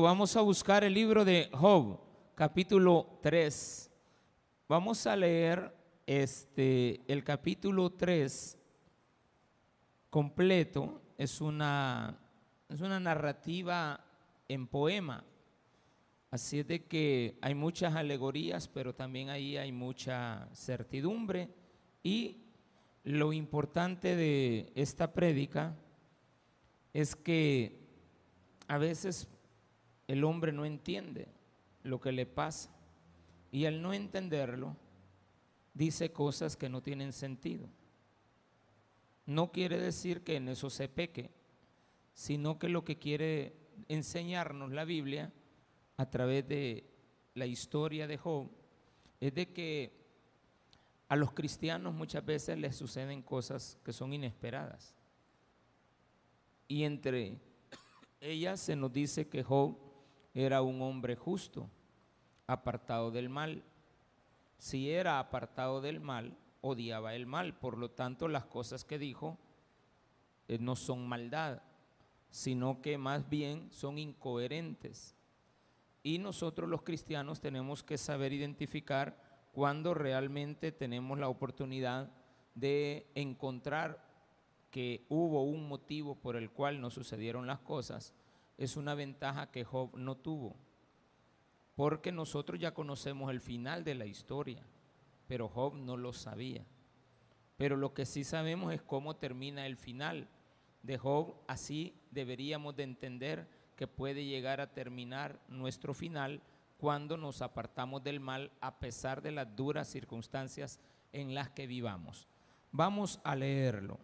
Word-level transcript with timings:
vamos 0.00 0.36
a 0.36 0.40
buscar 0.40 0.82
el 0.84 0.94
libro 0.94 1.24
de 1.24 1.48
Job, 1.52 2.00
capítulo 2.34 3.18
3. 3.22 3.90
Vamos 4.68 5.06
a 5.06 5.14
leer 5.14 5.74
este, 6.06 7.00
el 7.06 7.22
capítulo 7.22 7.90
3 7.90 8.58
completo. 10.10 11.00
Es 11.16 11.40
una, 11.40 12.18
es 12.68 12.80
una 12.80 12.98
narrativa 12.98 14.04
en 14.48 14.66
poema. 14.66 15.24
Así 16.30 16.60
es 16.60 16.66
de 16.66 16.84
que 16.86 17.38
hay 17.40 17.54
muchas 17.54 17.94
alegorías, 17.94 18.66
pero 18.66 18.94
también 18.94 19.30
ahí 19.30 19.56
hay 19.56 19.70
mucha 19.70 20.48
certidumbre. 20.52 21.48
Y 22.02 22.42
lo 23.04 23.32
importante 23.32 24.16
de 24.16 24.72
esta 24.74 25.12
prédica 25.12 25.76
es 26.92 27.14
que 27.14 27.84
a 28.66 28.78
veces 28.78 29.28
el 30.08 30.24
hombre 30.24 30.52
no 30.52 30.64
entiende 30.64 31.28
lo 31.82 32.00
que 32.00 32.12
le 32.12 32.26
pasa 32.26 32.70
y 33.50 33.66
al 33.66 33.80
no 33.82 33.92
entenderlo 33.92 34.76
dice 35.74 36.12
cosas 36.12 36.56
que 36.56 36.68
no 36.68 36.82
tienen 36.82 37.12
sentido. 37.12 37.68
No 39.26 39.52
quiere 39.52 39.78
decir 39.78 40.22
que 40.22 40.36
en 40.36 40.48
eso 40.48 40.70
se 40.70 40.88
peque, 40.88 41.30
sino 42.12 42.58
que 42.58 42.68
lo 42.68 42.84
que 42.84 42.98
quiere 42.98 43.56
enseñarnos 43.88 44.72
la 44.72 44.84
Biblia 44.84 45.32
a 45.96 46.10
través 46.10 46.46
de 46.48 46.84
la 47.34 47.46
historia 47.46 48.06
de 48.06 48.18
Job 48.18 48.50
es 49.20 49.34
de 49.34 49.52
que 49.52 50.04
a 51.08 51.16
los 51.16 51.32
cristianos 51.32 51.94
muchas 51.94 52.24
veces 52.24 52.58
les 52.58 52.76
suceden 52.76 53.22
cosas 53.22 53.78
que 53.84 53.92
son 53.92 54.12
inesperadas. 54.12 54.94
Y 56.68 56.84
entre 56.84 57.38
ella 58.20 58.56
se 58.56 58.74
nos 58.74 58.92
dice 58.92 59.28
que 59.28 59.42
Job 59.42 59.83
era 60.34 60.62
un 60.62 60.82
hombre 60.82 61.14
justo, 61.16 61.70
apartado 62.46 63.10
del 63.10 63.28
mal. 63.28 63.62
Si 64.58 64.90
era 64.90 65.18
apartado 65.18 65.80
del 65.80 66.00
mal, 66.00 66.36
odiaba 66.60 67.14
el 67.14 67.26
mal. 67.26 67.54
Por 67.54 67.78
lo 67.78 67.90
tanto, 67.90 68.26
las 68.28 68.44
cosas 68.44 68.84
que 68.84 68.98
dijo 68.98 69.38
eh, 70.48 70.58
no 70.58 70.76
son 70.76 71.08
maldad, 71.08 71.62
sino 72.30 72.82
que 72.82 72.98
más 72.98 73.28
bien 73.28 73.70
son 73.70 73.98
incoherentes. 73.98 75.14
Y 76.02 76.18
nosotros 76.18 76.68
los 76.68 76.82
cristianos 76.82 77.40
tenemos 77.40 77.82
que 77.82 77.96
saber 77.96 78.32
identificar 78.32 79.16
cuando 79.52 79.94
realmente 79.94 80.72
tenemos 80.72 81.18
la 81.18 81.28
oportunidad 81.28 82.10
de 82.54 83.06
encontrar 83.14 84.04
que 84.70 85.06
hubo 85.08 85.44
un 85.44 85.68
motivo 85.68 86.16
por 86.16 86.34
el 86.34 86.50
cual 86.50 86.80
no 86.80 86.90
sucedieron 86.90 87.46
las 87.46 87.60
cosas, 87.60 88.12
es 88.58 88.76
una 88.76 88.94
ventaja 88.94 89.50
que 89.50 89.64
Job 89.64 89.96
no 89.96 90.16
tuvo. 90.16 90.56
Porque 91.74 92.12
nosotros 92.12 92.60
ya 92.60 92.72
conocemos 92.72 93.30
el 93.30 93.40
final 93.40 93.82
de 93.84 93.94
la 93.94 94.06
historia, 94.06 94.62
pero 95.26 95.48
Job 95.48 95.74
no 95.74 95.96
lo 95.96 96.12
sabía. 96.12 96.64
Pero 97.56 97.76
lo 97.76 97.94
que 97.94 98.06
sí 98.06 98.24
sabemos 98.24 98.72
es 98.72 98.82
cómo 98.82 99.16
termina 99.16 99.66
el 99.66 99.76
final 99.76 100.28
de 100.82 100.98
Job. 100.98 101.34
Así 101.46 101.94
deberíamos 102.10 102.76
de 102.76 102.84
entender 102.84 103.48
que 103.76 103.86
puede 103.86 104.24
llegar 104.24 104.60
a 104.60 104.72
terminar 104.72 105.40
nuestro 105.48 105.94
final 105.94 106.42
cuando 106.78 107.16
nos 107.16 107.42
apartamos 107.42 108.02
del 108.04 108.20
mal 108.20 108.52
a 108.60 108.78
pesar 108.78 109.22
de 109.22 109.32
las 109.32 109.54
duras 109.56 109.88
circunstancias 109.88 110.78
en 111.12 111.34
las 111.34 111.50
que 111.50 111.66
vivamos. 111.66 112.26
Vamos 112.70 113.20
a 113.24 113.34
leerlo. 113.34 113.98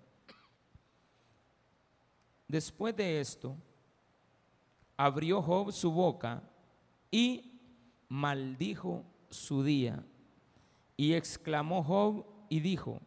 Después 2.46 2.96
de 2.96 3.20
esto, 3.20 3.56
abrió 5.00 5.40
Job 5.40 5.72
su 5.72 5.90
boca 5.90 6.42
y 7.10 7.58
maldijo 8.10 9.02
su 9.30 9.64
día. 9.64 10.04
Y 10.96 11.14
exclamó 11.14 11.82
Job 11.82 12.26
y 12.50 12.60
dijo, 12.60 13.00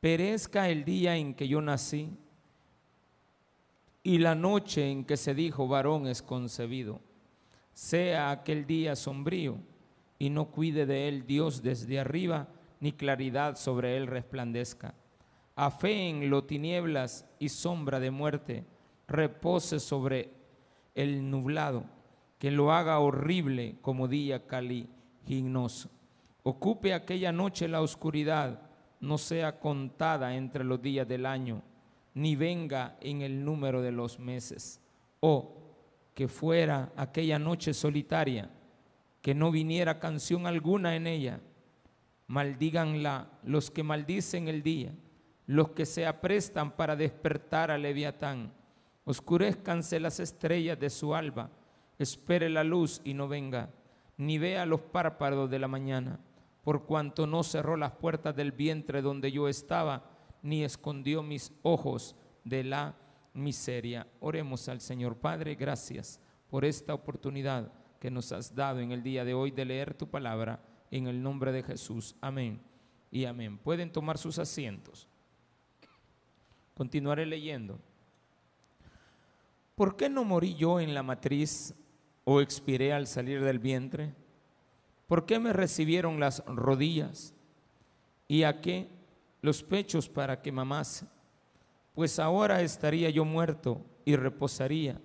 perezca 0.00 0.68
el 0.68 0.84
día 0.84 1.16
en 1.16 1.32
que 1.32 1.48
yo 1.48 1.62
nací 1.62 2.10
y 4.02 4.18
la 4.18 4.34
noche 4.34 4.90
en 4.90 5.06
que 5.06 5.16
se 5.16 5.34
dijo 5.34 5.66
varón 5.66 6.06
es 6.06 6.20
concebido. 6.20 7.00
Sea 7.72 8.30
aquel 8.30 8.66
día 8.66 8.94
sombrío 8.94 9.56
y 10.18 10.28
no 10.28 10.50
cuide 10.50 10.84
de 10.84 11.08
él 11.08 11.26
Dios 11.26 11.62
desde 11.62 11.98
arriba, 11.98 12.48
ni 12.80 12.92
claridad 12.92 13.56
sobre 13.56 13.96
él 13.96 14.06
resplandezca 14.06 14.94
en 15.82 16.30
lo 16.30 16.44
tinieblas 16.44 17.26
y 17.38 17.48
sombra 17.48 17.98
de 17.98 18.10
muerte, 18.10 18.64
repose 19.08 19.80
sobre 19.80 20.37
el 21.02 21.30
nublado, 21.30 21.84
que 22.38 22.50
lo 22.50 22.72
haga 22.72 22.98
horrible 22.98 23.76
como 23.80 24.08
día 24.08 24.46
caliginoso. 24.46 25.90
Ocupe 26.42 26.94
aquella 26.94 27.32
noche 27.32 27.68
la 27.68 27.80
oscuridad, 27.80 28.62
no 29.00 29.18
sea 29.18 29.60
contada 29.60 30.34
entre 30.34 30.64
los 30.64 30.82
días 30.82 31.06
del 31.06 31.26
año, 31.26 31.62
ni 32.14 32.36
venga 32.36 32.96
en 33.00 33.22
el 33.22 33.44
número 33.44 33.80
de 33.80 33.92
los 33.92 34.18
meses. 34.18 34.80
O 35.20 35.54
que 36.14 36.28
fuera 36.28 36.92
aquella 36.96 37.38
noche 37.38 37.74
solitaria, 37.74 38.50
que 39.22 39.34
no 39.34 39.50
viniera 39.50 40.00
canción 40.00 40.46
alguna 40.46 40.96
en 40.96 41.06
ella. 41.06 41.40
Maldíganla 42.26 43.30
los 43.44 43.70
que 43.70 43.82
maldicen 43.82 44.48
el 44.48 44.62
día 44.62 44.92
los 45.48 45.70
que 45.70 45.86
se 45.86 46.06
aprestan 46.06 46.70
para 46.70 46.94
despertar 46.94 47.70
a 47.70 47.78
Leviatán. 47.78 48.52
Oscurezcanse 49.08 50.00
las 50.00 50.20
estrellas 50.20 50.78
de 50.78 50.90
su 50.90 51.14
alba, 51.14 51.48
espere 51.98 52.50
la 52.50 52.62
luz 52.62 53.00
y 53.04 53.14
no 53.14 53.26
venga, 53.26 53.70
ni 54.18 54.36
vea 54.36 54.66
los 54.66 54.82
párpados 54.82 55.48
de 55.48 55.58
la 55.58 55.66
mañana, 55.66 56.20
por 56.62 56.84
cuanto 56.84 57.26
no 57.26 57.42
cerró 57.42 57.78
las 57.78 57.92
puertas 57.92 58.36
del 58.36 58.52
vientre 58.52 59.00
donde 59.00 59.32
yo 59.32 59.48
estaba, 59.48 60.10
ni 60.42 60.62
escondió 60.62 61.22
mis 61.22 61.54
ojos 61.62 62.16
de 62.44 62.64
la 62.64 62.96
miseria. 63.32 64.06
Oremos 64.20 64.68
al 64.68 64.82
Señor 64.82 65.16
Padre, 65.16 65.54
gracias 65.54 66.20
por 66.50 66.66
esta 66.66 66.92
oportunidad 66.92 67.72
que 67.98 68.10
nos 68.10 68.30
has 68.30 68.54
dado 68.54 68.80
en 68.80 68.92
el 68.92 69.02
día 69.02 69.24
de 69.24 69.32
hoy 69.32 69.52
de 69.52 69.64
leer 69.64 69.94
tu 69.94 70.10
palabra 70.10 70.62
en 70.90 71.06
el 71.06 71.22
nombre 71.22 71.50
de 71.50 71.62
Jesús. 71.62 72.14
Amén 72.20 72.60
y 73.10 73.24
amén. 73.24 73.56
Pueden 73.56 73.90
tomar 73.90 74.18
sus 74.18 74.38
asientos. 74.38 75.08
Continuaré 76.74 77.24
leyendo. 77.24 77.80
¿Por 79.78 79.94
qué 79.94 80.08
no 80.08 80.24
morí 80.24 80.56
yo 80.56 80.80
en 80.80 80.92
la 80.92 81.04
matriz 81.04 81.72
o 82.24 82.40
expiré 82.40 82.92
al 82.92 83.06
salir 83.06 83.44
del 83.44 83.60
vientre? 83.60 84.12
¿Por 85.06 85.24
qué 85.24 85.38
me 85.38 85.52
recibieron 85.52 86.18
las 86.18 86.44
rodillas? 86.46 87.32
¿Y 88.26 88.42
a 88.42 88.60
qué 88.60 88.88
los 89.40 89.62
pechos 89.62 90.08
para 90.08 90.42
que 90.42 90.50
mamase? 90.50 91.06
Pues 91.94 92.18
ahora 92.18 92.60
estaría 92.62 93.08
yo 93.10 93.24
muerto 93.24 93.80
y 94.04 94.16
reposaría, 94.16 95.00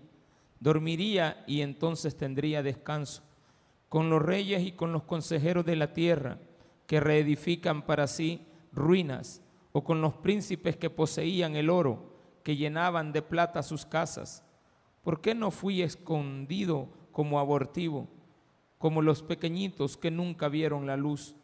dormiría 0.59 1.43
y 1.45 1.61
entonces 1.61 2.17
tendría 2.17 2.63
descanso, 2.63 3.21
con 3.89 4.09
los 4.09 4.23
reyes 4.23 4.63
y 4.63 4.71
con 4.71 4.91
los 4.91 5.03
consejeros 5.03 5.65
de 5.65 5.75
la 5.75 5.93
tierra 5.93 6.39
que 6.87 6.99
reedifican 6.99 7.85
para 7.85 8.07
sí 8.07 8.43
ruinas 8.71 9.39
o 9.71 9.83
con 9.83 10.01
los 10.01 10.15
príncipes 10.15 10.77
que 10.77 10.89
poseían 10.89 11.55
el 11.55 11.69
oro, 11.69 12.11
que 12.41 12.57
llenaban 12.57 13.13
de 13.13 13.21
plata 13.21 13.61
sus 13.61 13.85
casas? 13.85 14.43
¿Por 15.03 15.21
qué 15.21 15.35
no 15.35 15.51
fui 15.51 15.81
escondido 15.81 16.89
como 17.11 17.39
abortivo, 17.39 18.07
como 18.77 19.01
los 19.01 19.21
pequeñitos 19.21 19.97
que 19.97 20.11
nunca 20.11 20.49
vieron 20.49 20.87
la 20.87 20.97
luz? 20.97 21.35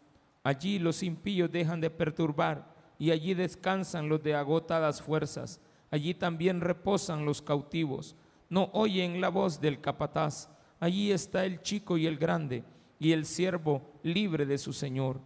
Allí 0.43 0.79
los 0.79 1.03
impíos 1.03 1.51
dejan 1.51 1.81
de 1.81 1.89
perturbar 1.89 2.73
y 2.97 3.11
allí 3.11 3.33
descansan 3.33 4.09
los 4.09 4.23
de 4.23 4.35
agotadas 4.35 5.01
fuerzas. 5.01 5.61
Allí 5.91 6.13
también 6.13 6.61
reposan 6.61 7.25
los 7.25 7.41
cautivos. 7.41 8.15
No 8.49 8.69
oyen 8.73 9.21
la 9.21 9.29
voz 9.29 9.59
del 9.59 9.81
capataz. 9.81 10.49
Allí 10.79 11.11
está 11.11 11.45
el 11.45 11.62
chico 11.62 11.97
y 11.97 12.07
el 12.07 12.17
grande 12.17 12.63
y 13.00 13.12
el 13.12 13.25
siervo 13.25 13.81
libre 14.03 14.45
de 14.45 14.57
su 14.57 14.73
Señor. 14.73 15.19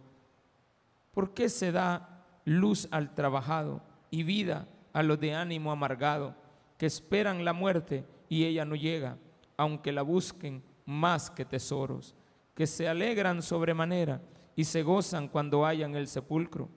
¿Por 1.12 1.32
qué 1.32 1.48
se 1.48 1.70
da 1.70 2.14
luz 2.44 2.88
al 2.90 3.14
trabajado 3.14 3.82
y 4.10 4.22
vida 4.22 4.68
a 4.92 5.02
los 5.02 5.18
de 5.18 5.34
ánimo 5.34 5.72
amargado, 5.72 6.34
que 6.78 6.86
esperan 6.86 7.44
la 7.44 7.52
muerte 7.52 8.04
y 8.34 8.44
ella 8.46 8.64
no 8.64 8.74
llega, 8.74 9.16
aunque 9.56 9.92
la 9.92 10.02
busquen 10.02 10.60
más 10.86 11.30
que 11.30 11.44
tesoros, 11.44 12.16
que 12.52 12.66
se 12.66 12.88
alegran 12.88 13.42
sobremanera 13.42 14.20
y 14.56 14.64
se 14.64 14.82
gozan 14.82 15.28
cuando 15.28 15.64
hayan 15.64 15.94
el 15.94 16.08
sepulcro. 16.08 16.68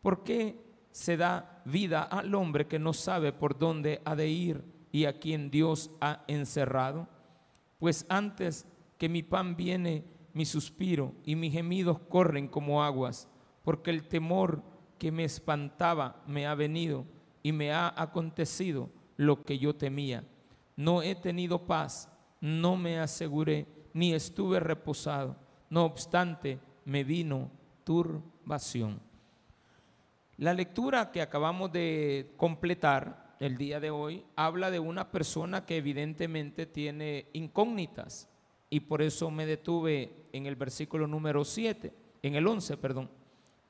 ¿Por 0.00 0.24
qué 0.24 0.58
se 0.92 1.18
da 1.18 1.60
vida 1.66 2.04
al 2.04 2.34
hombre 2.34 2.66
que 2.66 2.78
no 2.78 2.94
sabe 2.94 3.34
por 3.34 3.58
dónde 3.58 4.00
ha 4.06 4.16
de 4.16 4.28
ir 4.28 4.64
y 4.92 5.04
a 5.04 5.18
quien 5.18 5.50
Dios 5.50 5.90
ha 6.00 6.24
encerrado? 6.26 7.06
Pues 7.78 8.06
antes 8.08 8.66
que 8.96 9.10
mi 9.10 9.22
pan 9.22 9.56
viene 9.56 10.06
mi 10.32 10.46
suspiro 10.46 11.12
y 11.22 11.36
mis 11.36 11.52
gemidos 11.52 11.98
corren 12.08 12.48
como 12.48 12.82
aguas, 12.82 13.28
porque 13.62 13.90
el 13.90 14.08
temor 14.08 14.62
que 14.98 15.12
me 15.12 15.24
espantaba 15.24 16.22
me 16.26 16.46
ha 16.46 16.54
venido 16.54 17.04
y 17.42 17.52
me 17.52 17.74
ha 17.74 17.92
acontecido 17.94 18.88
lo 19.18 19.44
que 19.44 19.58
yo 19.58 19.76
temía. 19.76 20.24
No 20.76 21.02
he 21.02 21.14
tenido 21.14 21.66
paz, 21.66 22.08
no 22.40 22.76
me 22.76 22.98
aseguré, 22.98 23.66
ni 23.92 24.12
estuve 24.12 24.60
reposado. 24.60 25.36
No 25.70 25.84
obstante, 25.84 26.58
me 26.84 27.04
vino 27.04 27.50
turbación. 27.84 29.00
La 30.36 30.52
lectura 30.52 31.10
que 31.12 31.22
acabamos 31.22 31.72
de 31.72 32.34
completar 32.36 33.36
el 33.40 33.56
día 33.56 33.80
de 33.80 33.90
hoy 33.90 34.24
habla 34.36 34.70
de 34.70 34.78
una 34.78 35.10
persona 35.10 35.64
que 35.64 35.76
evidentemente 35.76 36.66
tiene 36.66 37.28
incógnitas 37.32 38.28
y 38.70 38.80
por 38.80 39.02
eso 39.02 39.30
me 39.30 39.46
detuve 39.46 40.26
en 40.32 40.46
el 40.46 40.56
versículo 40.56 41.06
número 41.06 41.44
7, 41.44 41.92
en 42.22 42.34
el 42.34 42.46
11, 42.46 42.76
perdón, 42.76 43.10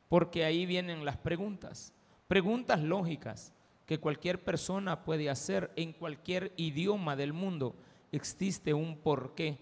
porque 0.08 0.44
ahí 0.44 0.66
vienen 0.66 1.04
las 1.04 1.16
preguntas, 1.16 1.92
preguntas 2.28 2.80
lógicas 2.82 3.52
que 3.86 3.98
cualquier 3.98 4.42
persona 4.42 5.04
puede 5.04 5.28
hacer 5.28 5.70
en 5.76 5.92
cualquier 5.92 6.52
idioma 6.56 7.16
del 7.16 7.32
mundo. 7.32 7.75
Existe 8.12 8.72
un 8.72 8.96
por 8.96 9.34
qué, 9.34 9.58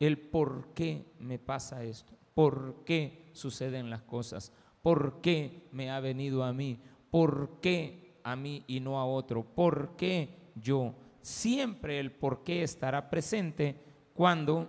el 0.00 0.18
por 0.18 0.74
qué 0.74 1.06
me 1.18 1.38
pasa 1.38 1.84
esto, 1.84 2.12
por 2.34 2.84
qué 2.84 3.30
suceden 3.32 3.88
las 3.88 4.02
cosas, 4.02 4.52
por 4.82 5.20
qué 5.20 5.68
me 5.72 5.90
ha 5.90 6.00
venido 6.00 6.44
a 6.44 6.52
mí, 6.52 6.78
por 7.10 7.60
qué 7.60 8.18
a 8.22 8.36
mí 8.36 8.64
y 8.66 8.80
no 8.80 8.98
a 8.98 9.06
otro, 9.06 9.44
por 9.44 9.96
qué 9.96 10.50
yo. 10.54 10.94
Siempre 11.20 11.98
el 11.98 12.12
por 12.12 12.44
qué 12.44 12.62
estará 12.62 13.08
presente 13.08 13.80
cuando 14.14 14.68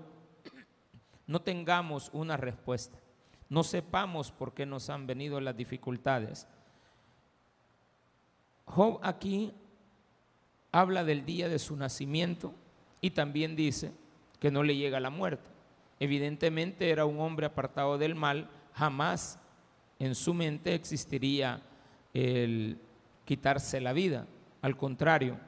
no 1.26 1.42
tengamos 1.42 2.10
una 2.14 2.38
respuesta, 2.38 2.98
no 3.50 3.64
sepamos 3.64 4.32
por 4.32 4.54
qué 4.54 4.66
nos 4.66 4.90
han 4.90 5.08
venido 5.08 5.40
las 5.42 5.56
dificultades. 5.56 6.48
Job 8.68 9.00
aquí 9.02 9.52
habla 10.72 11.04
del 11.04 11.26
día 11.26 11.50
de 11.50 11.60
su 11.60 11.76
nacimiento 11.76 12.54
y 13.02 13.12
también 13.12 13.56
dice 13.56 13.92
que 14.40 14.52
no 14.52 14.64
le 14.64 14.76
llega 14.76 15.00
la 15.00 15.10
muerte. 15.10 15.50
Evidentemente 16.00 16.90
era 16.90 17.06
un 17.06 17.20
hombre 17.20 17.48
apartado 17.48 17.98
del 17.98 18.14
mal, 18.14 18.50
jamás 18.74 19.40
en 20.00 20.14
su 20.14 20.34
mente 20.34 20.76
existiría 20.76 21.62
el 22.14 22.78
quitarse 23.26 23.82
la 23.82 23.94
vida. 23.94 24.28
Al 24.62 24.78
contrario, 24.78 25.40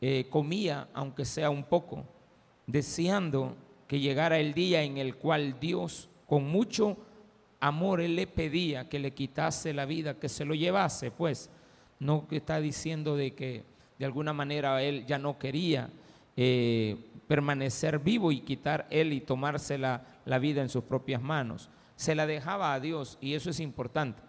eh, 0.00 0.26
comía, 0.28 0.88
aunque 0.92 1.24
sea 1.24 1.48
un 1.48 1.64
poco, 1.64 2.04
deseando 2.66 3.56
que 3.88 4.00
llegara 4.00 4.38
el 4.38 4.52
día 4.54 4.82
en 4.82 4.98
el 4.98 5.16
cual 5.16 5.58
Dios, 5.58 6.10
con 6.26 6.44
mucho 6.44 6.96
amor, 7.60 8.00
le 8.00 8.26
pedía 8.26 8.88
que 8.88 8.98
le 8.98 9.12
quitase 9.12 9.72
la 9.72 9.86
vida, 9.86 10.18
que 10.18 10.28
se 10.28 10.44
lo 10.44 10.54
llevase, 10.54 11.10
pues, 11.10 11.48
no 12.00 12.26
está 12.30 12.60
diciendo 12.60 13.16
de 13.16 13.34
que 13.34 13.64
de 13.98 14.04
alguna 14.04 14.32
manera 14.32 14.82
Él 14.82 15.06
ya 15.06 15.18
no 15.18 15.38
quería 15.38 15.90
eh, 16.36 16.96
permanecer 17.26 17.98
vivo 17.98 18.32
y 18.32 18.40
quitar 18.40 18.86
Él 18.90 19.12
y 19.12 19.20
tomarse 19.20 19.78
la, 19.78 20.02
la 20.24 20.38
vida 20.38 20.62
en 20.62 20.68
sus 20.68 20.84
propias 20.84 21.22
manos. 21.22 21.70
Se 21.96 22.14
la 22.14 22.26
dejaba 22.26 22.74
a 22.74 22.80
Dios 22.80 23.18
y 23.20 23.34
eso 23.34 23.50
es 23.50 23.60
importante. 23.60 24.20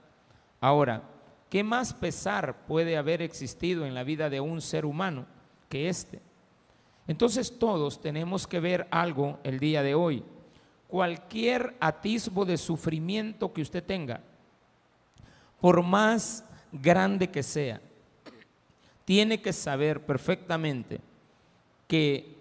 Ahora, 0.62 1.04
¿qué 1.50 1.64
más 1.64 1.94
pesar 1.94 2.66
puede 2.68 2.98
haber 2.98 3.22
existido 3.22 3.86
en 3.86 3.94
la 3.94 4.04
vida 4.04 4.30
de 4.30 4.40
un 4.40 4.62
ser 4.62 4.86
humano 4.86 5.26
que 5.70 5.90
este? 5.90 6.22
Entonces 7.08 7.60
todos 7.60 8.02
tenemos 8.02 8.48
que 8.48 8.60
ver 8.60 8.88
algo 8.92 9.40
el 9.44 9.60
día 9.60 9.84
de 9.84 9.96
hoy. 9.96 10.24
Cualquier 10.88 11.76
atisbo 11.80 12.46
de 12.46 12.58
sufrimiento 12.58 13.52
que 13.54 13.62
usted 13.62 13.84
tenga, 13.84 14.22
por 15.60 15.82
más 15.84 16.46
grande 16.82 17.30
que 17.30 17.44
sea, 17.44 17.82
tiene 19.06 19.42
que 19.42 19.54
saber 19.54 20.06
perfectamente 20.06 21.00
que 21.88 22.36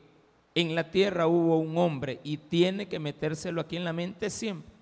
en 0.54 0.74
la 0.74 0.90
tierra 0.90 1.26
hubo 1.26 1.58
un 1.58 1.76
hombre 1.76 2.20
y 2.22 2.36
tiene 2.36 2.88
que 2.88 2.98
metérselo 2.98 3.60
aquí 3.60 3.76
en 3.76 3.84
la 3.84 3.92
mente 3.92 4.30
siempre. 4.30 4.72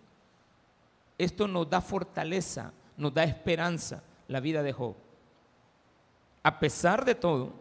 Esto 1.19 1.49
nos 1.49 1.69
da 1.69 1.81
fortaleza, 1.81 2.73
nos 2.97 3.13
da 3.13 3.25
esperanza 3.25 4.03
la 4.29 4.41
vida 4.41 4.63
de 4.63 4.73
Job. 4.73 4.95
A 6.43 6.59
pesar 6.59 7.05
de 7.05 7.15
todo, 7.15 7.53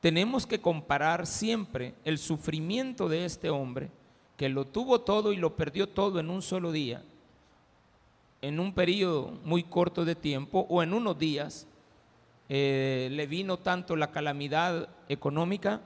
tenemos 0.00 0.46
que 0.46 0.60
comparar 0.60 1.26
siempre 1.26 1.94
el 2.04 2.18
sufrimiento 2.18 3.08
de 3.08 3.24
este 3.24 3.48
hombre, 3.50 3.90
que 4.36 4.48
lo 4.48 4.66
tuvo 4.66 5.00
todo 5.00 5.32
y 5.32 5.36
lo 5.36 5.56
perdió 5.56 5.88
todo 5.88 6.18
en 6.20 6.30
un 6.30 6.42
solo 6.42 6.72
día, 6.72 7.02
en 8.44 8.60
un 8.60 8.74
periodo 8.74 9.32
muy 9.42 9.62
corto 9.62 10.04
de 10.04 10.14
tiempo 10.14 10.66
o 10.68 10.82
en 10.82 10.92
unos 10.92 11.18
días, 11.18 11.66
eh, 12.50 13.08
le 13.10 13.26
vino 13.26 13.58
tanto 13.58 13.96
la 13.96 14.10
calamidad 14.10 14.90
económica, 15.08 15.80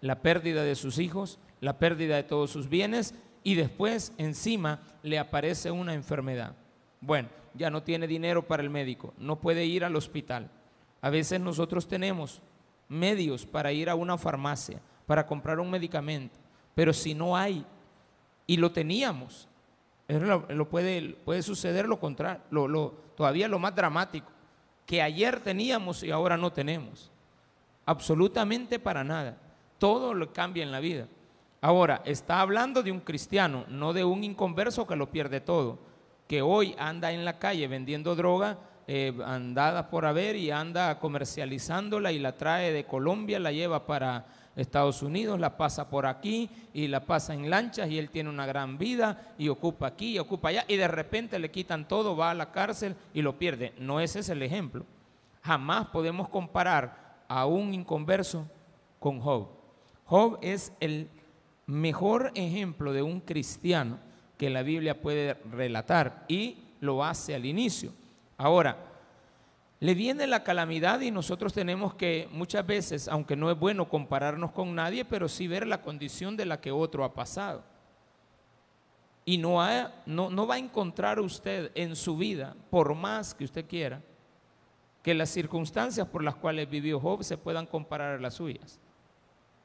la 0.00 0.20
pérdida 0.20 0.64
de 0.64 0.74
sus 0.74 0.98
hijos, 0.98 1.38
la 1.60 1.78
pérdida 1.78 2.16
de 2.16 2.24
todos 2.24 2.50
sus 2.50 2.68
bienes 2.68 3.14
y 3.44 3.54
después 3.54 4.12
encima 4.18 4.80
le 5.04 5.20
aparece 5.20 5.70
una 5.70 5.94
enfermedad. 5.94 6.56
Bueno, 7.00 7.28
ya 7.54 7.70
no 7.70 7.84
tiene 7.84 8.08
dinero 8.08 8.44
para 8.44 8.64
el 8.64 8.70
médico, 8.70 9.14
no 9.16 9.40
puede 9.40 9.64
ir 9.64 9.84
al 9.84 9.94
hospital. 9.94 10.50
A 11.02 11.10
veces 11.10 11.40
nosotros 11.40 11.86
tenemos 11.86 12.42
medios 12.88 13.46
para 13.46 13.70
ir 13.70 13.88
a 13.88 13.94
una 13.94 14.18
farmacia, 14.18 14.80
para 15.06 15.26
comprar 15.26 15.60
un 15.60 15.70
medicamento, 15.70 16.40
pero 16.74 16.92
si 16.92 17.14
no 17.14 17.36
hay, 17.36 17.64
y 18.48 18.56
lo 18.56 18.72
teníamos, 18.72 19.46
lo, 20.18 20.68
puede, 20.68 21.14
puede, 21.24 21.42
suceder 21.42 21.86
lo 21.86 22.00
contrario, 22.00 22.40
lo, 22.50 22.90
todavía 23.16 23.48
lo 23.48 23.58
más 23.58 23.74
dramático, 23.74 24.26
que 24.86 25.02
ayer 25.02 25.40
teníamos 25.40 26.02
y 26.02 26.10
ahora 26.10 26.36
no 26.36 26.52
tenemos. 26.52 27.10
Absolutamente 27.86 28.78
para 28.78 29.04
nada. 29.04 29.36
Todo 29.78 30.14
lo 30.14 30.32
cambia 30.32 30.62
en 30.62 30.72
la 30.72 30.80
vida. 30.80 31.06
Ahora, 31.60 32.02
está 32.04 32.40
hablando 32.40 32.82
de 32.82 32.90
un 32.90 33.00
cristiano, 33.00 33.64
no 33.68 33.92
de 33.92 34.04
un 34.04 34.24
inconverso 34.24 34.86
que 34.86 34.96
lo 34.96 35.10
pierde 35.10 35.40
todo, 35.40 35.78
que 36.26 36.42
hoy 36.42 36.74
anda 36.78 37.12
en 37.12 37.24
la 37.24 37.38
calle 37.38 37.68
vendiendo 37.68 38.14
droga 38.14 38.58
eh, 38.86 39.12
andada 39.24 39.90
por 39.90 40.06
haber 40.06 40.36
y 40.36 40.50
anda 40.50 40.98
comercializándola 40.98 42.12
y 42.12 42.18
la 42.18 42.36
trae 42.36 42.72
de 42.72 42.84
Colombia, 42.86 43.38
la 43.38 43.52
lleva 43.52 43.86
para 43.86 44.26
Estados 44.56 45.02
Unidos, 45.02 45.38
la 45.38 45.56
pasa 45.56 45.88
por 45.88 46.06
aquí 46.06 46.50
y 46.74 46.88
la 46.88 47.06
pasa 47.06 47.34
en 47.34 47.48
lanchas 47.48 47.88
y 47.88 47.98
él 47.98 48.10
tiene 48.10 48.30
una 48.30 48.46
gran 48.46 48.78
vida 48.78 49.34
y 49.38 49.48
ocupa 49.48 49.86
aquí 49.86 50.14
y 50.14 50.18
ocupa 50.18 50.48
allá 50.48 50.64
y 50.68 50.76
de 50.76 50.88
repente 50.88 51.38
le 51.38 51.50
quitan 51.50 51.86
todo, 51.86 52.16
va 52.16 52.30
a 52.30 52.34
la 52.34 52.52
cárcel 52.52 52.96
y 53.14 53.22
lo 53.22 53.38
pierde. 53.38 53.72
No 53.78 54.00
ese 54.00 54.20
es 54.20 54.28
el 54.28 54.42
ejemplo. 54.42 54.84
Jamás 55.42 55.86
podemos 55.88 56.28
comparar 56.28 57.24
a 57.28 57.46
un 57.46 57.72
inconverso 57.72 58.46
con 58.98 59.20
Job. 59.20 59.48
Job 60.04 60.38
es 60.42 60.72
el 60.80 61.08
mejor 61.66 62.32
ejemplo 62.34 62.92
de 62.92 63.02
un 63.02 63.20
cristiano 63.20 63.98
que 64.36 64.50
la 64.50 64.62
Biblia 64.62 65.00
puede 65.00 65.34
relatar 65.52 66.24
y 66.26 66.58
lo 66.80 67.04
hace 67.04 67.34
al 67.34 67.46
inicio. 67.46 67.92
Ahora, 68.36 68.89
le 69.80 69.94
viene 69.94 70.26
la 70.26 70.44
calamidad 70.44 71.00
y 71.00 71.10
nosotros 71.10 71.54
tenemos 71.54 71.94
que 71.94 72.28
muchas 72.32 72.66
veces, 72.66 73.08
aunque 73.08 73.34
no 73.34 73.50
es 73.50 73.58
bueno 73.58 73.88
compararnos 73.88 74.52
con 74.52 74.74
nadie, 74.74 75.06
pero 75.06 75.26
sí 75.26 75.48
ver 75.48 75.66
la 75.66 75.80
condición 75.80 76.36
de 76.36 76.44
la 76.44 76.60
que 76.60 76.70
otro 76.70 77.02
ha 77.02 77.14
pasado. 77.14 77.64
Y 79.24 79.38
no, 79.38 79.54
va 79.54 80.54
a 80.54 80.58
encontrar 80.58 81.18
usted 81.18 81.72
en 81.74 81.96
su 81.96 82.18
vida, 82.18 82.54
por 82.68 82.94
más 82.94 83.34
que 83.34 83.44
usted 83.44 83.66
quiera, 83.66 84.02
que 85.02 85.14
las 85.14 85.30
circunstancias 85.30 86.06
por 86.06 86.22
las 86.22 86.34
cuales 86.34 86.68
vivió 86.68 87.00
Job 87.00 87.24
se 87.24 87.38
puedan 87.38 87.64
comparar 87.64 88.16
a 88.16 88.20
las 88.20 88.34
suyas. 88.34 88.78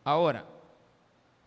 Ahora, 0.06 0.46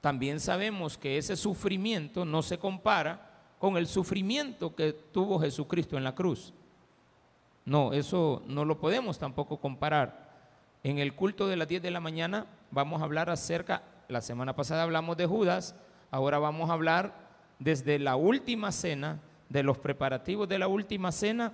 también 0.03 0.41
sabemos 0.41 0.99
que 0.99 1.17
ese 1.17 1.37
sufrimiento 1.37 2.27
no 2.27 2.43
se 2.43 2.59
compara 2.59 3.31
con 3.59 3.79
el 3.79 3.87
sufrimiento 3.87 4.77
que 4.77 4.93
tuvo 4.93 5.41
Jesucristo 5.41 5.97
en 5.97 6.05
la 6.05 6.15
cruz. 6.15 6.53
No, 7.69 7.93
eso 7.93 8.43
no 8.47 8.65
lo 8.65 8.81
podemos 8.81 9.19
tampoco 9.19 9.61
comparar. 9.61 10.27
En 10.83 10.97
el 10.97 11.15
culto 11.15 11.47
de 11.49 11.57
las 11.57 11.69
10 11.69 11.83
de 11.83 11.91
la 11.91 12.01
mañana 12.01 12.47
vamos 12.71 13.03
a 13.03 13.05
hablar 13.05 13.29
acerca, 13.29 13.83
la 14.09 14.23
semana 14.23 14.57
pasada 14.57 14.85
hablamos 14.85 15.19
de 15.19 15.27
Judas, 15.27 15.75
ahora 16.11 16.39
vamos 16.39 16.71
a 16.71 16.73
hablar 16.73 17.13
desde 17.59 17.99
la 17.99 18.17
última 18.17 18.73
cena, 18.73 19.21
de 19.51 19.63
los 19.63 19.77
preparativos 19.77 20.49
de 20.49 20.59
la 20.59 20.67
última 20.67 21.13
cena, 21.13 21.53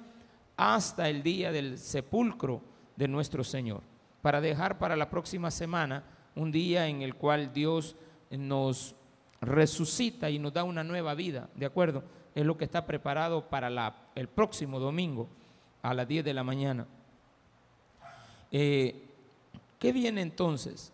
hasta 0.56 1.08
el 1.08 1.24
día 1.24 1.50
del 1.50 1.78
sepulcro 1.78 2.60
de 2.94 3.08
nuestro 3.08 3.42
Señor, 3.42 3.80
para 4.22 4.40
dejar 4.40 4.78
para 4.78 4.94
la 4.94 5.10
próxima 5.10 5.50
semana 5.50 6.04
un 6.36 6.52
día 6.52 6.86
en 6.86 7.02
el 7.02 7.16
cual 7.16 7.52
Dios 7.52 7.96
nos 8.30 8.94
resucita 9.40 10.30
y 10.30 10.38
nos 10.38 10.52
da 10.52 10.62
una 10.62 10.84
nueva 10.84 11.14
vida, 11.14 11.48
¿de 11.56 11.66
acuerdo? 11.66 12.04
Es 12.36 12.46
lo 12.46 12.56
que 12.56 12.66
está 12.66 12.86
preparado 12.86 13.50
para 13.50 13.68
la, 13.68 13.96
el 14.14 14.28
próximo 14.28 14.78
domingo 14.78 15.28
a 15.84 15.92
las 15.92 16.08
10 16.08 16.24
de 16.24 16.32
la 16.32 16.42
mañana. 16.42 16.86
Eh, 18.50 19.04
¿Qué 19.78 19.92
viene 19.92 20.22
entonces? 20.22 20.90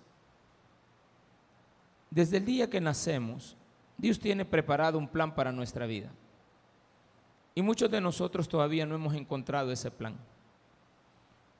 Desde 2.11 2.39
el 2.39 2.45
día 2.45 2.69
que 2.69 2.81
nacemos, 2.81 3.57
Dios 3.97 4.19
tiene 4.19 4.45
preparado 4.45 4.99
un 4.99 5.07
plan 5.07 5.33
para 5.33 5.53
nuestra 5.53 5.87
vida. 5.87 6.11
Y 7.55 7.63
muchos 7.63 7.89
de 7.89 8.01
nosotros 8.01 8.49
todavía 8.49 8.85
no 8.85 8.97
hemos 8.97 9.15
encontrado 9.15 9.71
ese 9.71 9.93
plan. 9.93 10.17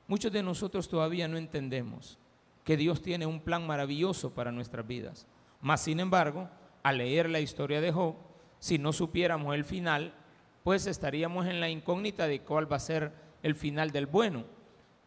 Muchos 0.09 0.33
de 0.33 0.43
nosotros 0.43 0.89
todavía 0.89 1.29
no 1.29 1.37
entendemos 1.37 2.19
que 2.65 2.75
Dios 2.75 3.01
tiene 3.01 3.25
un 3.25 3.39
plan 3.39 3.65
maravilloso 3.65 4.31
para 4.31 4.51
nuestras 4.51 4.85
vidas. 4.85 5.25
Mas, 5.61 5.79
sin 5.79 6.01
embargo, 6.01 6.49
al 6.83 6.97
leer 6.97 7.29
la 7.29 7.39
historia 7.39 7.79
de 7.79 7.93
Job, 7.93 8.15
si 8.59 8.77
no 8.77 8.91
supiéramos 8.91 9.55
el 9.55 9.63
final, 9.63 10.13
pues 10.63 10.85
estaríamos 10.85 11.47
en 11.47 11.59
la 11.59 11.69
incógnita 11.69 12.27
de 12.27 12.41
cuál 12.41 12.71
va 12.71 12.77
a 12.77 12.79
ser 12.79 13.11
el 13.43 13.55
final 13.55 13.91
del 13.91 14.05
bueno. 14.05 14.45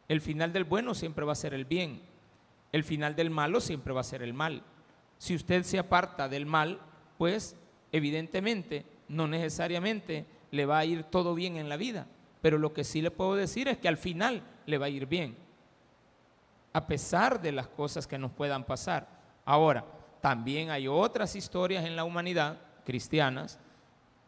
El 0.09 0.21
final 0.21 0.53
del 0.53 0.65
bueno 0.65 0.95
siempre 0.95 1.25
va 1.25 1.33
a 1.33 1.37
ser 1.37 1.55
el 1.55 1.65
bien. 1.65 2.03
El 2.73 2.85
final 2.85 3.15
del 3.15 3.31
malo 3.31 3.61
siempre 3.61 3.95
va 3.95 4.01
a 4.01 4.05
ser 4.05 4.23
el 4.23 4.35
mal. 4.35 4.63
Si 5.19 5.35
usted 5.35 5.63
se 5.63 5.79
aparta 5.79 6.29
del 6.29 6.45
mal, 6.45 6.81
pues 7.17 7.57
evidentemente, 7.93 8.85
no 9.09 9.29
necesariamente 9.29 10.27
le 10.51 10.67
va 10.67 10.79
a 10.79 10.85
ir 10.85 11.05
todo 11.05 11.35
bien 11.35 11.57
en 11.57 11.69
la 11.69 11.77
vida. 11.77 12.07
Pero 12.43 12.59
lo 12.59 12.73
que 12.73 12.85
sí 12.85 13.01
le 13.01 13.11
puedo 13.11 13.37
decir 13.37 13.69
es 13.69 13.79
que 13.79 13.89
al 13.89 13.97
final 13.97 14.43
le 14.67 14.79
va 14.79 14.87
a 14.87 14.91
ir 14.91 15.07
bien. 15.07 15.37
A 16.73 16.87
pesar 16.87 17.41
de 17.41 17.53
las 17.53 17.69
cosas 17.69 18.07
que 18.07 18.19
nos 18.19 18.33
puedan 18.33 18.65
pasar. 18.65 19.09
Ahora, 19.45 19.85
también 20.21 20.71
hay 20.71 20.89
otras 20.89 21.37
historias 21.37 21.85
en 21.85 21.97
la 21.97 22.05
humanidad 22.05 22.59
cristianas 22.85 23.59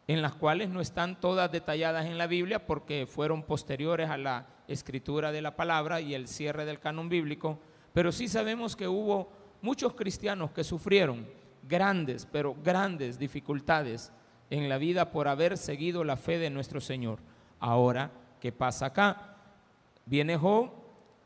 en 0.07 0.21
las 0.21 0.35
cuales 0.35 0.69
no 0.69 0.79
están 0.79 1.19
todas 1.19 1.51
detalladas 1.51 2.05
en 2.05 2.17
la 2.17 2.27
Biblia 2.27 2.65
porque 2.65 3.05
fueron 3.05 3.43
posteriores 3.43 4.09
a 4.09 4.17
la 4.17 4.47
escritura 4.67 5.31
de 5.31 5.41
la 5.41 5.55
palabra 5.55 5.99
y 5.99 6.13
el 6.13 6.27
cierre 6.27 6.65
del 6.65 6.79
canon 6.79 7.09
bíblico, 7.09 7.59
pero 7.93 8.11
sí 8.11 8.27
sabemos 8.27 8.75
que 8.75 8.87
hubo 8.87 9.29
muchos 9.61 9.93
cristianos 9.93 10.51
que 10.51 10.63
sufrieron 10.63 11.27
grandes, 11.67 12.25
pero 12.25 12.55
grandes 12.63 13.19
dificultades 13.19 14.11
en 14.49 14.69
la 14.69 14.77
vida 14.77 15.11
por 15.11 15.27
haber 15.27 15.57
seguido 15.57 16.03
la 16.03 16.15
fe 16.15 16.37
de 16.37 16.49
nuestro 16.49 16.79
Señor. 16.79 17.19
Ahora, 17.59 18.11
¿qué 18.39 18.51
pasa 18.51 18.87
acá? 18.87 19.35
Viene 20.05 20.37
Job, 20.37 20.71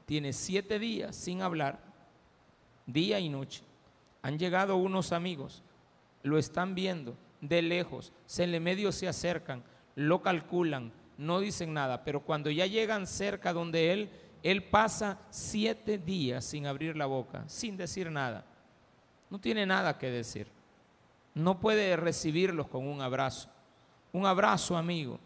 tiene 0.06 0.34
siete 0.34 0.80
días 0.80 1.16
sin 1.16 1.44
hablar, 1.44 1.80
día 2.88 3.20
y 3.20 3.30
noche. 3.30 3.64
Han 4.24 4.40
llegado 4.40 4.78
unos 4.78 5.12
amigos, 5.12 5.64
lo 6.24 6.40
están 6.40 6.74
viendo, 6.74 7.16
de 7.42 7.62
lejos, 7.62 8.14
se 8.26 8.48
le 8.48 8.60
medio 8.60 8.92
se 8.92 9.08
acercan, 9.08 9.64
lo 9.96 10.22
calculan, 10.22 10.94
no 11.18 11.40
dicen 11.40 11.74
nada, 11.74 12.04
pero 12.04 12.22
cuando 12.22 12.50
ya 12.50 12.66
llegan 12.66 13.08
cerca 13.08 13.52
donde 13.52 13.92
él, 13.92 14.10
él 14.44 14.64
pasa 14.64 15.20
siete 15.30 15.98
días 15.98 16.46
sin 16.46 16.66
abrir 16.66 16.96
la 16.96 17.06
boca, 17.06 17.44
sin 17.48 17.78
decir 17.78 18.10
nada. 18.10 18.46
No 19.30 19.40
tiene 19.40 19.66
nada 19.66 19.98
que 19.98 20.10
decir. 20.10 20.48
No 21.34 21.60
puede 21.60 21.96
recibirlos 21.96 22.68
con 22.68 22.88
un 22.88 23.02
abrazo. 23.02 23.50
Un 24.12 24.26
abrazo, 24.26 24.76
amigo. 24.76 25.20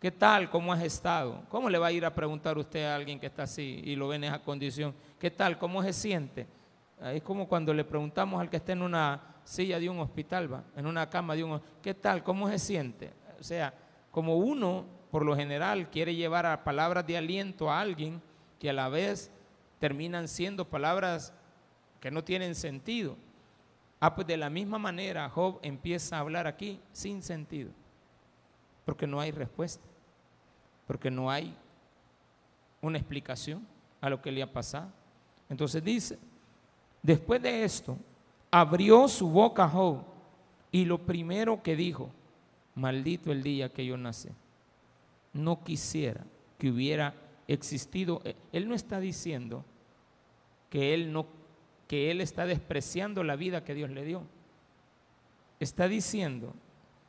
¿Qué 0.00 0.10
tal? 0.10 0.50
¿Cómo 0.50 0.72
has 0.72 0.82
estado? 0.82 1.42
¿Cómo 1.48 1.70
le 1.70 1.78
va 1.78 1.88
a 1.88 1.92
ir 1.92 2.04
a 2.04 2.14
preguntar 2.14 2.58
usted 2.58 2.84
a 2.84 2.94
alguien 2.94 3.18
que 3.18 3.26
está 3.26 3.44
así 3.44 3.80
y 3.84 3.96
lo 3.96 4.08
ve 4.08 4.16
en 4.16 4.24
esa 4.24 4.42
condición? 4.42 4.94
¿Qué 5.18 5.30
tal? 5.30 5.58
¿Cómo 5.58 5.82
se 5.82 5.92
siente? 5.92 6.46
Es 7.00 7.22
como 7.22 7.48
cuando 7.48 7.72
le 7.72 7.84
preguntamos 7.84 8.40
al 8.40 8.50
que 8.50 8.58
está 8.58 8.72
en 8.72 8.82
una 8.82 9.31
silla 9.44 9.78
de 9.78 9.88
un 9.88 10.00
hospital, 10.00 10.52
¿va? 10.52 10.64
en 10.76 10.86
una 10.86 11.08
cama 11.08 11.34
de 11.34 11.44
un 11.44 11.60
¿qué 11.82 11.94
tal? 11.94 12.22
¿Cómo 12.22 12.48
se 12.48 12.58
siente? 12.58 13.12
O 13.38 13.42
sea, 13.42 13.74
como 14.10 14.36
uno, 14.36 14.84
por 15.10 15.24
lo 15.24 15.34
general, 15.34 15.90
quiere 15.90 16.14
llevar 16.14 16.46
a 16.46 16.64
palabras 16.64 17.06
de 17.06 17.16
aliento 17.16 17.70
a 17.70 17.80
alguien 17.80 18.22
que 18.58 18.70
a 18.70 18.72
la 18.72 18.88
vez 18.88 19.30
terminan 19.78 20.28
siendo 20.28 20.68
palabras 20.68 21.32
que 22.00 22.10
no 22.10 22.22
tienen 22.22 22.54
sentido. 22.54 23.16
Ah, 23.98 24.14
pues 24.14 24.26
de 24.26 24.36
la 24.36 24.50
misma 24.50 24.78
manera 24.78 25.28
Job 25.28 25.58
empieza 25.62 26.16
a 26.16 26.20
hablar 26.20 26.46
aquí 26.46 26.80
sin 26.92 27.22
sentido, 27.22 27.70
porque 28.84 29.06
no 29.06 29.20
hay 29.20 29.30
respuesta, 29.30 29.84
porque 30.86 31.10
no 31.10 31.30
hay 31.30 31.56
una 32.80 32.98
explicación 32.98 33.66
a 34.00 34.10
lo 34.10 34.20
que 34.20 34.32
le 34.32 34.42
ha 34.42 34.52
pasado. 34.52 34.90
Entonces 35.48 35.82
dice, 35.82 36.18
después 37.02 37.40
de 37.40 37.64
esto, 37.64 37.96
abrió 38.52 39.08
su 39.08 39.30
boca 39.30 39.66
Job 39.66 40.04
y 40.70 40.84
lo 40.84 40.98
primero 40.98 41.62
que 41.62 41.74
dijo, 41.74 42.10
maldito 42.74 43.32
el 43.32 43.42
día 43.42 43.70
que 43.70 43.84
yo 43.84 43.96
nací. 43.96 44.28
No 45.32 45.64
quisiera 45.64 46.24
que 46.58 46.70
hubiera 46.70 47.14
existido, 47.48 48.20
eh, 48.24 48.36
él 48.52 48.68
no 48.68 48.74
está 48.74 49.00
diciendo 49.00 49.64
que 50.70 50.94
él 50.94 51.12
no 51.12 51.26
que 51.88 52.10
él 52.10 52.22
está 52.22 52.46
despreciando 52.46 53.22
la 53.22 53.36
vida 53.36 53.64
que 53.64 53.74
Dios 53.74 53.90
le 53.90 54.04
dio. 54.04 54.22
Está 55.60 55.88
diciendo 55.88 56.54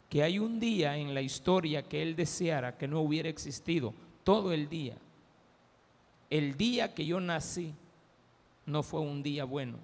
que 0.10 0.24
hay 0.24 0.40
un 0.40 0.60
día 0.60 0.98
en 0.98 1.14
la 1.14 1.22
historia 1.22 1.84
que 1.84 2.02
él 2.02 2.18
deseara 2.18 2.78
que 2.78 2.90
no 2.90 3.00
hubiera 3.00 3.30
existido, 3.30 3.94
todo 4.26 4.52
el 4.52 4.68
día. 4.68 4.98
El 6.30 6.58
día 6.58 6.94
que 6.94 7.06
yo 7.06 7.22
nací 7.22 7.74
no 8.66 8.84
fue 8.84 9.00
un 9.00 9.24
día 9.24 9.46
bueno 9.46 9.78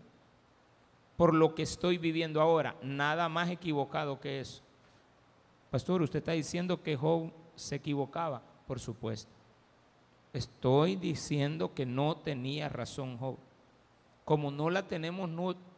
por 1.19 1.33
lo 1.33 1.53
que 1.53 1.63
estoy 1.63 1.97
viviendo 1.97 2.39
ahora. 2.39 2.77
Nada 2.81 3.27
más 3.27 3.49
equivocado 3.49 4.21
que 4.21 4.39
eso. 4.39 4.63
Pastor, 5.69 6.01
usted 6.01 6.19
está 6.19 6.31
diciendo 6.31 6.81
que 6.81 6.95
Job 6.95 7.29
se 7.55 7.75
equivocaba, 7.75 8.41
por 8.65 8.79
supuesto. 8.79 9.29
Estoy 10.31 10.95
diciendo 10.95 11.73
que 11.73 11.85
no 11.85 12.15
tenía 12.15 12.69
razón 12.69 13.17
Job. 13.17 13.35
Como 14.23 14.49
no 14.49 14.69
la 14.69 14.87
tenemos 14.87 15.29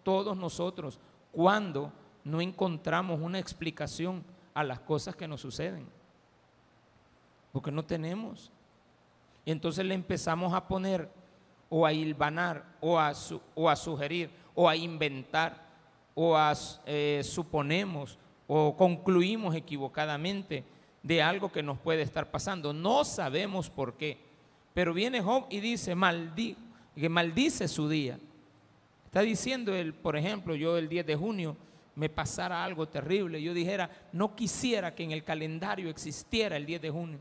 todos 0.04 0.38
nosotros 0.38 1.00
cuando 1.32 1.92
no 2.24 2.40
encontramos 2.40 3.20
una 3.20 3.40
explicación 3.40 4.24
a 4.54 4.64
las 4.64 4.80
cosas 4.82 5.16
que 5.16 5.28
nos 5.28 5.42
suceden. 5.42 5.88
Porque 7.52 7.72
no 7.72 7.84
tenemos. 7.84 8.52
Y 9.44 9.50
entonces 9.50 9.84
le 9.86 9.96
empezamos 9.96 10.54
a 10.54 10.68
poner 10.68 11.10
o 11.68 11.84
a 11.84 11.94
hilvanar 11.94 12.64
o 12.80 13.00
a, 13.00 13.12
o 13.56 13.68
a 13.68 13.76
sugerir 13.76 14.41
o 14.55 14.67
a 14.67 14.75
inventar 14.75 15.70
o 16.13 16.36
a 16.36 16.53
eh, 16.86 17.22
suponemos 17.24 18.17
o 18.48 18.75
concluimos 18.75 19.55
equivocadamente 19.55 20.63
de 21.03 21.22
algo 21.22 21.51
que 21.51 21.63
nos 21.63 21.79
puede 21.79 22.01
estar 22.01 22.29
pasando. 22.29 22.74
No 22.74 23.03
sabemos 23.05 23.70
por 23.70 23.93
qué. 23.93 24.17
Pero 24.74 24.93
viene 24.93 25.22
Job 25.22 25.46
y 25.50 25.60
dice, 25.60 25.96
que 26.96 27.10
maldice 27.10 27.67
su 27.67 27.89
día. 27.89 28.20
Está 29.05 29.22
diciendo 29.22 29.74
él, 29.74 29.93
por 29.93 30.15
ejemplo, 30.15 30.55
yo 30.55 30.77
el 30.77 30.88
10 30.88 31.05
de 31.05 31.15
junio 31.15 31.58
me 31.96 32.10
pasara 32.10 32.63
algo 32.63 32.88
terrible. 32.88 33.41
Yo 33.41 33.53
dijera, 33.53 33.89
no 34.13 34.36
quisiera 34.36 34.96
que 34.96 35.03
en 35.03 35.12
el 35.12 35.24
calendario 35.24 35.89
existiera 35.89 36.55
el 36.55 36.65
10 36.65 36.81
de 36.81 36.89
junio. 36.89 37.20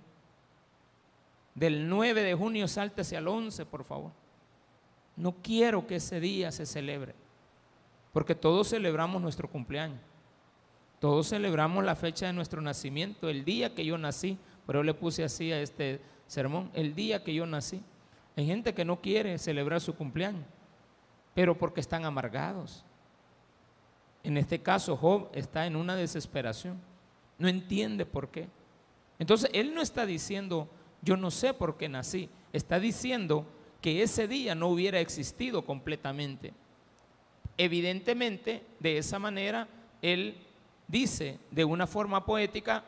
Del 1.54 1.88
9 1.88 2.22
de 2.22 2.34
junio 2.34 2.68
sáltese 2.68 3.16
al 3.16 3.26
11, 3.26 3.66
por 3.66 3.84
favor. 3.84 4.12
No 5.16 5.32
quiero 5.42 5.86
que 5.86 5.96
ese 5.96 6.20
día 6.20 6.50
se 6.52 6.66
celebre, 6.66 7.14
porque 8.12 8.34
todos 8.34 8.68
celebramos 8.68 9.20
nuestro 9.20 9.48
cumpleaños. 9.48 10.00
Todos 11.00 11.30
celebramos 11.30 11.82
la 11.82 11.96
fecha 11.96 12.26
de 12.26 12.34
nuestro 12.34 12.60
nacimiento, 12.60 13.30
el 13.30 13.44
día 13.44 13.74
que 13.74 13.84
yo 13.84 13.96
nací. 13.96 14.38
Pero 14.66 14.82
le 14.82 14.94
puse 14.94 15.24
así 15.24 15.50
a 15.50 15.60
este 15.60 16.00
sermón, 16.26 16.70
el 16.74 16.94
día 16.94 17.24
que 17.24 17.34
yo 17.34 17.46
nací. 17.46 17.82
Hay 18.36 18.46
gente 18.46 18.74
que 18.74 18.84
no 18.84 19.00
quiere 19.00 19.36
celebrar 19.38 19.80
su 19.80 19.96
cumpleaños, 19.96 20.44
pero 21.34 21.58
porque 21.58 21.80
están 21.80 22.04
amargados. 22.04 22.84
En 24.22 24.36
este 24.36 24.60
caso, 24.60 24.96
Job 24.96 25.28
está 25.32 25.66
en 25.66 25.74
una 25.74 25.96
desesperación. 25.96 26.78
No 27.38 27.48
entiende 27.48 28.04
por 28.06 28.28
qué. 28.28 28.48
Entonces, 29.18 29.50
él 29.54 29.74
no 29.74 29.80
está 29.80 30.06
diciendo, 30.06 30.68
yo 31.02 31.16
no 31.16 31.30
sé 31.30 31.54
por 31.54 31.76
qué 31.76 31.88
nací. 31.88 32.28
Está 32.52 32.78
diciendo, 32.78 33.46
que 33.80 34.02
ese 34.02 34.28
día 34.28 34.54
no 34.54 34.68
hubiera 34.68 35.00
existido 35.00 35.64
completamente. 35.64 36.52
Evidentemente, 37.56 38.62
de 38.78 38.98
esa 38.98 39.18
manera, 39.18 39.68
él 40.02 40.36
dice 40.88 41.38
de 41.50 41.64
una 41.64 41.86
forma 41.86 42.24
poética, 42.24 42.84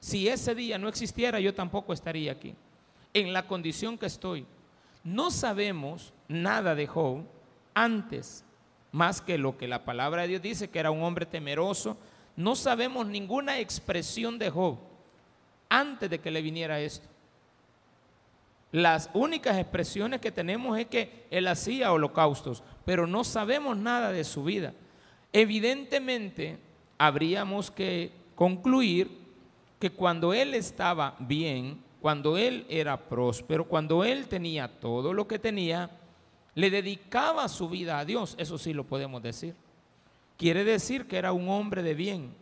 si 0.00 0.28
ese 0.28 0.54
día 0.54 0.78
no 0.78 0.88
existiera, 0.88 1.40
yo 1.40 1.54
tampoco 1.54 1.92
estaría 1.92 2.32
aquí, 2.32 2.54
en 3.14 3.32
la 3.32 3.46
condición 3.46 3.98
que 3.98 4.06
estoy. 4.06 4.46
No 5.02 5.30
sabemos 5.30 6.12
nada 6.28 6.74
de 6.74 6.86
Job 6.86 7.24
antes, 7.74 8.44
más 8.92 9.20
que 9.20 9.38
lo 9.38 9.56
que 9.56 9.68
la 9.68 9.84
palabra 9.84 10.22
de 10.22 10.28
Dios 10.28 10.42
dice, 10.42 10.70
que 10.70 10.78
era 10.78 10.90
un 10.90 11.02
hombre 11.02 11.26
temeroso. 11.26 11.96
No 12.36 12.56
sabemos 12.56 13.06
ninguna 13.06 13.58
expresión 13.58 14.38
de 14.38 14.50
Job 14.50 14.78
antes 15.68 16.08
de 16.08 16.20
que 16.20 16.30
le 16.30 16.42
viniera 16.42 16.80
esto. 16.80 17.08
Las 18.76 19.08
únicas 19.14 19.56
expresiones 19.56 20.20
que 20.20 20.30
tenemos 20.30 20.78
es 20.78 20.84
que 20.88 21.24
él 21.30 21.48
hacía 21.48 21.92
holocaustos, 21.92 22.62
pero 22.84 23.06
no 23.06 23.24
sabemos 23.24 23.74
nada 23.74 24.12
de 24.12 24.22
su 24.22 24.44
vida. 24.44 24.74
Evidentemente, 25.32 26.58
habríamos 26.98 27.70
que 27.70 28.12
concluir 28.34 29.10
que 29.78 29.88
cuando 29.88 30.34
él 30.34 30.52
estaba 30.52 31.16
bien, 31.20 31.82
cuando 32.02 32.36
él 32.36 32.66
era 32.68 32.98
próspero, 32.98 33.64
cuando 33.64 34.04
él 34.04 34.28
tenía 34.28 34.68
todo 34.68 35.14
lo 35.14 35.26
que 35.26 35.38
tenía, 35.38 35.88
le 36.54 36.68
dedicaba 36.68 37.48
su 37.48 37.70
vida 37.70 37.98
a 37.98 38.04
Dios, 38.04 38.34
eso 38.36 38.58
sí 38.58 38.74
lo 38.74 38.84
podemos 38.84 39.22
decir. 39.22 39.54
Quiere 40.36 40.64
decir 40.64 41.06
que 41.06 41.16
era 41.16 41.32
un 41.32 41.48
hombre 41.48 41.82
de 41.82 41.94
bien, 41.94 42.34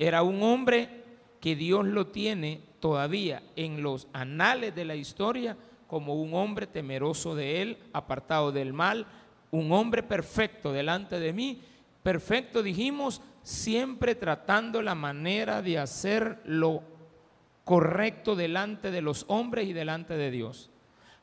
era 0.00 0.24
un 0.24 0.42
hombre 0.42 1.04
que 1.40 1.54
Dios 1.54 1.86
lo 1.86 2.08
tiene 2.08 2.60
todavía 2.80 3.42
en 3.56 3.82
los 3.82 4.08
anales 4.12 4.74
de 4.74 4.84
la 4.84 4.96
historia 4.96 5.56
como 5.86 6.14
un 6.14 6.34
hombre 6.34 6.66
temeroso 6.66 7.34
de 7.34 7.62
él, 7.62 7.78
apartado 7.92 8.52
del 8.52 8.72
mal, 8.72 9.06
un 9.50 9.72
hombre 9.72 10.02
perfecto 10.02 10.72
delante 10.72 11.18
de 11.18 11.32
mí. 11.32 11.60
Perfecto, 12.02 12.62
dijimos, 12.62 13.20
siempre 13.42 14.14
tratando 14.14 14.82
la 14.82 14.94
manera 14.94 15.62
de 15.62 15.78
hacer 15.78 16.40
lo 16.44 16.82
correcto 17.64 18.36
delante 18.36 18.90
de 18.90 19.02
los 19.02 19.24
hombres 19.28 19.68
y 19.68 19.72
delante 19.72 20.16
de 20.16 20.30
Dios. 20.30 20.70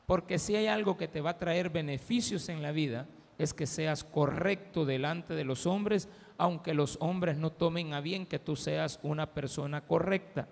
Porque 0.06 0.38
si 0.38 0.56
hay 0.56 0.66
algo 0.66 0.96
que 0.96 1.08
te 1.08 1.20
va 1.20 1.30
a 1.30 1.38
traer 1.38 1.70
beneficios 1.70 2.48
en 2.48 2.62
la 2.62 2.72
vida, 2.72 3.06
es 3.38 3.54
que 3.54 3.66
seas 3.66 4.04
correcto 4.04 4.84
delante 4.84 5.34
de 5.34 5.44
los 5.44 5.66
hombres, 5.66 6.08
aunque 6.38 6.74
los 6.74 6.96
hombres 7.00 7.36
no 7.36 7.52
tomen 7.52 7.94
a 7.94 8.00
bien 8.00 8.26
que 8.26 8.38
tú 8.38 8.56
seas 8.56 8.98
una 9.02 9.32
persona 9.32 9.82
correcta. 9.82 10.48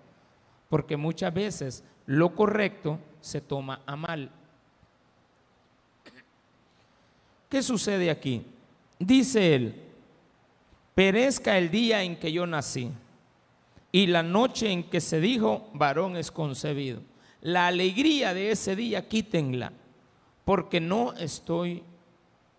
Porque 0.69 0.97
muchas 0.97 1.33
veces 1.33 1.83
lo 2.05 2.35
correcto 2.35 2.99
se 3.21 3.41
toma 3.41 3.81
a 3.85 3.95
mal. 3.95 4.31
¿Qué 7.49 7.61
sucede 7.61 8.09
aquí? 8.09 8.45
Dice 8.99 9.55
él, 9.55 9.83
perezca 10.95 11.57
el 11.57 11.69
día 11.69 12.03
en 12.03 12.17
que 12.17 12.31
yo 12.31 12.45
nací 12.45 12.91
y 13.91 14.07
la 14.07 14.23
noche 14.23 14.71
en 14.71 14.83
que 14.83 14.99
se 14.99 15.21
dijo, 15.21 15.69
varón 15.73 16.17
es 16.17 16.31
concebido. 16.31 17.01
La 17.41 17.67
alegría 17.67 18.33
de 18.33 18.51
ese 18.51 18.75
día 18.75 19.07
quítenla, 19.07 19.71
porque 20.43 20.81
no 20.81 21.13
estoy 21.13 21.83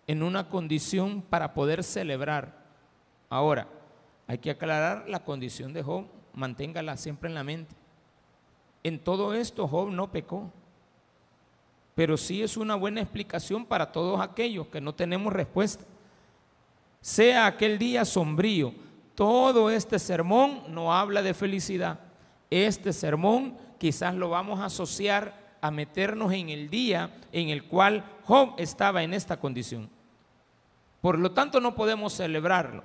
en 0.07 0.23
una 0.23 0.49
condición 0.49 1.21
para 1.21 1.53
poder 1.53 1.83
celebrar. 1.83 2.65
Ahora, 3.29 3.67
hay 4.25 4.39
que 4.39 4.51
aclarar 4.51 5.07
la 5.07 5.23
condición 5.23 5.71
de 5.73 5.83
Job, 5.83 6.05
manténgala 6.33 6.97
siempre 6.97 7.29
en 7.29 7.35
la 7.35 7.43
mente. 7.43 7.75
En 8.83 8.99
todo 8.99 9.33
esto 9.33 9.67
Job 9.67 9.89
no 9.89 10.11
pecó, 10.11 10.51
pero 11.95 12.17
sí 12.17 12.41
es 12.41 12.55
una 12.55 12.75
buena 12.75 13.01
explicación 13.01 13.65
para 13.65 13.91
todos 13.91 14.21
aquellos 14.21 14.67
que 14.67 14.79
no 14.79 14.95
tenemos 14.95 15.33
respuesta. 15.33 15.83
Sea 17.01 17.45
aquel 17.45 17.77
día 17.77 18.05
sombrío, 18.05 18.73
todo 19.15 19.69
este 19.69 19.99
sermón 19.99 20.63
no 20.69 20.93
habla 20.93 21.21
de 21.21 21.33
felicidad. 21.33 21.99
Este 22.49 22.93
sermón 22.93 23.57
quizás 23.77 24.15
lo 24.15 24.29
vamos 24.29 24.59
a 24.59 24.65
asociar 24.65 25.57
a 25.61 25.71
meternos 25.71 26.31
en 26.31 26.49
el 26.49 26.69
día 26.69 27.19
en 27.31 27.49
el 27.49 27.65
cual 27.65 28.03
Job 28.23 28.53
estaba 28.57 29.03
en 29.03 29.13
esta 29.13 29.37
condición. 29.37 29.89
Por 31.01 31.19
lo 31.19 31.31
tanto 31.31 31.59
no 31.59 31.75
podemos 31.75 32.13
celebrarlo. 32.13 32.83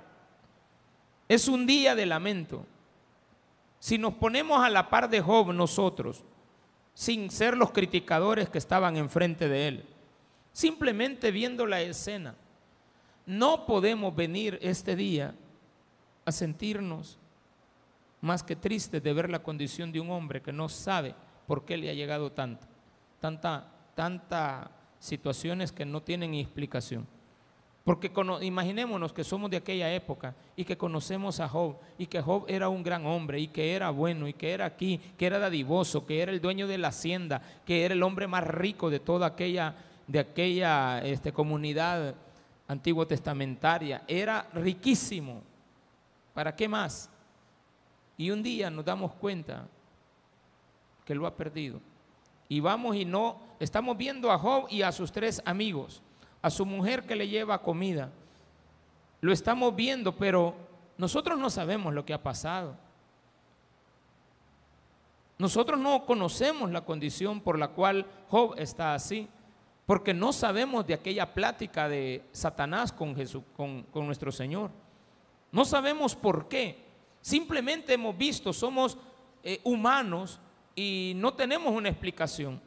Es 1.27 1.47
un 1.47 1.65
día 1.65 1.95
de 1.95 2.05
lamento. 2.05 2.65
Si 3.85 3.99
nos 3.99 4.15
ponemos 4.15 4.65
a 4.65 4.69
la 4.71 4.89
par 4.89 5.11
de 5.11 5.21
Job 5.21 5.53
nosotros, 5.53 6.23
sin 6.95 7.29
ser 7.29 7.55
los 7.55 7.69
criticadores 7.69 8.49
que 8.49 8.57
estaban 8.57 8.97
enfrente 8.97 9.47
de 9.47 9.67
él, 9.67 9.85
simplemente 10.53 11.29
viendo 11.29 11.67
la 11.67 11.81
escena, 11.81 12.33
no 13.27 13.67
podemos 13.67 14.15
venir 14.15 14.57
este 14.63 14.95
día 14.95 15.35
a 16.25 16.31
sentirnos 16.31 17.19
más 18.21 18.41
que 18.41 18.55
tristes 18.55 19.03
de 19.03 19.13
ver 19.13 19.29
la 19.29 19.43
condición 19.43 19.91
de 19.91 19.99
un 19.99 20.09
hombre 20.09 20.41
que 20.41 20.51
no 20.51 20.67
sabe 20.67 21.13
por 21.45 21.63
qué 21.63 21.77
le 21.77 21.91
ha 21.91 21.93
llegado 21.93 22.31
tanto, 22.31 22.65
tanta, 23.19 23.71
tanta 23.93 24.71
situaciones 24.97 25.71
que 25.71 25.85
no 25.85 26.01
tienen 26.01 26.33
explicación. 26.33 27.05
Porque 27.85 28.11
imaginémonos 28.41 29.13
que 29.13 29.23
somos 29.23 29.49
de 29.49 29.57
aquella 29.57 29.93
época 29.93 30.35
y 30.57 30.65
que 30.65 30.77
conocemos 30.77 31.39
a 31.39 31.47
Job 31.47 31.77
y 31.97 32.07
que 32.07 32.19
Job 32.19 32.43
era 32.49 32.67
un 32.67 32.83
gran 32.83 33.05
hombre 33.05 33.39
y 33.39 33.47
que 33.47 33.73
era 33.73 33.91
bueno 33.91 34.27
y 34.27 34.33
que 34.33 34.51
era 34.51 34.65
aquí, 34.65 34.99
que 35.17 35.27
era 35.27 35.39
dadivoso, 35.39 36.05
que 36.05 36.21
era 36.21 36.31
el 36.31 36.41
dueño 36.41 36.67
de 36.67 36.79
la 36.79 36.87
hacienda, 36.87 37.41
que 37.63 37.85
era 37.85 37.93
el 37.93 38.03
hombre 38.03 38.27
más 38.27 38.43
rico 38.43 38.89
de 38.89 38.99
toda 38.99 39.27
aquella, 39.27 39.75
de 40.07 40.19
aquella 40.19 40.99
este, 41.05 41.31
comunidad 41.31 42.15
antiguo 42.67 43.05
testamentaria. 43.05 44.03
Era 44.07 44.49
riquísimo, 44.53 45.43
¿Para 46.35 46.53
qué 46.53 46.67
más? 46.67 47.09
Y 48.17 48.29
un 48.29 48.43
día 48.43 48.69
nos 48.69 48.83
damos 48.83 49.13
cuenta 49.13 49.65
que 51.05 51.15
lo 51.15 51.25
ha 51.25 51.33
perdido. 51.33 51.79
Y 52.49 52.59
vamos 52.59 52.97
y 52.97 53.05
no, 53.05 53.39
estamos 53.57 53.97
viendo 53.97 54.29
a 54.29 54.37
Job 54.37 54.67
y 54.69 54.81
a 54.81 54.91
sus 54.91 55.13
tres 55.13 55.41
amigos, 55.45 56.01
a 56.45 56.51
su 56.51 56.63
mujer 56.63 57.07
que 57.07 57.15
le 57.15 57.27
lleva 57.27 57.63
comida. 57.63 58.11
Lo 59.19 59.33
estamos 59.33 59.75
viendo, 59.75 60.15
pero 60.15 60.53
nosotros 60.95 61.39
no 61.39 61.49
sabemos 61.49 61.91
lo 61.91 62.05
que 62.05 62.13
ha 62.13 62.21
pasado. 62.21 62.77
Nosotros 65.39 65.79
no 65.79 66.05
conocemos 66.05 66.69
la 66.69 66.81
condición 66.81 67.41
por 67.41 67.57
la 67.57 67.69
cual 67.69 68.05
Job 68.29 68.53
está 68.59 68.93
así, 68.93 69.27
porque 69.87 70.13
no 70.13 70.31
sabemos 70.31 70.85
de 70.85 70.93
aquella 70.93 71.33
plática 71.33 71.89
de 71.89 72.23
Satanás 72.31 72.91
con, 72.91 73.15
Jesús, 73.15 73.41
con, 73.57 73.81
con 73.81 74.05
nuestro 74.05 74.31
Señor. 74.31 74.69
No 75.51 75.65
sabemos 75.65 76.15
por 76.15 76.47
qué. 76.47 76.85
Simplemente 77.21 77.95
hemos 77.95 78.15
visto, 78.15 78.53
somos 78.53 78.99
eh, 79.41 79.61
humanos 79.63 80.39
y 80.75 81.13
no 81.15 81.33
tenemos 81.33 81.73
una 81.73 81.89
explicación. 81.89 82.61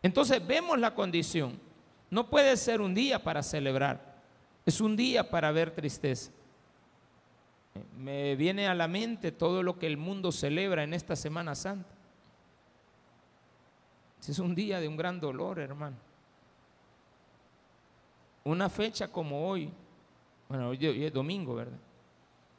Entonces 0.00 0.46
vemos 0.46 0.78
la 0.78 0.94
condición. 0.94 1.69
No 2.10 2.28
puede 2.28 2.56
ser 2.56 2.80
un 2.80 2.94
día 2.94 3.22
para 3.22 3.42
celebrar. 3.42 4.16
Es 4.66 4.80
un 4.80 4.96
día 4.96 5.30
para 5.30 5.52
ver 5.52 5.70
tristeza. 5.70 6.32
Me 7.96 8.34
viene 8.36 8.66
a 8.66 8.74
la 8.74 8.88
mente 8.88 9.30
todo 9.30 9.62
lo 9.62 9.78
que 9.78 9.86
el 9.86 9.96
mundo 9.96 10.32
celebra 10.32 10.82
en 10.82 10.92
esta 10.92 11.14
Semana 11.14 11.54
Santa. 11.54 11.94
Es 14.28 14.38
un 14.38 14.54
día 14.54 14.80
de 14.80 14.88
un 14.88 14.96
gran 14.96 15.18
dolor, 15.18 15.58
hermano. 15.58 15.96
Una 18.44 18.68
fecha 18.68 19.08
como 19.08 19.48
hoy, 19.48 19.70
bueno, 20.48 20.68
hoy 20.68 21.04
es 21.04 21.12
domingo, 21.12 21.54
¿verdad? 21.54 21.78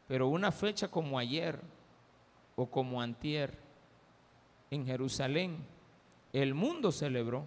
Pero 0.07 0.27
una 0.27 0.51
fecha 0.51 0.89
como 0.89 1.17
ayer 1.17 1.59
o 2.55 2.65
como 2.65 3.01
antier 3.01 3.57
en 4.69 4.85
Jerusalén, 4.85 5.57
el 6.33 6.53
mundo 6.53 6.91
celebró. 6.91 7.45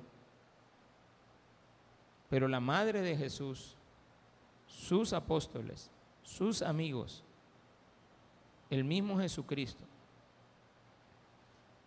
Pero 2.34 2.48
la 2.48 2.58
madre 2.58 3.00
de 3.00 3.16
Jesús, 3.16 3.76
sus 4.66 5.12
apóstoles, 5.12 5.88
sus 6.24 6.62
amigos, 6.62 7.22
el 8.70 8.82
mismo 8.82 9.16
Jesucristo, 9.20 9.84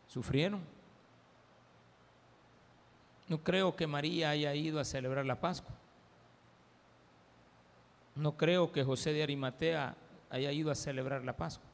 sufrieron. 0.07 0.61
No 3.27 3.43
creo 3.43 3.75
que 3.75 3.87
María 3.87 4.29
haya 4.29 4.55
ido 4.55 4.79
a 4.79 4.85
celebrar 4.85 5.25
la 5.25 5.41
Pascua. 5.41 5.75
No 8.15 8.37
creo 8.37 8.71
que 8.71 8.85
José 8.85 9.11
de 9.11 9.23
Arimatea 9.23 9.97
haya 10.29 10.53
ido 10.53 10.71
a 10.71 10.75
celebrar 10.75 11.25
la 11.25 11.35
Pascua. 11.35 11.67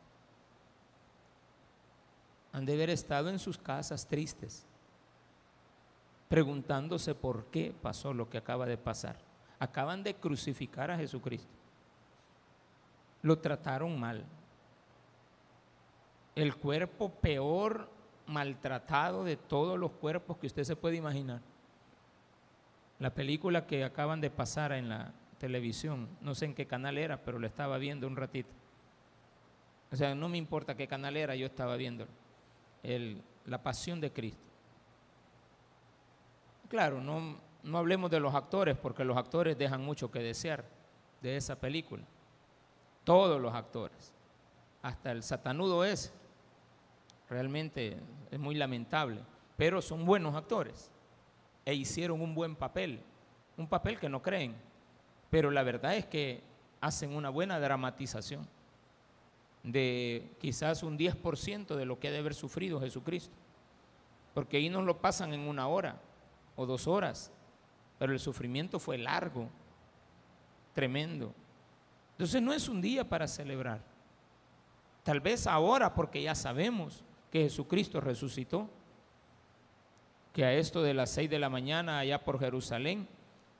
Han 2.54 2.66
de 2.66 2.74
haber 2.74 2.90
estado 2.90 3.30
en 3.30 3.38
sus 3.38 3.56
casas 3.56 4.08
tristes, 4.08 4.66
preguntándose 6.30 7.16
por 7.16 7.46
qué 7.46 7.74
pasó 7.82 8.14
lo 8.14 8.30
que 8.30 8.38
acaba 8.38 8.66
de 8.66 8.78
pasar. 8.78 9.18
Acaban 9.60 10.04
de 10.04 10.16
crucificar 10.16 10.92
a 10.92 10.98
Jesucristo. 10.98 11.52
Lo 13.22 13.40
trataron 13.40 14.00
mal. 14.00 14.26
El 16.36 16.56
cuerpo 16.56 17.10
peor 17.10 17.90
maltratado 18.26 19.24
de 19.24 19.38
todos 19.38 19.80
los 19.80 19.92
cuerpos 19.92 20.38
que 20.38 20.48
usted 20.48 20.64
se 20.64 20.76
puede 20.76 20.96
imaginar. 20.96 21.42
La 23.00 23.14
película 23.14 23.66
que 23.68 23.84
acaban 23.84 24.22
de 24.22 24.30
pasar 24.30 24.72
en 24.72 24.90
la, 24.90 25.14
televisión, 25.44 26.08
no 26.22 26.36
sé 26.36 26.46
en 26.46 26.56
qué 26.56 26.68
canal 26.68 26.98
era, 26.98 27.18
pero 27.18 27.38
lo 27.38 27.46
estaba 27.46 27.78
viendo 27.78 28.08
un 28.08 28.16
ratito. 28.16 28.48
O 29.92 29.96
sea, 29.98 30.16
no 30.16 30.30
me 30.30 30.38
importa 30.38 30.78
qué 30.78 30.88
canal 30.88 31.18
era, 31.18 31.36
yo 31.36 31.46
estaba 31.46 31.76
viendo 31.76 32.08
la 33.46 33.62
pasión 33.62 34.00
de 34.00 34.14
Cristo. 34.14 34.53
Claro, 36.74 37.02
no, 37.02 37.38
no 37.62 37.78
hablemos 37.78 38.10
de 38.10 38.20
los 38.20 38.34
actores, 38.34 38.76
porque 38.76 39.06
los 39.06 39.16
actores 39.16 39.56
dejan 39.56 39.86
mucho 39.86 40.10
que 40.10 40.18
desear 40.18 40.66
de 41.22 41.38
esa 41.38 41.56
película. 41.56 42.02
Todos 43.04 43.40
los 43.40 43.54
actores, 43.54 44.12
hasta 44.82 45.12
el 45.12 45.22
satanudo 45.22 45.86
es, 45.86 46.12
realmente 47.30 47.96
es 48.32 48.40
muy 48.40 48.56
lamentable, 48.56 49.22
pero 49.56 49.84
son 49.84 50.04
buenos 50.04 50.34
actores 50.34 50.90
e 51.64 51.76
hicieron 51.76 52.20
un 52.22 52.34
buen 52.34 52.56
papel, 52.56 53.04
un 53.56 53.68
papel 53.68 54.00
que 54.00 54.10
no 54.10 54.24
creen 54.24 54.56
pero 55.30 55.52
la 55.52 55.62
verdad 55.62 55.96
es 55.96 56.08
que 56.08 56.42
hacen 56.82 57.16
una 57.16 57.30
buena 57.30 57.60
dramatización 57.60 58.48
de 59.62 60.28
quizás 60.42 60.82
un 60.82 60.98
10% 60.98 61.76
de 61.76 61.86
lo 61.86 62.00
que 62.00 62.08
ha 62.08 62.12
de 62.12 62.18
haber 62.18 62.34
sufrido 62.34 62.82
Jesucristo. 62.82 63.36
Porque 64.34 64.58
ahí 64.58 64.70
nos 64.70 64.86
lo 64.86 64.98
pasan 64.98 65.36
en 65.36 65.42
una 65.42 65.68
hora 65.68 66.02
o 66.56 66.66
dos 66.66 66.88
horas, 66.88 67.32
pero 68.00 68.14
el 68.14 68.20
sufrimiento 68.20 68.80
fue 68.80 68.98
largo, 68.98 69.50
tremendo. 70.74 71.34
Entonces 72.12 72.42
no 72.42 72.54
es 72.54 72.70
un 72.70 72.82
día 72.82 73.08
para 73.08 73.28
celebrar. 73.28 73.82
Tal 75.04 75.20
vez 75.20 75.48
ahora 75.48 75.94
porque 75.94 76.22
ya 76.22 76.36
sabemos 76.36 77.04
que 77.32 77.44
Jesucristo 77.44 78.00
resucitó. 78.00 78.70
que 80.32 80.44
a 80.44 80.54
esto 80.54 80.82
de 80.82 80.96
las 80.96 81.12
seis 81.12 81.30
de 81.30 81.38
la 81.38 81.50
mañana 81.50 82.00
allá 82.00 82.24
por 82.24 82.40
Jerusalén, 82.40 83.08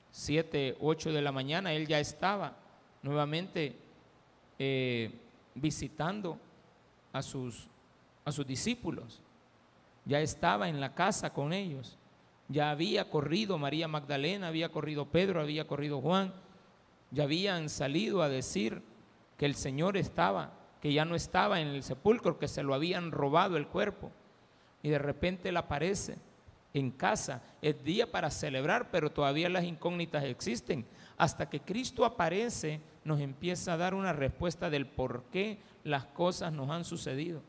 siete, 0.10 0.76
ocho 0.80 1.12
de 1.12 1.22
la 1.22 1.32
mañana, 1.32 1.72
él 1.72 1.88
ya 1.88 2.00
estaba 2.00 2.56
nuevamente 3.04 3.76
eh, 4.58 5.12
visitando 5.54 6.40
a 7.12 7.22
sus, 7.22 7.68
a 8.26 8.32
sus 8.32 8.48
discípulos. 8.48 9.22
Ya 10.06 10.20
estaba 10.20 10.68
en 10.68 10.82
la 10.82 10.96
casa 10.96 11.32
con 11.32 11.54
ellos. 11.54 11.98
Ya 12.48 12.72
había 12.72 13.10
corrido 13.10 13.58
María 13.58 13.88
Magdalena, 13.88 14.48
había 14.48 14.70
corrido 14.70 15.06
Pedro, 15.10 15.42
había 15.42 15.68
corrido 15.68 16.02
Juan. 16.02 16.34
Ya 17.12 17.24
habían 17.24 17.70
salido 17.70 18.22
a 18.22 18.30
decir 18.30 18.82
que 19.38 19.46
el 19.46 19.56
Señor 19.56 19.98
estaba, 19.98 20.54
que 20.82 20.94
ya 20.94 21.06
no 21.06 21.16
estaba 21.16 21.62
en 21.62 21.68
el 21.68 21.84
sepulcro, 21.84 22.40
que 22.40 22.48
se 22.48 22.64
lo 22.64 22.74
habían 22.74 23.12
robado 23.12 23.58
el 23.58 23.68
cuerpo. 23.68 24.12
Y 24.82 24.90
de 24.90 25.00
repente 25.00 25.50
él 25.50 25.58
aparece 25.58 26.18
en 26.74 26.92
casa. 26.92 27.42
Es 27.62 27.84
día 27.84 28.12
para 28.12 28.30
celebrar, 28.30 28.90
pero 28.92 29.12
todavía 29.12 29.50
las 29.50 29.64
incógnitas 29.64 30.24
existen. 30.24 30.86
Hasta 31.18 31.50
que 31.50 31.62
Cristo 31.62 32.06
aparece, 32.06 32.82
nos 33.04 33.20
empieza 33.20 33.74
a 33.74 33.78
dar 33.78 33.94
una 33.94 34.14
respuesta 34.14 34.70
del 34.70 34.88
por 34.88 35.24
qué 35.32 35.60
las 35.84 36.06
cosas 36.06 36.52
nos 36.52 36.70
han 36.70 36.84
sucedido. 36.84 37.42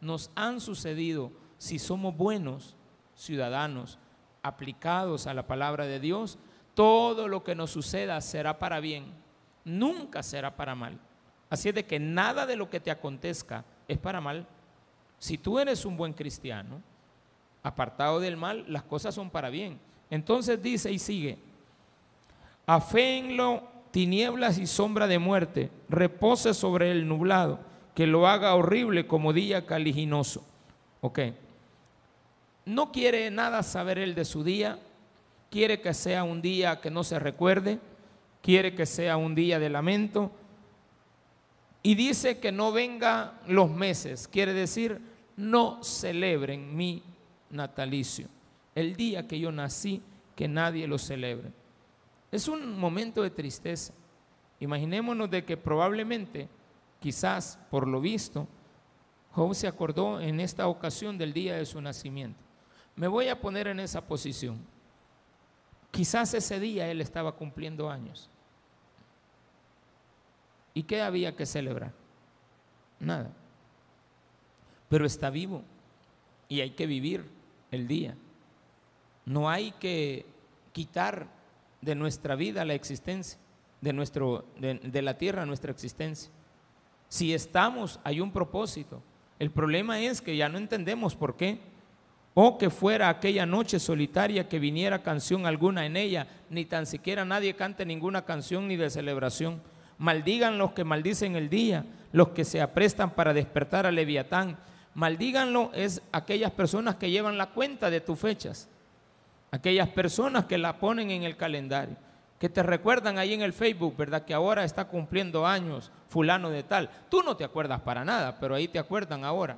Nos 0.00 0.30
han 0.34 0.60
sucedido 0.60 1.30
si 1.58 1.78
somos 1.78 2.16
buenos 2.16 2.76
ciudadanos, 3.14 3.98
aplicados 4.42 5.26
a 5.26 5.34
la 5.34 5.46
palabra 5.46 5.86
de 5.86 6.00
Dios, 6.00 6.38
todo 6.74 7.28
lo 7.28 7.44
que 7.44 7.54
nos 7.54 7.70
suceda 7.70 8.20
será 8.20 8.58
para 8.58 8.80
bien, 8.80 9.06
nunca 9.64 10.22
será 10.22 10.56
para 10.56 10.74
mal. 10.74 10.98
Así 11.48 11.68
es 11.68 11.74
de 11.74 11.84
que 11.84 11.98
nada 11.98 12.46
de 12.46 12.56
lo 12.56 12.70
que 12.70 12.80
te 12.80 12.90
acontezca 12.90 13.64
es 13.88 13.98
para 13.98 14.20
mal. 14.20 14.46
Si 15.18 15.36
tú 15.36 15.58
eres 15.58 15.84
un 15.84 15.96
buen 15.96 16.12
cristiano, 16.12 16.80
apartado 17.62 18.20
del 18.20 18.36
mal, 18.36 18.64
las 18.68 18.84
cosas 18.84 19.14
son 19.14 19.30
para 19.30 19.50
bien. 19.50 19.78
Entonces 20.10 20.62
dice 20.62 20.90
y 20.92 20.98
sigue, 20.98 21.38
aféenlo 22.66 23.64
tinieblas 23.90 24.58
y 24.58 24.66
sombra 24.66 25.06
de 25.06 25.18
muerte, 25.18 25.70
repose 25.88 26.54
sobre 26.54 26.92
el 26.92 27.08
nublado, 27.08 27.60
que 27.94 28.06
lo 28.06 28.28
haga 28.28 28.54
horrible 28.54 29.06
como 29.06 29.32
día 29.32 29.66
caliginoso. 29.66 30.44
Ok. 31.00 31.18
No 32.64 32.92
quiere 32.92 33.30
nada 33.30 33.62
saber 33.62 33.98
él 33.98 34.14
de 34.14 34.24
su 34.24 34.44
día, 34.44 34.78
quiere 35.50 35.80
que 35.80 35.94
sea 35.94 36.24
un 36.24 36.42
día 36.42 36.80
que 36.80 36.90
no 36.90 37.04
se 37.04 37.18
recuerde, 37.18 37.78
quiere 38.42 38.74
que 38.74 38.86
sea 38.86 39.16
un 39.16 39.34
día 39.34 39.58
de 39.58 39.70
lamento. 39.70 40.30
Y 41.82 41.94
dice 41.94 42.38
que 42.38 42.52
no 42.52 42.72
vengan 42.72 43.32
los 43.46 43.70
meses, 43.70 44.28
quiere 44.28 44.52
decir, 44.52 45.00
no 45.36 45.82
celebren 45.82 46.76
mi 46.76 47.02
natalicio, 47.48 48.28
el 48.74 48.94
día 48.94 49.26
que 49.26 49.40
yo 49.40 49.50
nací, 49.50 50.02
que 50.36 50.46
nadie 50.46 50.86
lo 50.86 50.98
celebre. 50.98 51.52
Es 52.30 52.48
un 52.48 52.78
momento 52.78 53.22
de 53.22 53.30
tristeza. 53.30 53.92
Imaginémonos 54.60 55.30
de 55.30 55.44
que 55.44 55.56
probablemente, 55.56 56.48
quizás 57.00 57.58
por 57.70 57.88
lo 57.88 58.00
visto, 58.00 58.46
Job 59.32 59.54
se 59.54 59.66
acordó 59.66 60.20
en 60.20 60.40
esta 60.40 60.68
ocasión 60.68 61.16
del 61.16 61.32
día 61.32 61.56
de 61.56 61.66
su 61.66 61.80
nacimiento. 61.80 62.49
Me 63.00 63.08
voy 63.08 63.28
a 63.28 63.40
poner 63.40 63.66
en 63.66 63.80
esa 63.80 64.02
posición. 64.02 64.58
Quizás 65.90 66.34
ese 66.34 66.60
día 66.60 66.86
él 66.90 67.00
estaba 67.00 67.32
cumpliendo 67.32 67.88
años. 67.88 68.28
¿Y 70.74 70.82
qué 70.82 71.00
había 71.00 71.34
que 71.34 71.46
celebrar? 71.46 71.94
Nada. 72.98 73.30
Pero 74.90 75.06
está 75.06 75.30
vivo 75.30 75.62
y 76.46 76.60
hay 76.60 76.72
que 76.72 76.86
vivir 76.86 77.24
el 77.70 77.88
día. 77.88 78.14
No 79.24 79.48
hay 79.48 79.72
que 79.72 80.26
quitar 80.74 81.26
de 81.80 81.94
nuestra 81.94 82.34
vida 82.34 82.66
la 82.66 82.74
existencia, 82.74 83.38
de, 83.80 83.94
nuestro, 83.94 84.44
de, 84.58 85.00
la 85.00 85.16
tierra 85.16 85.46
nuestra 85.46 85.72
existencia. 85.72 86.30
Si 87.08 87.32
estamos, 87.32 87.98
hay 88.04 88.20
un 88.20 88.30
propósito. 88.30 89.02
El 89.38 89.50
problema 89.50 90.00
es 90.00 90.20
que 90.20 90.36
ya 90.36 90.50
no 90.50 90.58
entendemos 90.58 91.16
por 91.16 91.38
qué. 91.38 91.70
O 92.34 92.58
que 92.58 92.70
fuera 92.70 93.08
aquella 93.08 93.44
noche 93.44 93.80
solitaria 93.80 94.48
que 94.48 94.58
viniera 94.58 95.02
canción 95.02 95.46
alguna 95.46 95.84
en 95.84 95.96
ella, 95.96 96.26
ni 96.48 96.64
tan 96.64 96.86
siquiera 96.86 97.24
nadie 97.24 97.54
cante 97.54 97.84
ninguna 97.84 98.24
canción 98.24 98.68
ni 98.68 98.76
de 98.76 98.90
celebración. 98.90 99.60
Maldigan 99.98 100.58
los 100.58 100.72
que 100.72 100.84
maldicen 100.84 101.36
el 101.36 101.50
día, 101.50 101.84
los 102.12 102.28
que 102.28 102.44
se 102.44 102.60
aprestan 102.60 103.10
para 103.10 103.34
despertar 103.34 103.86
a 103.86 103.90
Leviatán, 103.90 104.56
Maldíganlo 104.94 105.70
es 105.72 106.02
aquellas 106.12 106.50
personas 106.50 106.96
que 106.96 107.10
llevan 107.10 107.38
la 107.38 107.50
cuenta 107.50 107.90
de 107.90 108.00
tus 108.00 108.18
fechas, 108.18 108.68
aquellas 109.50 109.88
personas 109.88 110.46
que 110.46 110.58
la 110.58 110.78
ponen 110.78 111.10
en 111.10 111.22
el 111.22 111.36
calendario, 111.36 111.96
que 112.38 112.48
te 112.48 112.62
recuerdan 112.62 113.18
ahí 113.18 113.32
en 113.32 113.42
el 113.42 113.52
Facebook, 113.52 113.96
¿verdad? 113.96 114.24
Que 114.24 114.34
ahora 114.34 114.64
está 114.64 114.86
cumpliendo 114.86 115.46
años 115.46 115.92
fulano 116.08 116.50
de 116.50 116.64
tal. 116.64 116.90
Tú 117.08 117.22
no 117.22 117.36
te 117.36 117.44
acuerdas 117.44 117.80
para 117.82 118.04
nada, 118.04 118.38
pero 118.40 118.54
ahí 118.54 118.66
te 118.66 118.78
acuerdan 118.78 119.24
ahora. 119.24 119.56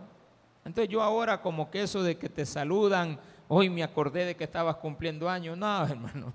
Entonces 0.64 0.88
yo 0.88 1.03
ahora 1.03 1.40
como 1.40 1.70
que 1.70 1.83
eso 1.83 2.03
de 2.03 2.16
que 2.16 2.29
te 2.29 2.46
saludan, 2.46 3.18
hoy 3.48 3.68
me 3.68 3.83
acordé 3.83 4.25
de 4.25 4.37
que 4.37 4.44
estabas 4.44 4.77
cumpliendo 4.77 5.29
años, 5.29 5.57
no, 5.59 5.87
hermano. 5.87 6.33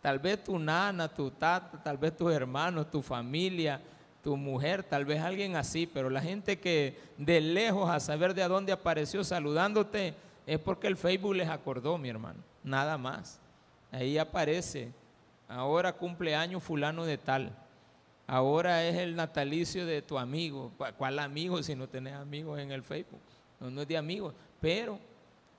Tal 0.00 0.18
vez 0.18 0.44
tu 0.44 0.58
nana, 0.58 1.08
tu 1.08 1.30
tata, 1.30 1.82
tal 1.82 1.96
vez 1.96 2.16
tus 2.16 2.30
hermanos, 2.32 2.90
tu 2.90 3.00
familia, 3.00 3.80
tu 4.22 4.36
mujer, 4.36 4.82
tal 4.82 5.04
vez 5.04 5.20
alguien 5.20 5.56
así, 5.56 5.86
pero 5.86 6.10
la 6.10 6.20
gente 6.20 6.58
que 6.58 6.98
de 7.18 7.40
lejos 7.40 7.88
a 7.88 8.00
saber 8.00 8.34
de 8.34 8.42
a 8.42 8.48
dónde 8.48 8.72
apareció 8.72 9.24
saludándote 9.24 10.14
es 10.46 10.58
porque 10.58 10.86
el 10.86 10.96
Facebook 10.96 11.34
les 11.34 11.48
acordó, 11.48 11.96
mi 11.98 12.08
hermano, 12.10 12.40
nada 12.62 12.98
más. 12.98 13.40
Ahí 13.90 14.18
aparece, 14.18 14.92
ahora 15.48 15.92
cumpleaños 15.92 16.62
fulano 16.62 17.04
de 17.04 17.16
tal, 17.16 17.56
ahora 18.26 18.84
es 18.84 18.96
el 18.96 19.16
natalicio 19.16 19.86
de 19.86 20.02
tu 20.02 20.18
amigo. 20.18 20.72
¿Cuál 20.98 21.18
amigo 21.18 21.62
si 21.62 21.74
no 21.74 21.88
tenés 21.88 22.14
amigos 22.14 22.58
en 22.58 22.72
el 22.72 22.82
Facebook? 22.82 23.20
No, 23.70 23.82
es 23.82 23.88
de 23.88 23.96
amigos, 23.96 24.34
pero 24.60 24.98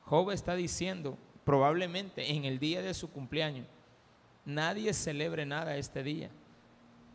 Job 0.04 0.32
está 0.32 0.56
diciendo, 0.56 1.18
probablemente 1.44 2.32
en 2.32 2.46
el 2.46 2.60
día 2.60 2.82
de 2.82 2.94
su 2.94 3.10
cumpleaños, 3.10 3.66
nadie 4.46 4.94
celebre 4.94 5.46
nada 5.46 5.78
este 5.78 6.04
día. 6.04 6.30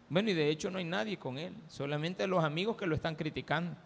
Bueno, 0.08 0.30
y 0.30 0.34
de 0.34 0.48
hecho 0.48 0.70
no 0.70 0.78
hay 0.78 0.84
nadie 0.84 1.16
con 1.16 1.38
él, 1.38 1.54
solamente 1.68 2.26
los 2.26 2.42
amigos 2.42 2.76
que 2.76 2.86
lo 2.86 2.96
están 2.96 3.14
criticando. 3.14 3.76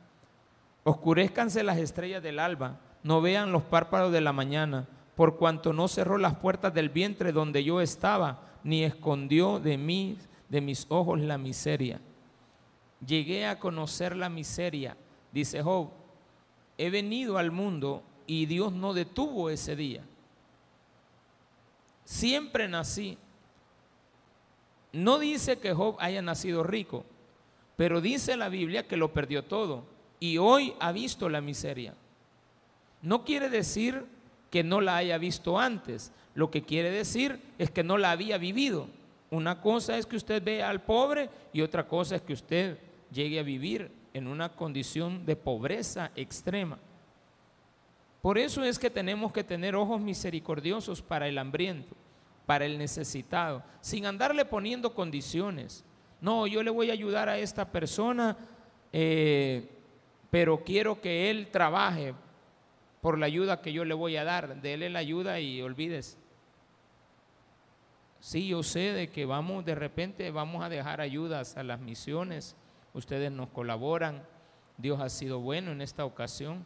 Oscurezcanse 0.84 1.62
las 1.62 1.78
estrellas 1.78 2.22
del 2.22 2.38
alba, 2.38 2.80
no 3.02 3.20
vean 3.20 3.52
los 3.52 3.62
párpados 3.62 4.10
de 4.10 4.22
la 4.22 4.32
mañana, 4.32 4.88
por 5.16 5.36
cuanto 5.36 5.72
no 5.72 5.88
cerró 5.88 6.16
las 6.16 6.36
puertas 6.36 6.72
del 6.72 6.88
vientre 6.88 7.32
donde 7.32 7.62
yo 7.62 7.80
estaba, 7.80 8.40
ni 8.64 8.82
escondió 8.82 9.60
de 9.60 9.76
mí, 9.76 10.16
de 10.48 10.60
mis 10.60 10.86
ojos 10.88 11.20
la 11.20 11.36
miseria. 11.36 12.00
Llegué 13.06 13.46
a 13.46 13.58
conocer 13.58 14.16
la 14.16 14.30
miseria, 14.30 14.96
dice 15.30 15.62
Job. 15.62 16.03
He 16.78 16.90
venido 16.90 17.38
al 17.38 17.50
mundo 17.50 18.02
y 18.26 18.46
Dios 18.46 18.72
no 18.72 18.94
detuvo 18.94 19.50
ese 19.50 19.76
día. 19.76 20.02
Siempre 22.04 22.68
nací 22.68 23.18
no 24.94 25.18
dice 25.18 25.58
que 25.58 25.74
Job 25.74 25.96
haya 25.98 26.22
nacido 26.22 26.62
rico, 26.62 27.04
pero 27.76 28.00
dice 28.00 28.36
la 28.36 28.48
Biblia 28.48 28.86
que 28.86 28.96
lo 28.96 29.12
perdió 29.12 29.42
todo 29.42 29.84
y 30.20 30.38
hoy 30.38 30.72
ha 30.78 30.92
visto 30.92 31.28
la 31.28 31.40
miseria. 31.40 31.94
No 33.02 33.24
quiere 33.24 33.50
decir 33.50 34.04
que 34.50 34.62
no 34.62 34.80
la 34.80 34.96
haya 34.96 35.18
visto 35.18 35.58
antes, 35.58 36.12
lo 36.36 36.52
que 36.52 36.62
quiere 36.62 36.92
decir 36.92 37.40
es 37.58 37.72
que 37.72 37.82
no 37.82 37.98
la 37.98 38.12
había 38.12 38.38
vivido. 38.38 38.86
Una 39.30 39.60
cosa 39.60 39.98
es 39.98 40.06
que 40.06 40.14
usted 40.14 40.42
vea 40.42 40.70
al 40.70 40.82
pobre 40.82 41.28
y 41.52 41.62
otra 41.62 41.88
cosa 41.88 42.14
es 42.14 42.22
que 42.22 42.32
usted 42.32 42.78
llegue 43.10 43.40
a 43.40 43.42
vivir 43.42 43.90
en 44.14 44.26
una 44.26 44.48
condición 44.48 45.26
de 45.26 45.36
pobreza 45.36 46.10
extrema. 46.16 46.78
Por 48.22 48.38
eso 48.38 48.64
es 48.64 48.78
que 48.78 48.88
tenemos 48.88 49.32
que 49.32 49.44
tener 49.44 49.76
ojos 49.76 50.00
misericordiosos 50.00 51.02
para 51.02 51.28
el 51.28 51.36
hambriento 51.36 51.94
para 52.46 52.66
el 52.66 52.78
necesitado, 52.78 53.62
sin 53.80 54.06
andarle 54.06 54.44
poniendo 54.44 54.94
condiciones. 54.94 55.84
No, 56.20 56.46
yo 56.46 56.62
le 56.62 56.70
voy 56.70 56.90
a 56.90 56.94
ayudar 56.94 57.28
a 57.28 57.38
esta 57.38 57.70
persona, 57.70 58.36
eh, 58.92 59.68
pero 60.30 60.62
quiero 60.64 61.00
que 61.00 61.30
él 61.30 61.48
trabaje 61.50 62.14
por 63.00 63.18
la 63.18 63.26
ayuda 63.26 63.60
que 63.60 63.72
yo 63.72 63.84
le 63.84 63.94
voy 63.94 64.16
a 64.16 64.24
dar. 64.24 64.60
Dele 64.60 64.90
la 64.90 64.98
ayuda 64.98 65.40
y 65.40 65.60
olvides. 65.62 66.18
Sí, 68.20 68.48
yo 68.48 68.62
sé 68.62 68.92
de 68.92 69.08
que 69.08 69.26
vamos, 69.26 69.64
de 69.64 69.74
repente 69.74 70.30
vamos 70.30 70.64
a 70.64 70.70
dejar 70.70 71.00
ayudas 71.00 71.56
a 71.56 71.62
las 71.62 71.80
misiones. 71.80 72.56
Ustedes 72.94 73.30
nos 73.30 73.48
colaboran. 73.48 74.22
Dios 74.78 75.00
ha 75.00 75.08
sido 75.08 75.40
bueno 75.40 75.72
en 75.72 75.82
esta 75.82 76.04
ocasión. 76.04 76.64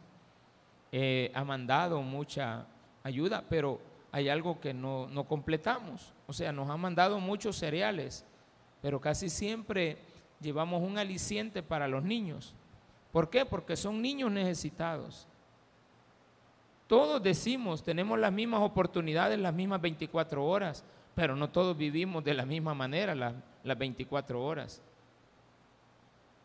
Eh, 0.91 1.31
ha 1.35 1.43
mandado 1.43 2.01
mucha 2.01 2.65
ayuda, 3.03 3.43
pero 3.49 3.79
hay 4.11 4.29
algo 4.29 4.59
que 4.59 4.73
no, 4.73 5.25
completamos. 5.27 6.13
O 6.27 6.33
sea, 6.33 6.51
nos 6.51 6.69
han 6.69 6.79
mandado 6.79 7.19
muchos 7.19 7.57
cereales, 7.57 8.25
pero 8.81 8.99
casi 9.01 9.29
siempre 9.29 9.97
llevamos 10.39 10.81
un 10.81 10.97
aliciente 10.97 11.61
para 11.61 11.87
los 11.87 12.03
niños. 12.03 12.55
¿Por 13.11 13.29
qué? 13.29 13.45
Porque 13.45 13.75
son 13.75 14.01
niños 14.01 14.31
necesitados. 14.31 15.27
Todos 16.87 17.21
decimos, 17.21 17.83
tenemos 17.83 18.17
las 18.17 18.31
mismas 18.31 18.61
oportunidades, 18.61 19.37
las 19.37 19.53
mismas 19.53 19.81
24 19.81 20.43
horas, 20.43 20.83
pero 21.13 21.35
no 21.35 21.49
todos 21.49 21.77
vivimos 21.77 22.23
de 22.23 22.33
la 22.33 22.45
misma 22.45 22.73
manera 22.73 23.13
las, 23.13 23.33
las 23.63 23.77
24 23.77 24.43
horas. 24.43 24.81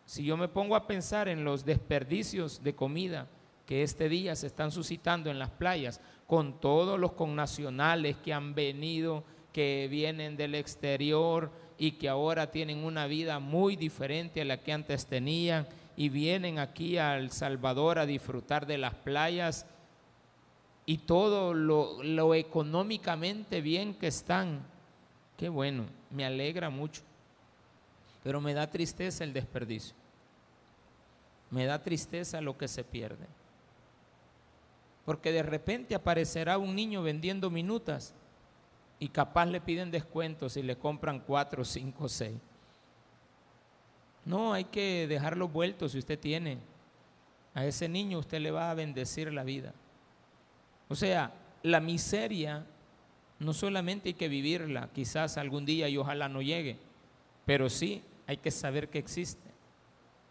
Si 0.06 0.24
yo 0.24 0.36
me 0.36 0.48
pongo 0.48 0.76
a 0.76 0.86
pensar 0.86 1.28
en 1.28 1.44
los 1.44 1.64
desperdicios 1.64 2.62
de 2.62 2.74
comida 2.74 3.28
que 3.66 3.82
este 3.82 4.08
día 4.08 4.36
se 4.36 4.46
están 4.46 4.70
suscitando 4.70 5.30
en 5.30 5.38
las 5.38 5.50
playas, 5.50 6.00
con 6.26 6.60
todos 6.60 6.98
los 6.98 7.12
connacionales 7.12 8.16
que 8.16 8.32
han 8.32 8.54
venido, 8.54 9.24
que 9.52 9.88
vienen 9.90 10.36
del 10.36 10.54
exterior 10.54 11.50
y 11.78 11.92
que 11.92 12.08
ahora 12.08 12.50
tienen 12.50 12.84
una 12.84 13.06
vida 13.06 13.38
muy 13.38 13.76
diferente 13.76 14.42
a 14.42 14.44
la 14.44 14.60
que 14.60 14.72
antes 14.72 15.06
tenían 15.06 15.66
y 15.96 16.08
vienen 16.08 16.58
aquí 16.58 16.98
a 16.98 17.16
El 17.16 17.30
Salvador 17.30 17.98
a 17.98 18.06
disfrutar 18.06 18.66
de 18.66 18.78
las 18.78 18.94
playas 18.94 19.66
y 20.86 20.98
todo 20.98 21.54
lo, 21.54 22.02
lo 22.02 22.34
económicamente 22.34 23.60
bien 23.60 23.94
que 23.94 24.08
están. 24.08 24.66
Qué 25.36 25.48
bueno, 25.48 25.86
me 26.10 26.24
alegra 26.24 26.68
mucho. 26.68 27.02
Pero 28.24 28.40
me 28.40 28.54
da 28.54 28.68
tristeza 28.68 29.22
el 29.22 29.32
desperdicio. 29.32 29.94
Me 31.50 31.66
da 31.66 31.80
tristeza 31.80 32.40
lo 32.40 32.58
que 32.58 32.66
se 32.66 32.82
pierde. 32.82 33.26
Porque 35.04 35.30
de 35.30 35.42
repente 35.42 35.94
aparecerá 35.94 36.58
un 36.58 36.74
niño 36.74 37.02
vendiendo 37.02 37.50
minutas 37.50 38.14
y 38.98 39.08
capaz 39.08 39.46
le 39.46 39.60
piden 39.60 39.90
descuentos 39.90 40.56
y 40.56 40.62
le 40.62 40.76
compran 40.76 41.20
cuatro, 41.20 41.64
cinco, 41.64 42.08
seis. 42.08 42.38
No, 44.24 44.54
hay 44.54 44.64
que 44.64 45.06
dejarlo 45.06 45.48
vuelto 45.48 45.88
si 45.88 45.98
usted 45.98 46.18
tiene. 46.18 46.58
A 47.52 47.66
ese 47.66 47.88
niño 47.88 48.18
usted 48.18 48.40
le 48.40 48.50
va 48.50 48.70
a 48.70 48.74
bendecir 48.74 49.30
la 49.30 49.44
vida. 49.44 49.74
O 50.88 50.94
sea, 50.94 51.34
la 51.62 51.80
miseria 51.80 52.64
no 53.38 53.52
solamente 53.52 54.08
hay 54.08 54.14
que 54.14 54.28
vivirla, 54.28 54.88
quizás 54.94 55.37
algún 55.37 55.66
día 55.66 55.88
y 55.88 55.98
ojalá 55.98 56.28
no 56.28 56.40
llegue, 56.40 56.78
pero 57.44 57.68
sí 57.68 58.02
hay 58.26 58.37
que 58.37 58.50
saber 58.50 58.88
que 58.88 58.98
existe 58.98 59.50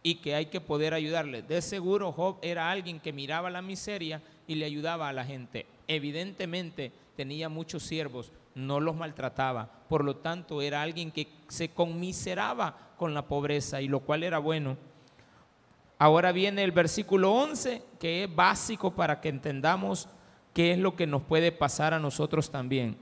y 0.02 0.16
que 0.16 0.36
hay 0.36 0.48
que 0.48 0.62
poder 0.62 0.94
ayudarle. 0.94 1.42
De 1.42 1.62
seguro 1.62 2.12
Job 2.12 2.38
era 2.42 2.70
alguien 2.70 3.00
que 3.00 3.14
miraba 3.14 3.50
la 3.50 3.62
miseria 3.62 4.22
y 4.48 4.56
le 4.56 4.66
ayudaba 4.66 5.10
a 5.10 5.14
la 5.14 5.26
gente. 5.26 5.66
Evidentemente 5.88 6.92
tenía 7.16 7.50
muchos 7.50 7.84
siervos, 7.84 8.32
no 8.56 8.80
los 8.80 8.96
maltrataba, 8.96 9.70
por 9.88 10.04
lo 10.04 10.18
tanto 10.18 10.62
era 10.62 10.82
alguien 10.82 11.12
que 11.12 11.28
se 11.48 11.70
conmiseraba 11.70 12.78
con 12.98 13.14
la 13.14 13.26
pobreza 13.28 13.82
y 13.82 13.88
lo 13.88 14.02
cual 14.02 14.24
era 14.24 14.40
bueno. 14.40 14.78
Ahora 16.00 16.32
viene 16.32 16.64
el 16.64 16.72
versículo 16.72 17.32
11, 17.32 17.82
que 18.00 18.24
es 18.26 18.36
básico 18.36 18.92
para 18.92 19.22
que 19.22 19.30
entendamos 19.30 20.10
qué 20.54 20.74
es 20.74 20.78
lo 20.78 20.96
que 20.96 21.08
nos 21.08 21.22
puede 21.24 21.52
pasar 21.52 21.94
a 21.94 22.00
nosotros 22.00 22.52
también. 22.52 22.98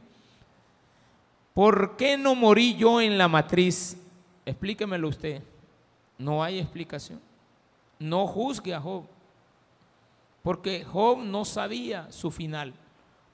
¿Por 1.54 1.98
qué 1.98 2.18
no 2.18 2.36
morí 2.36 2.76
yo 2.76 3.02
en 3.02 3.18
la 3.18 3.28
matriz? 3.28 3.98
Explíquemelo 4.46 5.08
usted. 5.08 5.42
No 6.18 6.44
hay 6.44 6.60
explicación. 6.60 7.20
No 8.00 8.28
juzgue 8.28 8.74
a 8.74 8.82
Job, 8.82 9.06
porque 10.44 10.84
Job 10.84 11.20
no 11.20 11.46
sabía 11.46 12.12
su 12.12 12.32
final. 12.32 12.74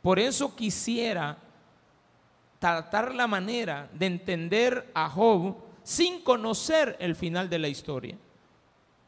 Por 0.02 0.20
eso 0.20 0.56
quisiera 0.56 1.38
tratar 2.60 3.14
la 3.14 3.28
manera 3.28 3.90
de 3.94 4.08
entender 4.08 4.92
a 4.94 5.10
Job 5.10 5.56
sin 5.84 6.22
conocer 6.22 6.98
el 7.00 7.16
final 7.16 7.50
de 7.50 7.60
la 7.60 7.68
historia. 7.68 8.18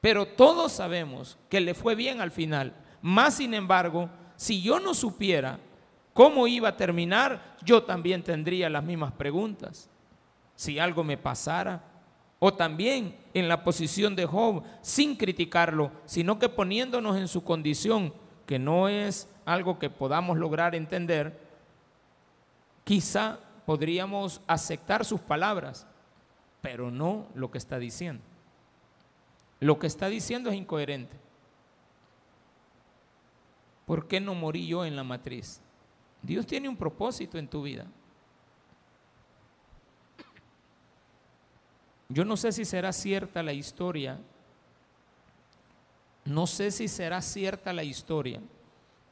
Pero 0.02 0.26
todos 0.26 0.72
sabemos 0.72 1.38
que 1.50 1.60
le 1.60 1.74
fue 1.74 1.96
bien 1.96 2.22
al 2.22 2.32
final. 2.32 2.74
Más 3.02 3.36
sin 3.36 3.54
embargo, 3.54 4.10
si 4.36 4.62
yo 4.62 4.80
no 4.80 4.94
supiera 4.94 5.60
cómo 6.14 6.48
iba 6.48 6.70
a 6.70 6.78
terminar, 6.78 7.58
yo 7.64 7.84
también 7.84 8.24
tendría 8.24 8.70
las 8.70 8.84
mismas 8.84 9.12
preguntas. 9.12 9.90
Si 10.56 10.80
algo 10.80 11.04
me 11.04 11.18
pasara, 11.18 11.84
o 12.40 12.54
también 12.54 13.16
en 13.34 13.50
la 13.50 13.64
posición 13.64 14.16
de 14.16 14.26
Job, 14.26 14.64
sin 14.82 15.16
criticarlo, 15.16 15.92
sino 16.06 16.40
que 16.40 16.50
poniéndonos 16.50 17.18
en 17.18 17.28
su 17.28 17.44
condición, 17.44 18.14
que 18.46 18.58
no 18.58 18.88
es 18.88 19.30
algo 19.46 19.78
que 19.78 19.90
podamos 19.90 20.38
lograr 20.38 20.74
entender, 20.74 21.40
quizá 22.86 23.40
podríamos 23.66 24.42
aceptar 24.48 25.04
sus 25.06 25.20
palabras, 25.20 25.86
pero 26.62 26.90
no 26.90 27.28
lo 27.36 27.52
que 27.52 27.58
está 27.58 27.78
diciendo. 27.78 28.24
Lo 29.60 29.78
que 29.78 29.88
está 29.88 30.08
diciendo 30.08 30.50
es 30.50 30.56
incoherente. 30.56 31.18
¿Por 33.86 34.08
qué 34.08 34.22
no 34.22 34.34
morí 34.34 34.68
yo 34.68 34.86
en 34.86 34.96
la 34.96 35.04
matriz? 35.04 35.62
Dios 36.22 36.46
tiene 36.46 36.70
un 36.70 36.78
propósito 36.78 37.38
en 37.38 37.48
tu 37.48 37.64
vida. 37.64 37.86
Yo 42.10 42.26
no 42.26 42.36
sé 42.38 42.52
si 42.52 42.66
será 42.66 42.92
cierta 42.92 43.44
la 43.44 43.54
historia. 43.54 44.20
No 46.26 46.48
sé 46.48 46.72
si 46.72 46.88
será 46.88 47.22
cierta 47.22 47.72
la 47.72 47.84
historia, 47.84 48.42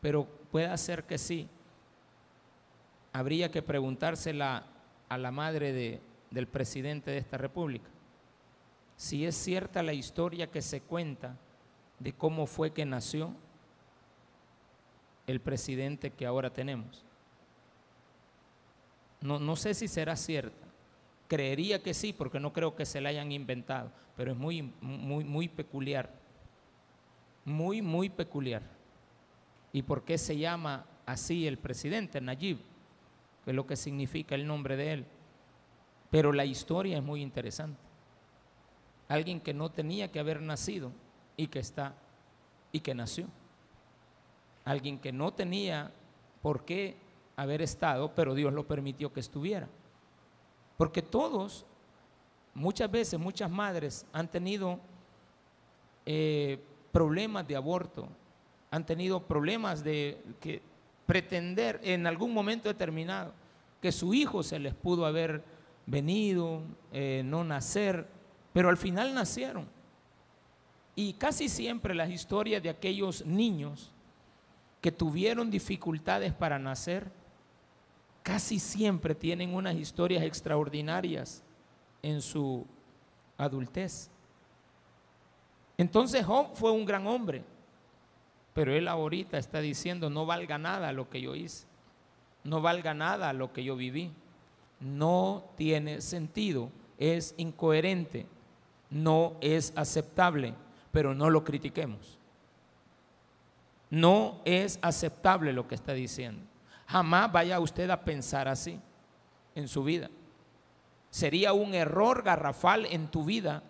pero 0.02 0.26
puede 0.52 0.76
ser 0.78 1.04
que 1.04 1.18
sí. 1.18 1.48
Habría 3.14 3.52
que 3.52 3.62
preguntársela 3.62 4.66
a 5.10 5.18
la 5.18 5.32
madre 5.32 5.74
de, 5.74 6.02
del 6.32 6.48
presidente 6.48 7.12
de 7.12 7.20
esta 7.20 7.38
república. 7.38 7.90
Si 8.98 9.26
es 9.26 9.36
cierta 9.36 9.84
la 9.84 9.94
historia 9.94 10.50
que 10.50 10.62
se 10.64 10.82
cuenta 10.82 11.38
de 12.00 12.14
cómo 12.14 12.48
fue 12.48 12.74
que 12.74 12.86
nació 12.86 13.34
el 15.28 15.40
presidente 15.40 16.12
que 16.12 16.26
ahora 16.26 16.52
tenemos. 16.52 17.06
No, 19.22 19.40
no 19.40 19.56
sé 19.56 19.74
si 19.74 19.88
será 19.88 20.16
cierta. 20.16 20.67
Creería 21.28 21.84
que 21.84 21.94
sí, 21.94 22.14
porque 22.14 22.40
no 22.40 22.54
creo 22.54 22.76
que 22.76 22.86
se 22.86 23.02
la 23.02 23.10
hayan 23.10 23.32
inventado, 23.32 23.92
pero 24.16 24.32
es 24.32 24.38
muy, 24.38 24.62
muy, 24.82 25.24
muy 25.24 25.48
peculiar. 25.48 26.10
Muy, 27.44 27.82
muy 27.82 28.10
peculiar. 28.10 28.62
¿Y 29.74 29.82
por 29.82 30.04
qué 30.04 30.18
se 30.18 30.38
llama 30.38 30.86
así 31.06 31.48
el 31.48 31.58
presidente, 31.58 32.22
Nayib? 32.22 32.58
Que 33.44 33.52
es 33.52 33.56
lo 33.56 33.68
que 33.68 33.76
significa 33.76 34.36
el 34.36 34.48
nombre 34.48 34.78
de 34.78 34.94
él. 34.94 35.06
Pero 36.10 36.32
la 36.32 36.46
historia 36.46 36.98
es 36.98 37.04
muy 37.04 37.22
interesante. 37.22 37.80
Alguien 39.10 39.40
que 39.40 39.54
no 39.54 39.70
tenía 39.70 40.12
que 40.12 40.20
haber 40.20 40.42
nacido 40.42 40.92
y 41.36 41.48
que 41.48 41.60
está 41.60 41.96
y 42.72 42.80
que 42.80 42.96
nació. 42.96 43.28
Alguien 44.66 45.00
que 45.00 45.12
no 45.12 45.34
tenía 45.34 45.92
por 46.42 46.66
qué 46.66 46.98
haber 47.36 47.62
estado, 47.62 48.14
pero 48.16 48.36
Dios 48.36 48.54
lo 48.54 48.68
permitió 48.68 49.14
que 49.14 49.20
estuviera. 49.20 49.68
Porque 50.78 51.02
todos, 51.02 51.66
muchas 52.54 52.90
veces, 52.90 53.20
muchas 53.20 53.50
madres 53.50 54.06
han 54.14 54.30
tenido 54.30 54.80
eh, 56.06 56.60
problemas 56.92 57.48
de 57.48 57.56
aborto, 57.56 58.08
han 58.72 58.86
tenido 58.86 59.24
problemas 59.24 59.84
de 59.84 60.22
que 60.40 60.62
pretender 61.06 61.80
en 61.84 62.06
algún 62.06 62.34
momento 62.34 62.70
determinado 62.70 63.34
que 63.82 63.92
su 63.92 64.14
hijo 64.14 64.44
se 64.44 64.60
les 64.60 64.74
pudo 64.74 65.06
haber 65.06 65.44
venido, 65.86 66.62
eh, 66.92 67.22
no 67.26 67.44
nacer, 67.44 68.08
pero 68.54 68.70
al 68.70 68.78
final 68.78 69.14
nacieron. 69.14 69.68
Y 70.96 71.14
casi 71.14 71.48
siempre 71.48 71.94
las 71.94 72.10
historias 72.10 72.62
de 72.62 72.70
aquellos 72.70 73.26
niños 73.26 73.94
que 74.82 74.92
tuvieron 74.92 75.50
dificultades 75.50 76.34
para 76.34 76.60
nacer, 76.60 77.12
casi 78.28 78.60
siempre 78.60 79.16
tienen 79.16 79.56
unas 79.56 79.78
historias 79.78 80.22
extraordinarias 80.22 81.42
en 82.04 82.22
su 82.22 82.68
adultez. 83.38 84.10
Entonces 85.78 86.26
Job 86.26 86.50
fue 86.54 86.72
un 86.72 86.84
gran 86.84 87.08
hombre, 87.08 87.42
pero 88.54 88.76
él 88.76 88.90
ahorita 88.90 89.38
está 89.38 89.62
diciendo, 89.62 90.10
no 90.10 90.26
valga 90.26 90.58
nada 90.58 90.92
lo 90.92 91.10
que 91.10 91.22
yo 91.22 91.36
hice, 91.36 91.68
no 92.44 92.60
valga 92.60 92.94
nada 92.94 93.32
lo 93.32 93.54
que 93.54 93.64
yo 93.64 93.78
viví, 93.78 94.12
no 94.82 95.46
tiene 95.56 96.02
sentido, 96.02 96.70
es 96.98 97.34
incoherente, 97.38 98.26
no 98.90 99.38
es 99.40 99.72
aceptable, 99.78 100.54
pero 100.92 101.16
no 101.16 101.30
lo 101.30 101.46
critiquemos. 101.46 102.20
No 103.90 104.42
es 104.44 104.80
aceptable 104.82 105.54
lo 105.54 105.66
que 105.70 105.76
está 105.76 105.94
diciendo. 105.94 106.42
Jamás 106.88 107.32
vaya 107.32 107.60
usted 107.60 107.90
a 107.90 108.02
pensar 108.02 108.48
así 108.48 108.80
en 109.56 109.68
su 109.68 109.84
vida. 109.84 110.10
Sería 111.10 111.54
un 111.54 111.74
error 111.74 112.24
garrafal 112.24 112.86
en 112.86 113.08
tu 113.08 113.26
vida 113.26 113.64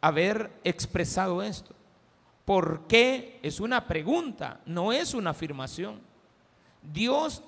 haber 0.00 0.50
expresado 0.64 1.42
esto. 1.42 1.74
¿Por 2.44 2.86
qué? 2.86 3.38
Es 3.42 3.60
una 3.60 3.86
pregunta, 3.86 4.60
no 4.64 4.92
es 4.92 5.12
una 5.12 5.30
afirmación. 5.30 6.00
Dios 6.82 7.42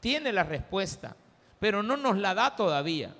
tiene 0.00 0.32
la 0.32 0.44
respuesta, 0.44 1.16
pero 1.60 1.82
no 1.82 1.96
nos 1.96 2.16
la 2.16 2.34
da 2.34 2.56
todavía. 2.56 3.14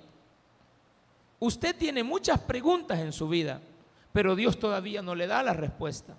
Usted 1.39 1.75
tiene 1.75 2.03
muchas 2.03 2.39
preguntas 2.39 2.99
en 2.99 3.13
su 3.13 3.29
vida, 3.29 3.61
pero 4.11 4.35
Dios 4.35 4.57
todavía 4.59 5.01
no 5.01 5.13
le 5.13 5.27
da 5.27 5.43
la 5.43 5.53
respuesta. 5.53 6.15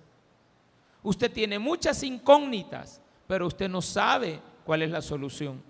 Usted 1.03 1.31
tiene 1.31 1.59
muchas 1.59 2.03
incógnitas, 2.03 3.00
pero 3.31 3.47
usted 3.47 3.69
no 3.69 3.81
sabe 3.81 4.41
cuál 4.65 4.81
es 4.81 4.91
la 4.91 5.01
solución. 5.01 5.63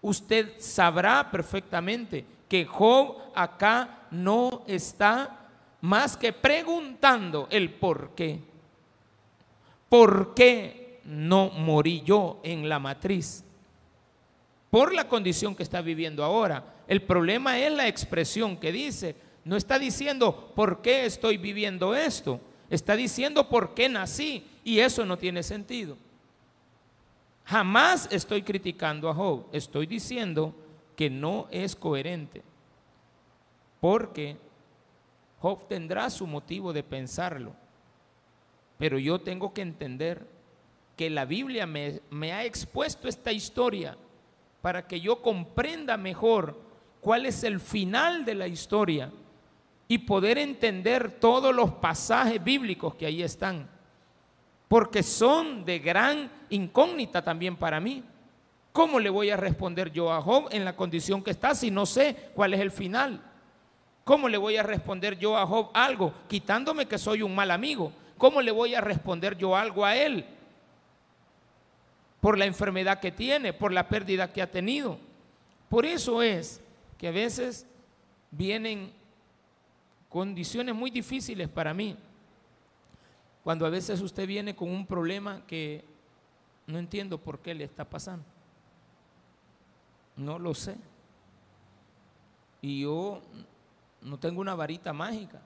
Usted 0.00 0.60
sabrá 0.60 1.28
perfectamente 1.28 2.24
que 2.48 2.64
Job 2.64 3.16
acá 3.34 4.06
no 4.12 4.62
está 4.68 5.48
más 5.80 6.16
que 6.16 6.32
preguntando 6.32 7.48
el 7.50 7.68
por 7.68 8.10
qué. 8.14 8.38
¿Por 9.88 10.34
qué 10.34 11.00
no 11.04 11.50
morí 11.50 12.02
yo 12.02 12.38
en 12.44 12.68
la 12.68 12.78
matriz? 12.78 13.42
Por 14.70 14.94
la 14.94 15.08
condición 15.08 15.56
que 15.56 15.64
está 15.64 15.80
viviendo 15.80 16.22
ahora. 16.22 16.76
El 16.86 17.02
problema 17.02 17.58
es 17.58 17.72
la 17.72 17.88
expresión 17.88 18.56
que 18.56 18.70
dice. 18.70 19.16
No 19.44 19.56
está 19.56 19.80
diciendo 19.80 20.52
por 20.54 20.80
qué 20.80 21.06
estoy 21.06 21.38
viviendo 21.38 21.96
esto. 21.96 22.40
Está 22.70 22.94
diciendo 22.94 23.48
por 23.48 23.74
qué 23.74 23.88
nací. 23.88 24.46
Y 24.62 24.78
eso 24.78 25.04
no 25.04 25.18
tiene 25.18 25.42
sentido. 25.42 25.98
Jamás 27.52 28.08
estoy 28.10 28.40
criticando 28.40 29.10
a 29.10 29.14
Job. 29.14 29.44
Estoy 29.52 29.86
diciendo 29.86 30.54
que 30.96 31.10
no 31.10 31.48
es 31.50 31.76
coherente. 31.76 32.42
Porque 33.78 34.38
Job 35.38 35.68
tendrá 35.68 36.08
su 36.08 36.26
motivo 36.26 36.72
de 36.72 36.82
pensarlo. 36.82 37.54
Pero 38.78 38.98
yo 38.98 39.18
tengo 39.18 39.52
que 39.52 39.60
entender 39.60 40.26
que 40.96 41.10
la 41.10 41.26
Biblia 41.26 41.66
me, 41.66 42.32
ha 42.32 42.42
expuesto 42.46 43.06
esta 43.06 43.32
historia 43.32 43.98
para 44.62 44.86
que 44.88 44.98
yo 44.98 45.20
comprenda 45.20 45.98
mejor 45.98 46.58
cuál 47.02 47.26
es 47.26 47.44
el 47.44 47.60
final 47.60 48.24
de 48.24 48.34
la 48.34 48.46
historia 48.46 49.12
y 49.88 49.98
poder 49.98 50.38
entender 50.38 51.20
todos 51.20 51.54
los 51.54 51.70
pasajes 51.72 52.42
bíblicos 52.42 52.94
que 52.94 53.04
ahí 53.04 53.22
están. 53.22 53.68
Porque 54.72 55.02
son 55.02 55.66
de 55.66 55.80
gran 55.80 56.30
incógnita 56.48 57.22
también 57.22 57.56
para 57.56 57.78
mí. 57.78 58.02
¿Cómo 58.72 58.98
le 58.98 59.10
voy 59.10 59.28
a 59.28 59.36
responder 59.36 59.92
yo 59.92 60.10
a 60.10 60.22
Job 60.22 60.48
en 60.50 60.64
la 60.64 60.74
condición 60.74 61.22
que 61.22 61.30
está 61.30 61.54
si 61.54 61.70
no 61.70 61.84
sé 61.84 62.30
cuál 62.34 62.54
es 62.54 62.60
el 62.60 62.70
final? 62.70 63.22
¿Cómo 64.02 64.30
le 64.30 64.38
voy 64.38 64.56
a 64.56 64.62
responder 64.62 65.18
yo 65.18 65.36
a 65.36 65.44
Job 65.44 65.68
algo 65.74 66.14
quitándome 66.26 66.86
que 66.86 66.96
soy 66.96 67.20
un 67.20 67.34
mal 67.34 67.50
amigo? 67.50 67.92
¿Cómo 68.16 68.40
le 68.40 68.50
voy 68.50 68.74
a 68.74 68.80
responder 68.80 69.36
yo 69.36 69.54
algo 69.54 69.84
a 69.84 69.94
él? 69.94 70.24
Por 72.22 72.38
la 72.38 72.46
enfermedad 72.46 72.98
que 72.98 73.12
tiene, 73.12 73.52
por 73.52 73.72
la 73.72 73.90
pérdida 73.90 74.32
que 74.32 74.40
ha 74.40 74.50
tenido. 74.50 74.96
Por 75.68 75.84
eso 75.84 76.22
es 76.22 76.62
que 76.96 77.08
a 77.08 77.12
veces 77.12 77.66
vienen 78.30 78.90
condiciones 80.08 80.74
muy 80.74 80.90
difíciles 80.90 81.50
para 81.50 81.74
mí. 81.74 81.94
Cuando 83.44 83.66
a 83.66 83.70
veces 83.70 84.00
usted 84.00 84.26
viene 84.26 84.54
con 84.54 84.70
un 84.70 84.86
problema 84.86 85.44
que 85.46 85.84
no 86.66 86.78
entiendo 86.78 87.18
por 87.18 87.40
qué 87.40 87.54
le 87.54 87.64
está 87.64 87.84
pasando. 87.84 88.24
No 90.16 90.38
lo 90.38 90.54
sé. 90.54 90.76
Y 92.60 92.82
yo 92.82 93.20
no 94.00 94.18
tengo 94.18 94.40
una 94.40 94.54
varita 94.54 94.92
mágica. 94.92 95.40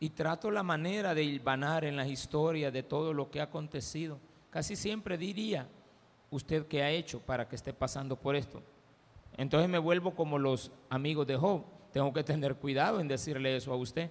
Y 0.00 0.10
trato 0.10 0.50
la 0.50 0.62
manera 0.62 1.14
de 1.14 1.22
hilvanar 1.22 1.84
en 1.84 1.96
las 1.96 2.08
historias 2.08 2.72
de 2.72 2.82
todo 2.82 3.12
lo 3.12 3.30
que 3.30 3.40
ha 3.40 3.44
acontecido. 3.44 4.18
Casi 4.50 4.76
siempre 4.76 5.18
diría, 5.18 5.68
¿usted 6.30 6.66
qué 6.66 6.82
ha 6.82 6.90
hecho 6.90 7.20
para 7.20 7.48
que 7.48 7.56
esté 7.56 7.72
pasando 7.72 8.16
por 8.16 8.36
esto? 8.36 8.62
Entonces 9.36 9.68
me 9.68 9.78
vuelvo 9.78 10.14
como 10.14 10.38
los 10.38 10.70
amigos 10.88 11.26
de 11.26 11.36
Job. 11.36 11.64
Tengo 11.92 12.12
que 12.12 12.24
tener 12.24 12.54
cuidado 12.56 13.00
en 13.00 13.08
decirle 13.08 13.56
eso 13.56 13.72
a 13.72 13.76
usted. 13.76 14.10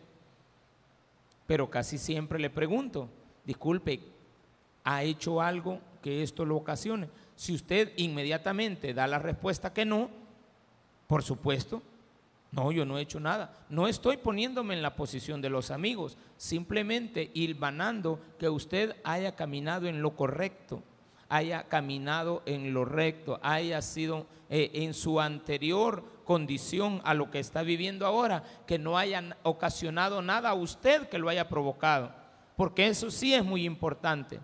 Pero 1.46 1.70
casi 1.70 1.98
siempre 1.98 2.40
le 2.40 2.50
pregunto, 2.50 3.10
disculpe, 3.46 4.00
¿ha 4.84 5.04
hecho 5.04 5.42
algo 5.42 5.80
que 6.02 6.24
esto 6.24 6.46
lo 6.46 6.56
ocasione? 6.56 7.10
Si 7.36 7.54
usted 7.54 7.92
inmediatamente 7.98 8.94
da 8.94 9.08
la 9.08 9.20
respuesta 9.20 9.74
que 9.74 9.86
no, 9.86 10.10
por 11.08 11.24
supuesto, 11.24 11.82
no, 12.52 12.72
yo 12.72 12.86
no 12.86 12.98
he 12.98 13.02
hecho 13.02 13.20
nada. 13.20 13.66
No 13.70 13.88
estoy 13.88 14.18
poniéndome 14.18 14.76
en 14.76 14.84
la 14.84 14.96
posición 14.96 15.42
de 15.42 15.50
los 15.50 15.72
amigos, 15.72 16.18
simplemente 16.38 17.32
hilvanando 17.34 18.22
que 18.38 18.48
usted 18.48 18.96
haya 19.04 19.36
caminado 19.36 19.88
en 19.88 20.04
lo 20.04 20.16
correcto, 20.16 20.84
haya 21.34 21.64
caminado 21.64 22.44
en 22.46 22.76
lo 22.76 22.86
recto, 22.86 23.40
haya 23.42 23.82
sido 23.82 24.28
eh, 24.52 24.70
en 24.76 24.94
su 24.94 25.20
anterior 25.20 26.04
condición 26.26 27.02
a 27.06 27.16
lo 27.16 27.32
que 27.32 27.40
está 27.40 27.64
viviendo 27.64 28.06
ahora, 28.06 28.44
que 28.68 28.78
no 28.78 29.00
haya 29.00 29.36
ocasionado 29.42 30.22
nada 30.22 30.50
a 30.50 30.54
usted 30.54 31.10
que 31.10 31.18
lo 31.18 31.30
haya 31.30 31.50
provocado. 31.50 32.14
Porque 32.56 32.86
eso 32.86 33.10
sí 33.10 33.34
es 33.34 33.44
muy 33.44 33.66
importante. 33.66 34.40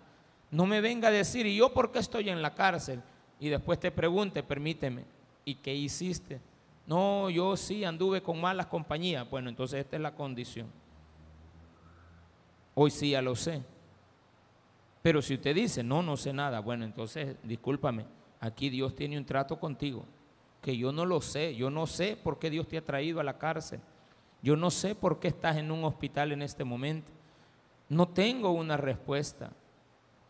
No 0.50 0.66
me 0.66 0.80
venga 0.80 1.08
a 1.08 1.12
decir, 1.12 1.46
¿y 1.46 1.54
yo 1.54 1.72
por 1.72 1.92
qué 1.92 2.00
estoy 2.00 2.28
en 2.28 2.42
la 2.42 2.56
cárcel? 2.56 3.00
Y 3.38 3.50
después 3.50 3.78
te 3.78 3.92
pregunte, 3.92 4.42
permíteme, 4.42 5.04
¿y 5.44 5.54
qué 5.54 5.72
hiciste? 5.72 6.40
No, 6.88 7.30
yo 7.30 7.56
sí 7.56 7.84
anduve 7.84 8.20
con 8.20 8.40
malas 8.40 8.66
compañías. 8.66 9.30
Bueno, 9.30 9.48
entonces 9.48 9.78
esta 9.78 9.94
es 9.94 10.02
la 10.02 10.16
condición. 10.16 10.66
Hoy 12.74 12.90
sí 12.90 13.10
ya 13.10 13.22
lo 13.22 13.36
sé. 13.36 13.62
Pero 15.02 15.22
si 15.22 15.34
usted 15.34 15.54
dice, 15.54 15.82
no, 15.82 16.02
no 16.02 16.16
sé 16.16 16.32
nada, 16.32 16.60
bueno, 16.60 16.84
entonces 16.84 17.36
discúlpame, 17.42 18.04
aquí 18.40 18.68
Dios 18.68 18.94
tiene 18.94 19.16
un 19.16 19.24
trato 19.24 19.58
contigo, 19.58 20.04
que 20.60 20.76
yo 20.76 20.92
no 20.92 21.06
lo 21.06 21.20
sé, 21.20 21.54
yo 21.54 21.70
no 21.70 21.86
sé 21.86 22.16
por 22.16 22.38
qué 22.38 22.50
Dios 22.50 22.68
te 22.68 22.76
ha 22.76 22.84
traído 22.84 23.20
a 23.20 23.24
la 23.24 23.38
cárcel, 23.38 23.80
yo 24.42 24.56
no 24.56 24.70
sé 24.70 24.94
por 24.94 25.18
qué 25.18 25.28
estás 25.28 25.56
en 25.56 25.70
un 25.70 25.84
hospital 25.84 26.32
en 26.32 26.42
este 26.42 26.64
momento, 26.64 27.10
no 27.88 28.08
tengo 28.08 28.52
una 28.52 28.76
respuesta. 28.76 29.50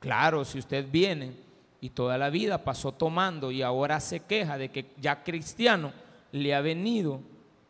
Claro, 0.00 0.44
si 0.44 0.58
usted 0.58 0.90
viene 0.90 1.34
y 1.80 1.90
toda 1.90 2.16
la 2.16 2.30
vida 2.30 2.64
pasó 2.64 2.92
tomando 2.92 3.50
y 3.50 3.62
ahora 3.62 4.00
se 4.00 4.20
queja 4.20 4.56
de 4.56 4.70
que 4.70 4.92
ya 4.98 5.22
cristiano, 5.22 5.92
le 6.32 6.54
ha 6.54 6.60
venido 6.60 7.20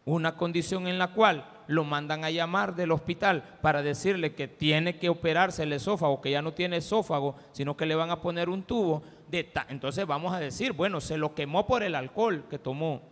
una 0.04 0.36
condición 0.36 0.86
en 0.86 0.98
la 0.98 1.12
cual 1.12 1.44
lo 1.70 1.84
mandan 1.84 2.24
a 2.24 2.30
llamar 2.30 2.74
del 2.74 2.92
hospital 2.92 3.58
para 3.62 3.82
decirle 3.82 4.34
que 4.34 4.48
tiene 4.48 4.98
que 4.98 5.08
operarse 5.08 5.62
el 5.62 5.72
esófago, 5.72 6.20
que 6.20 6.30
ya 6.30 6.42
no 6.42 6.52
tiene 6.52 6.78
esófago, 6.78 7.36
sino 7.52 7.76
que 7.76 7.86
le 7.86 7.94
van 7.94 8.10
a 8.10 8.20
poner 8.20 8.48
un 8.48 8.62
tubo. 8.62 9.02
De 9.28 9.50
Entonces 9.68 10.06
vamos 10.06 10.34
a 10.34 10.40
decir, 10.40 10.72
bueno, 10.72 11.00
se 11.00 11.16
lo 11.16 11.34
quemó 11.34 11.66
por 11.66 11.82
el 11.82 11.94
alcohol 11.94 12.44
que 12.50 12.58
tomó. 12.58 13.02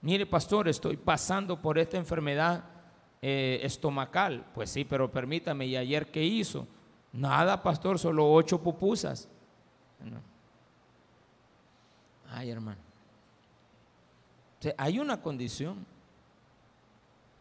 Mire, 0.00 0.26
pastor, 0.26 0.68
estoy 0.68 0.96
pasando 0.96 1.60
por 1.60 1.78
esta 1.78 1.96
enfermedad 1.96 2.64
eh, 3.20 3.58
estomacal. 3.62 4.46
Pues 4.54 4.70
sí, 4.70 4.84
pero 4.84 5.10
permítame, 5.10 5.66
¿y 5.66 5.76
ayer 5.76 6.10
qué 6.10 6.22
hizo? 6.22 6.68
Nada, 7.12 7.62
pastor, 7.62 7.98
solo 7.98 8.32
ocho 8.32 8.62
pupusas. 8.62 9.28
Ay, 12.30 12.50
hermano 12.50 12.84
hay 14.76 14.98
una 14.98 15.20
condición. 15.20 15.86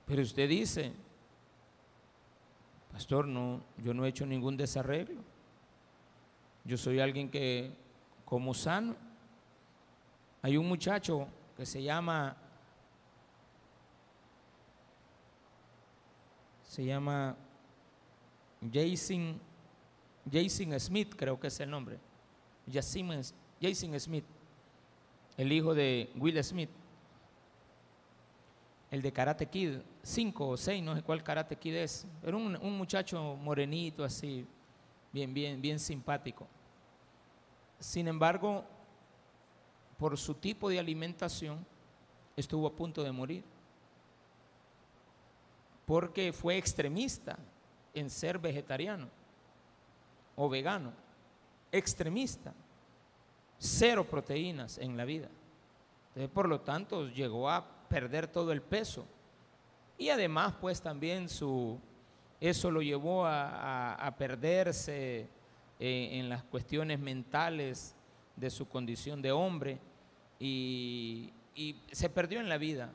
Pero 0.06 0.22
usted 0.22 0.50
dice, 0.50 0.92
pastor, 2.92 3.28
no, 3.28 3.64
yo 3.78 3.94
no 3.94 4.06
he 4.06 4.10
hecho 4.10 4.26
ningún 4.26 4.58
desarreglo. 4.58 5.22
Yo 6.66 6.78
soy 6.78 7.00
alguien 7.00 7.30
que 7.30 7.72
como 8.26 8.54
sano. 8.54 8.96
Hay 10.42 10.58
un 10.58 10.68
muchacho 10.68 11.28
que 11.56 11.66
se 11.66 11.82
llama 11.82 12.36
se 16.64 16.84
llama 16.84 17.36
Jason 18.74 19.40
Jason 20.32 20.80
Smith, 20.80 21.14
creo 21.16 21.40
que 21.40 21.48
es 21.48 21.60
el 21.60 21.70
nombre. 21.70 22.00
Jason 22.72 24.00
Smith, 24.00 24.26
el 25.38 25.52
hijo 25.52 25.76
de 25.76 26.10
Will 26.16 26.44
Smith 26.44 26.70
el 28.94 29.02
de 29.02 29.12
Karate 29.12 29.48
Kid, 29.48 29.80
cinco 30.04 30.50
o 30.50 30.56
seis, 30.56 30.84
no 30.84 30.96
sé 30.96 31.02
cuál 31.02 31.24
Karate 31.24 31.56
Kid 31.56 31.74
es. 31.74 32.06
Era 32.22 32.38
un, 32.38 32.78
muchacho 32.78 33.36
morenito 33.38 34.04
así, 34.04 34.46
bien, 35.12 35.34
bien, 35.34 35.60
bien 35.60 35.80
simpático. 35.80 36.48
Sin 37.80 38.08
embargo, 38.08 38.64
por 39.98 40.16
su 40.16 40.36
tipo 40.36 40.70
de 40.70 40.78
alimentación, 40.78 41.66
estuvo 42.38 42.68
a 42.68 42.76
punto 42.76 43.02
de 43.02 43.12
morir. 43.12 43.44
Porque 45.88 46.32
fue 46.32 46.58
extremista 46.58 47.40
en 47.96 48.12
ser 48.12 48.38
vegetariano 48.38 49.08
o 50.36 50.48
vegano. 50.48 50.94
Extremista. 51.72 52.54
Cero 53.58 54.06
proteínas 54.08 54.78
en 54.78 54.96
la 54.96 55.04
vida. 55.04 55.30
por 56.32 56.48
lo 56.48 56.62
tanto, 56.62 57.08
llegó 57.08 57.50
a 57.50 57.66
perder 57.94 58.28
todo 58.28 58.52
el 58.52 58.62
peso. 58.62 59.06
Y 59.98 60.10
además, 60.10 60.56
pues 60.60 60.82
también 60.82 61.30
su, 61.30 61.80
eso 62.42 62.72
lo 62.72 62.82
llevó 62.82 63.26
a, 63.28 64.16
perderse 64.18 65.28
en, 65.80 66.28
las 66.28 66.44
cuestiones 66.44 67.00
mentales 67.00 67.96
de 68.36 68.50
su 68.50 68.68
condición 68.68 69.22
de 69.22 69.32
hombre 69.32 69.80
y, 70.40 71.32
y 71.56 71.76
se 71.92 72.10
perdió 72.10 72.40
en 72.40 72.50
la 72.50 72.58
vida. 72.58 72.92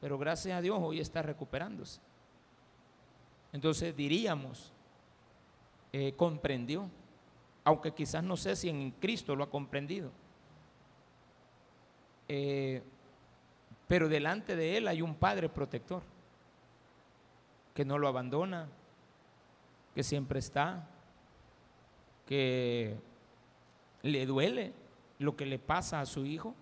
Pero 0.00 0.18
gracias 0.18 0.58
a 0.58 0.60
Dios 0.60 0.78
hoy 0.80 0.98
está 0.98 1.22
recuperándose. 1.22 2.00
Entonces 3.52 3.94
diríamos 3.94 4.72
eh, 5.92 6.14
comprendió, 6.16 6.88
aunque 7.64 7.92
quizás 7.92 8.24
no 8.24 8.36
sé 8.36 8.56
si 8.56 8.68
en 8.70 8.90
Cristo 8.92 9.36
lo 9.36 9.44
ha 9.44 9.50
comprendido. 9.50 10.10
Eh, 12.28 12.82
pero 13.92 14.08
delante 14.08 14.56
de 14.56 14.78
él 14.78 14.88
hay 14.88 15.02
un 15.02 15.14
Padre 15.14 15.50
protector 15.50 16.02
que 17.74 17.84
no 17.84 17.98
lo 17.98 18.08
abandona, 18.08 18.66
que 19.94 20.02
siempre 20.02 20.38
está, 20.38 20.88
que 22.24 22.96
le 24.00 24.24
duele 24.24 24.72
lo 25.18 25.36
que 25.36 25.44
le 25.44 25.58
pasa 25.58 26.00
a 26.00 26.06
su 26.06 26.24
hijo. 26.24 26.54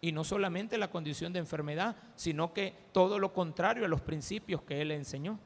Y 0.00 0.10
no 0.10 0.24
solamente 0.24 0.76
la 0.76 0.90
condición 0.90 1.32
de 1.32 1.38
enfermedad, 1.38 1.94
sino 2.16 2.52
que 2.52 2.74
todo 2.90 3.20
lo 3.20 3.32
contrario 3.32 3.84
a 3.84 3.88
los 3.88 4.00
principios 4.00 4.60
que 4.62 4.82
él 4.82 4.88
le 4.88 4.96
enseñó. 4.96 5.38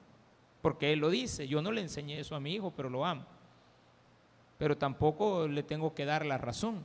Porque 0.62 0.90
él 0.94 1.00
lo 1.00 1.10
dice, 1.10 1.46
yo 1.46 1.60
no 1.60 1.70
le 1.70 1.82
enseñé 1.82 2.18
eso 2.18 2.34
a 2.34 2.40
mi 2.40 2.54
hijo, 2.54 2.72
pero 2.74 2.88
lo 2.88 3.04
amo. 3.04 3.26
Pero 4.56 4.78
tampoco 4.78 5.46
le 5.46 5.64
tengo 5.64 5.92
que 5.92 6.06
dar 6.06 6.24
la 6.24 6.38
razón. 6.38 6.82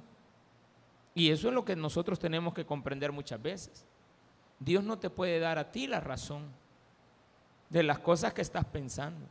Y 1.13 1.31
eso 1.31 1.47
es 1.47 1.53
lo 1.53 1.63
que 1.63 1.77
nosotros 1.77 2.19
tenemos 2.19 2.53
que 2.53 2.65
comprender 2.65 3.13
muchas 3.13 3.41
veces. 3.41 3.85
Dios 4.59 4.83
no 4.83 4.97
te 4.97 5.09
puede 5.09 5.39
dar 5.39 5.57
a 5.57 5.71
ti 5.71 5.87
la 5.87 5.99
razón 5.99 6.43
de 7.69 7.83
las 7.83 7.99
cosas 7.99 8.33
que 8.33 8.41
estás 8.41 8.65
pensando, 8.65 9.27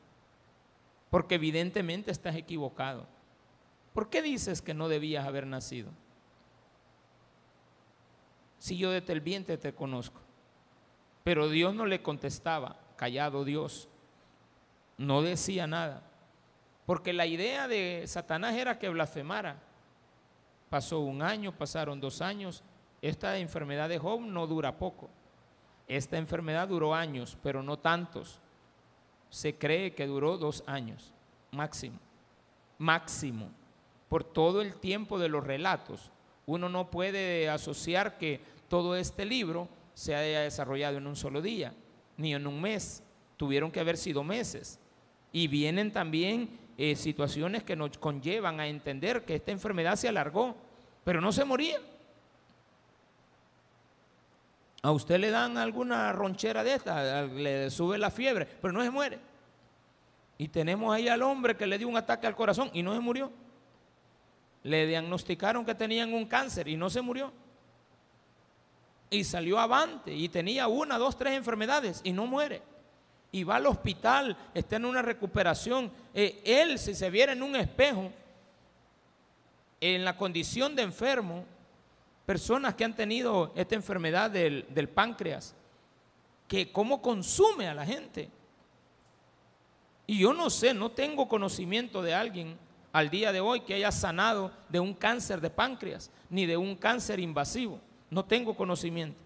porque 1.10 1.36
evidentemente 1.36 2.10
estás 2.10 2.36
equivocado. 2.36 3.06
¿Por 3.92 4.10
qué 4.10 4.22
dices 4.22 4.60
que 4.60 4.74
no 4.74 4.88
debías 4.88 5.26
haber 5.26 5.46
nacido? 5.46 5.90
Si 8.58 8.76
yo 8.76 8.90
desde 8.90 9.12
el 9.12 9.20
vientre 9.20 9.56
te 9.56 9.74
conozco. 9.74 10.20
Pero 11.22 11.48
Dios 11.48 11.74
no 11.74 11.86
le 11.86 12.02
contestaba, 12.02 12.76
callado 12.96 13.44
Dios, 13.44 13.88
no 14.98 15.22
decía 15.22 15.66
nada. 15.66 16.02
Porque 16.86 17.12
la 17.12 17.26
idea 17.26 17.66
de 17.66 18.04
Satanás 18.06 18.54
era 18.56 18.78
que 18.78 18.88
blasfemara. 18.90 19.56
Pasó 20.68 21.00
un 21.00 21.22
año, 21.22 21.52
pasaron 21.52 22.00
dos 22.00 22.20
años. 22.20 22.62
Esta 23.04 23.36
enfermedad 23.36 23.90
de 23.90 23.98
Job 23.98 24.22
no 24.22 24.46
dura 24.46 24.78
poco. 24.78 25.10
Esta 25.86 26.16
enfermedad 26.16 26.68
duró 26.68 26.94
años, 26.94 27.36
pero 27.42 27.62
no 27.62 27.78
tantos. 27.78 28.40
Se 29.28 29.58
cree 29.58 29.94
que 29.94 30.06
duró 30.06 30.38
dos 30.38 30.64
años, 30.66 31.12
máximo. 31.50 31.98
Máximo. 32.78 33.50
Por 34.08 34.24
todo 34.24 34.62
el 34.62 34.76
tiempo 34.76 35.18
de 35.18 35.28
los 35.28 35.46
relatos. 35.46 36.12
Uno 36.46 36.70
no 36.70 36.90
puede 36.90 37.50
asociar 37.50 38.16
que 38.16 38.40
todo 38.68 38.96
este 38.96 39.26
libro 39.26 39.68
se 39.92 40.14
haya 40.14 40.40
desarrollado 40.40 40.96
en 40.96 41.06
un 41.06 41.14
solo 41.14 41.42
día, 41.42 41.74
ni 42.16 42.34
en 42.34 42.46
un 42.46 42.58
mes. 42.58 43.02
Tuvieron 43.36 43.70
que 43.70 43.80
haber 43.80 43.98
sido 43.98 44.24
meses. 44.24 44.80
Y 45.30 45.48
vienen 45.48 45.92
también 45.92 46.58
eh, 46.78 46.96
situaciones 46.96 47.64
que 47.64 47.76
nos 47.76 47.98
conllevan 47.98 48.60
a 48.60 48.66
entender 48.66 49.26
que 49.26 49.34
esta 49.34 49.52
enfermedad 49.52 49.96
se 49.96 50.08
alargó, 50.08 50.56
pero 51.04 51.20
no 51.20 51.32
se 51.32 51.44
moría. 51.44 51.78
A 54.84 54.90
usted 54.90 55.18
le 55.18 55.30
dan 55.30 55.56
alguna 55.56 56.12
ronchera 56.12 56.62
de 56.62 56.74
esta, 56.74 57.22
le 57.22 57.70
sube 57.70 57.96
la 57.96 58.10
fiebre, 58.10 58.44
pero 58.44 58.70
no 58.70 58.82
se 58.82 58.90
muere. 58.90 59.18
Y 60.36 60.48
tenemos 60.48 60.94
ahí 60.94 61.08
al 61.08 61.22
hombre 61.22 61.56
que 61.56 61.66
le 61.66 61.78
dio 61.78 61.88
un 61.88 61.96
ataque 61.96 62.26
al 62.26 62.36
corazón 62.36 62.68
y 62.74 62.82
no 62.82 62.92
se 62.92 63.00
murió. 63.00 63.32
Le 64.62 64.86
diagnosticaron 64.86 65.64
que 65.64 65.74
tenían 65.74 66.12
un 66.12 66.26
cáncer 66.26 66.68
y 66.68 66.76
no 66.76 66.90
se 66.90 67.00
murió. 67.00 67.32
Y 69.08 69.24
salió 69.24 69.58
avante 69.58 70.14
y 70.14 70.28
tenía 70.28 70.68
una, 70.68 70.98
dos, 70.98 71.16
tres 71.16 71.32
enfermedades 71.32 72.02
y 72.04 72.12
no 72.12 72.26
muere 72.26 72.60
y 73.32 73.42
va 73.42 73.56
al 73.56 73.66
hospital, 73.66 74.36
está 74.52 74.76
en 74.76 74.84
una 74.84 75.00
recuperación, 75.00 75.90
eh, 76.12 76.42
él 76.44 76.78
si 76.78 76.94
se 76.94 77.08
viera 77.08 77.32
en 77.32 77.42
un 77.42 77.56
espejo, 77.56 78.12
en 79.80 80.04
la 80.04 80.16
condición 80.16 80.76
de 80.76 80.82
enfermo, 80.82 81.46
personas 82.26 82.74
que 82.74 82.84
han 82.84 82.96
tenido 82.96 83.52
esta 83.54 83.74
enfermedad 83.74 84.30
del, 84.30 84.66
del 84.70 84.88
páncreas, 84.88 85.54
que 86.48 86.70
cómo 86.72 87.00
consume 87.02 87.68
a 87.68 87.74
la 87.74 87.84
gente. 87.84 88.30
Y 90.06 90.18
yo 90.18 90.32
no 90.32 90.50
sé, 90.50 90.74
no 90.74 90.90
tengo 90.90 91.28
conocimiento 91.28 92.02
de 92.02 92.14
alguien 92.14 92.58
al 92.92 93.10
día 93.10 93.32
de 93.32 93.40
hoy 93.40 93.60
que 93.60 93.74
haya 93.74 93.90
sanado 93.90 94.52
de 94.68 94.80
un 94.80 94.94
cáncer 94.94 95.40
de 95.40 95.50
páncreas, 95.50 96.10
ni 96.30 96.46
de 96.46 96.56
un 96.56 96.76
cáncer 96.76 97.18
invasivo. 97.18 97.80
No 98.10 98.24
tengo 98.24 98.54
conocimiento. 98.54 99.18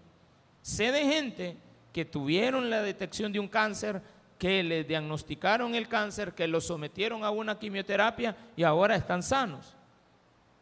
Sé 0.61 0.91
de 0.91 1.05
gente 1.05 1.57
que 1.93 2.05
tuvieron 2.05 2.69
la 2.69 2.81
detección 2.81 3.31
de 3.31 3.39
un 3.39 3.47
cáncer, 3.47 4.01
que 4.37 4.63
le 4.63 4.83
diagnosticaron 4.85 5.75
el 5.75 5.87
cáncer, 5.87 6.33
que 6.33 6.47
lo 6.47 6.61
sometieron 6.61 7.23
a 7.23 7.29
una 7.29 7.59
quimioterapia 7.59 8.35
y 8.55 8.63
ahora 8.63 8.95
están 8.95 9.21
sanos. 9.21 9.75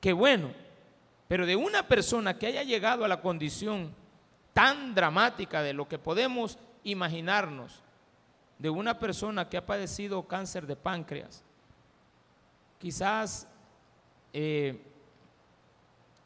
Qué 0.02 0.14
bueno. 0.14 0.67
Pero 1.28 1.46
de 1.46 1.56
una 1.56 1.88
persona 1.88 2.38
que 2.38 2.48
haya 2.48 2.64
llegado 2.64 3.04
a 3.04 3.08
la 3.08 3.22
condición 3.22 3.94
tan 4.54 4.96
dramática 4.96 5.62
de 5.62 5.74
lo 5.74 5.88
que 5.88 6.00
podemos 6.00 6.58
imaginarnos, 6.84 7.84
de 8.58 8.70
una 8.70 8.98
persona 8.98 9.50
que 9.50 9.58
ha 9.58 9.66
padecido 9.66 10.28
cáncer 10.28 10.66
de 10.66 10.76
páncreas, 10.76 11.44
quizás 12.80 13.48
eh, 14.34 14.82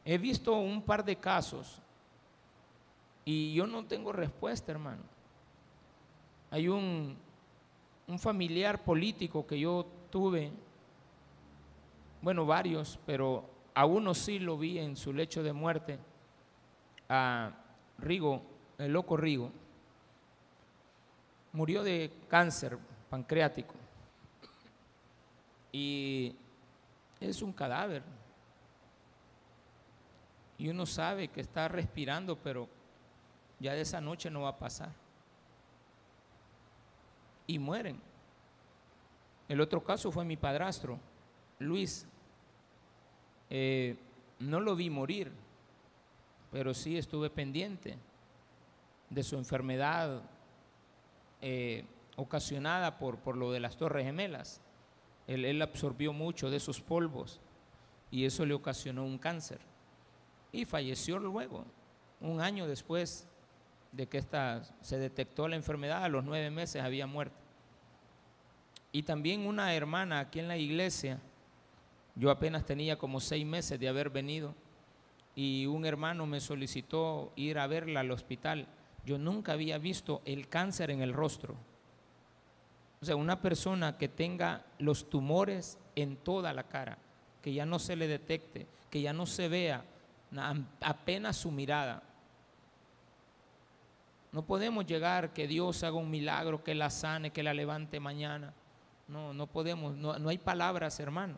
he 0.06 0.18
visto 0.18 0.54
un 0.54 0.82
par 0.82 1.04
de 1.04 1.16
casos 1.16 1.82
y 3.26 3.54
yo 3.54 3.68
no 3.68 3.86
tengo 3.86 4.12
respuesta, 4.12 4.72
hermano. 4.72 5.04
Hay 6.50 6.68
un, 6.68 7.18
un 8.08 8.20
familiar 8.20 8.84
político 8.84 9.46
que 9.46 9.60
yo 9.60 9.86
tuve, 10.10 10.52
bueno, 12.22 12.46
varios, 12.46 13.00
pero 13.06 13.51
a 13.74 13.86
uno 13.86 14.14
sí 14.14 14.40
lo 14.40 14.58
vi 14.58 14.80
en 14.80 14.96
su 14.96 15.14
lecho 15.14 15.44
de 15.44 15.54
muerte, 15.54 16.00
a 17.10 17.52
Rigo, 17.98 18.42
el 18.78 18.92
loco 18.94 19.18
Rigo. 19.18 19.52
Murió 21.54 21.84
de 21.84 22.12
cáncer 22.30 22.78
pancreático 23.10 23.76
y 25.72 26.36
es 27.20 27.42
un 27.42 27.54
cadáver. 27.54 28.04
Y 30.58 30.70
uno 30.70 30.86
sabe 30.86 31.30
que 31.30 31.42
está 31.42 31.68
respirando, 31.68 32.38
pero 32.38 32.68
ya 33.60 33.74
de 33.74 33.82
esa 33.82 34.02
noche 34.02 34.30
no 34.30 34.42
va 34.42 34.50
a 34.50 34.60
pasar. 34.60 34.92
Y 37.48 37.58
mueren. 37.58 38.00
El 39.48 39.60
otro 39.60 39.84
caso 39.84 40.12
fue 40.12 40.24
mi 40.24 40.38
padrastro, 40.38 41.00
Luis. 41.60 42.06
Eh, 43.52 43.98
no 44.40 44.62
lo 44.62 44.78
vi 44.78 44.90
morir, 44.90 45.32
pero 46.52 46.74
sí 46.74 46.98
estuve 46.98 47.30
pendiente 47.30 47.98
de 49.10 49.24
su 49.24 49.36
enfermedad 49.36 50.22
eh, 51.42 51.84
ocasionada 52.16 52.98
por, 52.98 53.18
por, 53.18 53.36
lo 53.36 53.52
de 53.52 53.60
las 53.60 53.76
Torres 53.76 54.06
Gemelas. 54.06 54.62
Él, 55.28 55.44
él 55.44 55.62
absorbió 55.62 56.14
mucho 56.14 56.50
de 56.50 56.58
esos 56.58 56.80
polvos 56.80 57.42
y 58.10 58.24
eso 58.26 58.46
le 58.46 58.54
ocasionó 58.54 59.04
un 59.04 59.18
cáncer. 59.18 59.60
Y 60.54 60.64
falleció 60.64 61.20
luego, 61.20 61.66
un 62.22 62.40
año 62.40 62.68
después 62.68 63.28
de 63.92 64.08
que 64.08 64.18
esta, 64.18 64.64
se 64.80 64.98
detectó 64.98 65.50
la 65.50 65.58
enfermedad, 65.58 66.06
a 66.06 66.10
los 66.10 66.24
nueve 66.24 66.50
meses 66.52 66.82
había 66.82 67.06
muerto. 67.06 67.36
Y 68.94 69.04
también 69.04 69.46
una 69.46 69.74
hermana 69.74 70.20
aquí 70.20 70.40
en 70.40 70.48
la 70.48 70.58
iglesia, 70.58 71.20
yo 72.16 72.30
apenas 72.30 72.66
tenía 72.66 72.98
como 72.98 73.20
seis 73.20 73.46
meses 73.46 73.80
de 73.80 73.88
haber 73.88 74.10
venido 74.10 74.54
y 75.36 75.66
un 75.66 75.86
hermano 75.86 76.26
me 76.26 76.42
solicitó 76.42 77.32
ir 77.36 77.58
a 77.58 77.68
verla 77.68 78.02
al 78.02 78.12
hospital. 78.12 78.68
Yo 79.06 79.18
nunca 79.18 79.54
había 79.54 79.78
visto 79.78 80.22
el 80.26 80.48
cáncer 80.48 80.92
en 80.92 81.02
el 81.02 81.14
rostro. 81.14 81.56
O 83.02 83.06
sea, 83.06 83.16
una 83.16 83.42
persona 83.42 83.98
que 83.98 84.08
tenga 84.08 84.64
los 84.78 85.10
tumores 85.10 85.80
en 85.96 86.18
toda 86.18 86.54
la 86.54 86.64
cara, 86.64 86.98
que 87.42 87.54
ya 87.54 87.66
no 87.66 87.80
se 87.80 87.96
le 87.96 88.08
detecte, 88.08 88.68
que 88.90 89.02
ya 89.02 89.14
no 89.14 89.26
se 89.26 89.48
vea 89.48 89.84
apenas 90.82 91.38
su 91.38 91.50
mirada. 91.50 92.04
No 94.32 94.44
podemos 94.44 94.86
llegar 94.86 95.34
que 95.34 95.48
Dios 95.48 95.84
haga 95.84 95.98
un 95.98 96.12
milagro, 96.12 96.64
que 96.64 96.76
la 96.76 96.90
sane, 96.90 97.32
que 97.32 97.44
la 97.44 97.54
levante 97.54 98.00
mañana. 98.00 98.54
No, 99.08 99.34
no 99.34 99.48
podemos, 99.48 99.96
no, 99.96 100.20
no 100.20 100.30
hay 100.30 100.38
palabras, 100.38 101.00
hermano. 101.00 101.38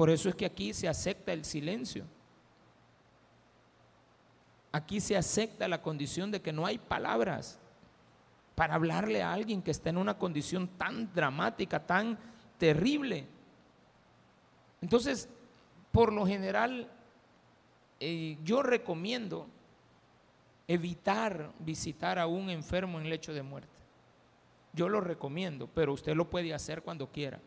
Por 0.00 0.08
eso 0.08 0.30
es 0.30 0.34
que 0.34 0.46
aquí 0.46 0.72
se 0.72 0.88
acepta 0.88 1.30
el 1.30 1.44
silencio. 1.44 2.06
Aquí 4.72 4.98
se 4.98 5.14
acepta 5.14 5.68
la 5.68 5.82
condición 5.82 6.30
de 6.30 6.40
que 6.40 6.54
no 6.54 6.64
hay 6.64 6.78
palabras 6.78 7.58
para 8.54 8.76
hablarle 8.76 9.22
a 9.22 9.30
alguien 9.30 9.60
que 9.60 9.70
está 9.70 9.90
en 9.90 9.98
una 9.98 10.16
condición 10.16 10.68
tan 10.78 11.12
dramática, 11.12 11.84
tan 11.84 12.18
terrible. 12.56 13.26
Entonces, 14.80 15.28
por 15.92 16.14
lo 16.14 16.26
general, 16.26 16.90
eh, 18.00 18.38
yo 18.42 18.62
recomiendo 18.62 19.48
evitar 20.66 21.52
visitar 21.58 22.18
a 22.18 22.26
un 22.26 22.48
enfermo 22.48 22.98
en 22.98 23.10
lecho 23.10 23.34
de 23.34 23.42
muerte. 23.42 23.76
Yo 24.72 24.88
lo 24.88 25.02
recomiendo, 25.02 25.66
pero 25.66 25.92
usted 25.92 26.16
lo 26.16 26.30
puede 26.30 26.54
hacer 26.54 26.80
cuando 26.80 27.12
quiera. 27.12 27.38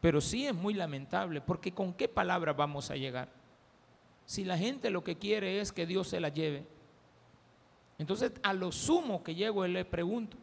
Pero 0.00 0.20
sí 0.20 0.46
es 0.46 0.54
muy 0.54 0.74
lamentable, 0.74 1.40
porque 1.40 1.72
¿con 1.72 1.92
qué 1.92 2.08
palabra 2.08 2.52
vamos 2.52 2.90
a 2.90 2.96
llegar? 2.96 3.28
Si 4.24 4.44
la 4.44 4.58
gente 4.58 4.90
lo 4.90 5.02
que 5.02 5.16
quiere 5.16 5.60
es 5.60 5.72
que 5.72 5.86
Dios 5.86 6.08
se 6.08 6.20
la 6.20 6.28
lleve. 6.28 6.66
Entonces, 7.98 8.32
a 8.42 8.52
lo 8.52 8.72
sumo 8.72 9.22
que 9.22 9.34
llego, 9.34 9.64
él 9.64 9.72
le 9.72 9.84
pregunto, 9.84 10.36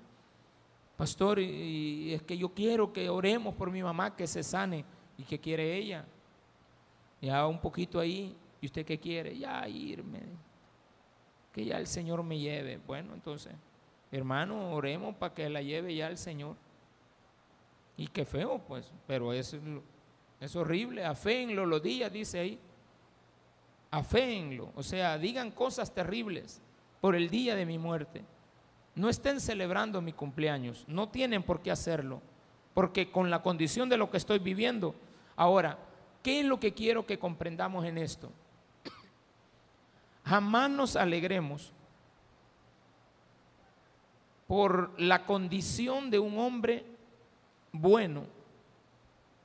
pastor, 0.97 1.39
y 1.39 2.14
es 2.14 2.24
que 2.24 2.38
yo 2.38 2.49
quiero 2.49 2.91
que 2.91 3.10
oremos 3.10 3.54
por 3.56 3.70
mi 3.70 3.84
mamá, 3.84 4.16
que 4.16 4.26
se 4.26 4.41
sane. 4.41 4.86
¿Y 5.18 5.24
qué 5.24 5.39
quiere 5.39 5.78
ella? 5.78 6.06
Ya 7.22 7.45
un 7.45 7.60
poquito 7.60 7.99
ahí, 7.99 8.36
¿y 8.60 8.66
usted 8.66 8.86
qué 8.86 8.99
quiere? 8.99 9.38
Ya 9.38 9.68
irme, 9.68 10.22
que 11.51 11.66
ya 11.66 11.78
el 11.78 11.88
Señor 11.88 12.24
me 12.24 12.39
lleve. 12.39 12.80
Bueno, 12.86 13.14
entonces, 13.14 13.54
hermano, 14.12 14.74
oremos 14.74 15.16
para 15.16 15.34
que 15.34 15.47
la 15.49 15.62
lleve 15.62 15.95
ya 15.95 16.08
el 16.08 16.18
Señor. 16.18 16.56
Y 17.98 18.08
qué 18.08 18.26
feo, 18.26 18.60
pues, 18.68 18.91
pero 19.06 19.34
es, 19.34 19.56
es 20.39 20.56
horrible. 20.56 21.06
Aféenlo 21.06 21.66
los 21.66 21.82
días, 21.82 22.12
dice 22.12 22.39
ahí. 22.39 22.60
Aféenlo. 23.91 24.72
O 24.76 24.84
sea, 24.84 25.18
digan 25.18 25.52
cosas 25.52 25.94
terribles 25.94 26.62
por 27.00 27.16
el 27.16 27.30
día 27.30 27.56
de 27.56 27.66
mi 27.66 27.78
muerte. 27.78 28.24
No 28.96 29.10
estén 29.10 29.39
celebrando 29.39 30.02
mi 30.02 30.14
cumpleaños. 30.14 30.86
No 30.88 31.10
tienen 31.10 31.44
por 31.44 31.62
qué 31.62 31.72
hacerlo. 31.72 32.22
Porque 32.74 33.12
con 33.12 33.30
la 33.30 33.44
condición 33.44 33.89
de 33.89 33.98
lo 33.98 34.10
que 34.10 34.18
estoy 34.18 34.39
viviendo. 34.39 34.96
Ahora, 35.36 35.78
¿qué 36.24 36.39
es 36.39 36.46
lo 36.46 36.60
que 36.60 36.74
quiero 36.74 37.06
que 37.06 37.20
comprendamos 37.20 37.86
en 37.86 38.00
esto? 38.00 38.32
Jamás 40.26 40.70
nos 40.70 40.96
alegremos 40.96 41.72
por 44.48 45.00
la 45.00 45.26
condición 45.26 46.10
de 46.10 46.20
un 46.20 46.38
hombre 46.38 46.86
bueno 47.74 48.24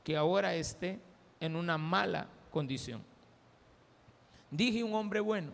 que 0.04 0.16
ahora 0.16 0.54
esté 0.54 1.00
en 1.40 1.56
una 1.56 1.76
mala 1.76 2.28
condición. 2.52 3.02
Dije 4.50 4.84
un 4.84 4.94
hombre 4.94 5.20
bueno. 5.20 5.52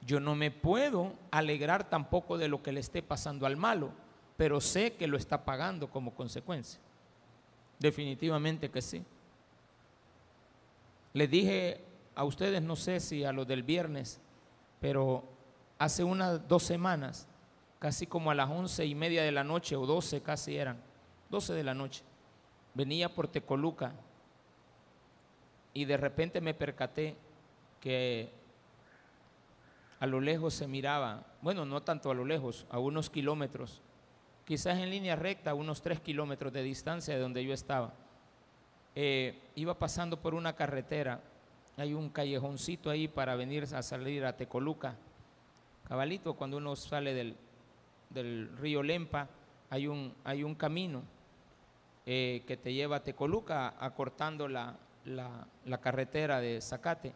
Yo 0.00 0.20
no 0.20 0.34
me 0.34 0.50
puedo 0.50 1.12
alegrar 1.30 1.90
tampoco 1.90 2.38
de 2.38 2.48
lo 2.48 2.62
que 2.62 2.72
le 2.72 2.80
esté 2.80 3.02
pasando 3.02 3.44
al 3.44 3.56
malo, 3.56 3.90
pero 4.36 4.60
sé 4.60 4.94
que 4.94 5.08
lo 5.08 5.16
está 5.16 5.44
pagando 5.44 5.90
como 5.90 6.14
consecuencia. 6.14 6.80
Definitivamente 7.78 8.70
que 8.70 8.80
sí. 8.80 9.04
Le 11.12 11.26
dije 11.26 11.82
a 12.14 12.24
ustedes, 12.24 12.62
no 12.62 12.76
sé 12.76 13.00
si 13.00 13.24
a 13.24 13.32
los 13.32 13.46
del 13.46 13.62
viernes, 13.62 14.20
pero 14.80 15.24
hace 15.78 16.04
unas 16.04 16.46
dos 16.46 16.62
semanas 16.62 17.26
casi 17.78 18.06
como 18.06 18.30
a 18.30 18.34
las 18.34 18.50
once 18.50 18.84
y 18.86 18.94
media 18.94 19.22
de 19.22 19.32
la 19.32 19.44
noche, 19.44 19.76
o 19.76 19.86
doce 19.86 20.22
casi 20.22 20.56
eran, 20.56 20.78
doce 21.28 21.52
de 21.52 21.64
la 21.64 21.74
noche. 21.74 22.02
Venía 22.74 23.14
por 23.14 23.28
Tecoluca 23.28 23.92
y 25.72 25.84
de 25.84 25.96
repente 25.96 26.40
me 26.40 26.54
percaté 26.54 27.16
que 27.80 28.30
a 30.00 30.06
lo 30.06 30.20
lejos 30.20 30.54
se 30.54 30.66
miraba, 30.66 31.26
bueno, 31.40 31.64
no 31.64 31.82
tanto 31.82 32.10
a 32.10 32.14
lo 32.14 32.24
lejos, 32.24 32.66
a 32.70 32.78
unos 32.78 33.08
kilómetros, 33.10 33.80
quizás 34.44 34.78
en 34.78 34.90
línea 34.90 35.16
recta, 35.16 35.54
unos 35.54 35.82
tres 35.82 36.00
kilómetros 36.00 36.52
de 36.52 36.62
distancia 36.62 37.14
de 37.14 37.20
donde 37.20 37.44
yo 37.44 37.54
estaba. 37.54 37.92
Eh, 38.94 39.38
iba 39.54 39.78
pasando 39.78 40.20
por 40.20 40.34
una 40.34 40.54
carretera, 40.54 41.20
hay 41.76 41.92
un 41.94 42.08
callejoncito 42.08 42.90
ahí 42.90 43.08
para 43.08 43.36
venir 43.36 43.64
a 43.74 43.82
salir 43.82 44.24
a 44.24 44.36
Tecoluca. 44.36 44.96
Cabalito, 45.86 46.34
cuando 46.34 46.56
uno 46.56 46.74
sale 46.76 47.12
del, 47.14 47.36
del 48.10 48.56
río 48.58 48.82
Lempa, 48.82 49.28
hay 49.70 49.86
un, 49.86 50.14
hay 50.24 50.42
un 50.42 50.54
camino 50.54 51.02
eh, 52.04 52.42
que 52.46 52.56
te 52.56 52.72
lleva 52.72 52.96
a 52.96 53.02
Tecoluca, 53.02 53.74
acortando 53.78 54.48
la, 54.48 54.76
la, 55.04 55.78
carretera 55.80 56.40
de 56.40 56.60
Zacate. 56.60 57.12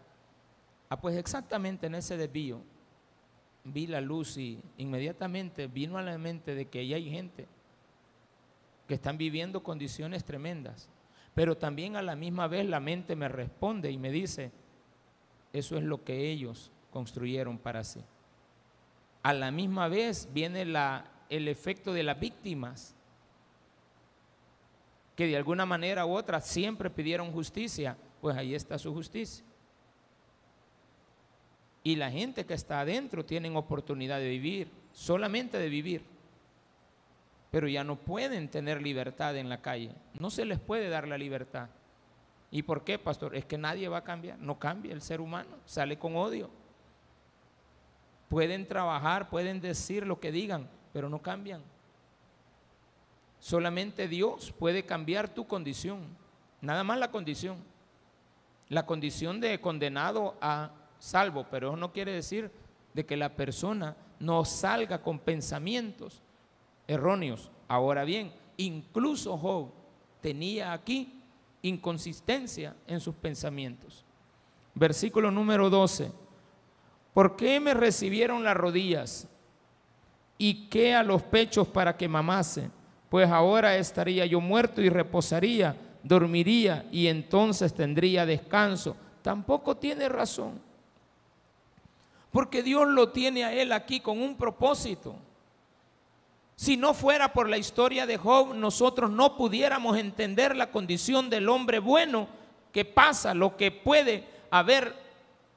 Ah, 0.88 1.01
pues 1.01 1.16
exactamente 1.16 1.86
en 1.86 1.95
ese 1.95 2.16
desvío 2.16 2.61
vi 3.62 3.86
la 3.86 4.01
luz 4.01 4.36
y 4.36 4.59
inmediatamente 4.78 5.66
vino 5.66 5.99
a 5.99 6.03
la 6.03 6.16
mente 6.18 6.55
de 6.55 6.66
que 6.66 6.80
ahí 6.80 6.95
hay 6.95 7.11
gente 7.11 7.47
que 8.88 8.95
están 8.95 9.16
viviendo 9.16 9.62
condiciones 9.62 10.24
tremendas. 10.24 10.88
Pero 11.34 11.57
también 11.57 11.95
a 11.95 12.03
la 12.03 12.16
misma 12.16 12.49
vez 12.49 12.66
la 12.66 12.80
mente 12.80 13.14
me 13.14 13.28
responde 13.28 13.93
y 13.93 13.99
me 13.99 14.11
dice, 14.11 14.51
eso 15.53 15.76
es 15.76 15.84
lo 15.84 16.03
que 16.03 16.30
ellos 16.30 16.72
construyeron 16.91 17.59
para 17.59 17.84
sí 17.84 18.03
a 19.22 19.32
la 19.32 19.50
misma 19.50 19.88
vez 19.88 20.28
viene 20.32 20.62
el 20.62 21.48
efecto 21.48 21.92
de 21.92 22.02
las 22.02 22.18
víctimas, 22.18 22.94
que 25.14 25.26
de 25.26 25.36
alguna 25.36 25.66
manera 25.66 26.06
u 26.06 26.12
otra 26.12 26.40
siempre 26.40 26.88
pidieron 26.88 27.32
justicia, 27.32 27.96
pues 28.20 28.36
ahí 28.36 28.54
está 28.54 28.78
su 28.78 28.94
justicia. 28.94 29.44
Y 31.82 31.96
la 31.96 32.10
gente 32.10 32.44
que 32.44 32.54
está 32.54 32.80
adentro 32.80 33.24
tienen 33.24 33.56
oportunidad 33.56 34.18
de 34.18 34.28
vivir, 34.28 34.70
solamente 34.92 35.58
de 35.58 35.68
vivir, 35.68 36.02
pero 37.50 37.68
ya 37.68 37.84
no 37.84 37.96
pueden 37.96 38.48
tener 38.48 38.80
libertad 38.80 39.36
en 39.36 39.48
la 39.48 39.60
calle, 39.60 39.92
no 40.18 40.30
se 40.30 40.44
les 40.44 40.58
puede 40.58 40.88
dar 40.88 41.08
la 41.08 41.18
libertad. 41.18 41.68
¿Y 42.50 42.62
por 42.62 42.84
qué, 42.84 42.98
pastor? 42.98 43.36
Es 43.36 43.44
que 43.44 43.58
nadie 43.58 43.88
va 43.88 43.98
a 43.98 44.04
cambiar, 44.04 44.38
no 44.38 44.58
cambia 44.58 44.92
el 44.92 45.02
ser 45.02 45.20
humano, 45.20 45.50
sale 45.66 45.98
con 45.98 46.16
odio. 46.16 46.50
Pueden 48.30 48.68
trabajar, 48.68 49.28
pueden 49.28 49.60
decir 49.60 50.06
lo 50.06 50.20
que 50.20 50.30
digan, 50.30 50.70
pero 50.92 51.08
no 51.08 51.20
cambian. 51.20 51.62
Solamente 53.40 54.06
Dios 54.06 54.52
puede 54.56 54.84
cambiar 54.86 55.34
tu 55.34 55.48
condición, 55.48 55.98
nada 56.60 56.84
más 56.84 56.96
la 57.00 57.10
condición. 57.10 57.56
La 58.68 58.86
condición 58.86 59.40
de 59.40 59.60
condenado 59.60 60.36
a 60.40 60.70
salvo, 61.00 61.44
pero 61.50 61.70
eso 61.70 61.76
no 61.76 61.92
quiere 61.92 62.12
decir 62.12 62.52
de 62.94 63.04
que 63.04 63.16
la 63.16 63.34
persona 63.34 63.96
no 64.20 64.44
salga 64.44 65.02
con 65.02 65.18
pensamientos 65.18 66.22
erróneos. 66.86 67.50
Ahora 67.66 68.04
bien, 68.04 68.32
incluso 68.58 69.36
Job 69.36 69.72
tenía 70.20 70.72
aquí 70.72 71.20
inconsistencia 71.62 72.76
en 72.86 73.00
sus 73.00 73.16
pensamientos. 73.16 74.04
Versículo 74.72 75.32
número 75.32 75.68
12. 75.68 76.29
¿Por 77.20 77.36
qué 77.36 77.60
me 77.60 77.74
recibieron 77.74 78.42
las 78.44 78.56
rodillas 78.56 79.28
y 80.38 80.70
qué 80.70 80.94
a 80.94 81.02
los 81.02 81.22
pechos 81.22 81.68
para 81.68 81.94
que 81.94 82.08
mamase? 82.08 82.70
Pues 83.10 83.28
ahora 83.28 83.76
estaría 83.76 84.24
yo 84.24 84.40
muerto 84.40 84.80
y 84.80 84.88
reposaría, 84.88 85.76
dormiría 86.02 86.86
y 86.90 87.08
entonces 87.08 87.74
tendría 87.74 88.24
descanso. 88.24 88.96
Tampoco 89.20 89.76
tiene 89.76 90.08
razón. 90.08 90.62
Porque 92.32 92.62
Dios 92.62 92.88
lo 92.88 93.10
tiene 93.10 93.44
a 93.44 93.52
él 93.52 93.72
aquí 93.72 94.00
con 94.00 94.18
un 94.18 94.34
propósito. 94.34 95.14
Si 96.56 96.78
no 96.78 96.94
fuera 96.94 97.34
por 97.34 97.50
la 97.50 97.58
historia 97.58 98.06
de 98.06 98.16
Job, 98.16 98.54
nosotros 98.54 99.10
no 99.10 99.36
pudiéramos 99.36 99.98
entender 99.98 100.56
la 100.56 100.70
condición 100.70 101.28
del 101.28 101.50
hombre 101.50 101.80
bueno 101.80 102.28
que 102.72 102.86
pasa, 102.86 103.34
lo 103.34 103.58
que 103.58 103.70
puede 103.70 104.26
haber 104.50 104.99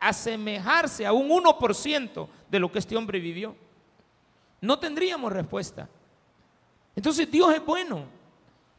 asemejarse 0.04 1.06
a 1.06 1.14
un 1.14 1.30
1% 1.30 2.28
de 2.50 2.60
lo 2.60 2.72
que 2.72 2.80
este 2.80 2.98
hombre 2.98 3.20
vivió, 3.20 3.56
no 4.60 4.78
tendríamos 4.78 5.32
respuesta. 5.32 5.88
Entonces 6.96 7.30
Dios 7.32 7.54
es 7.54 7.66
bueno. 7.66 8.06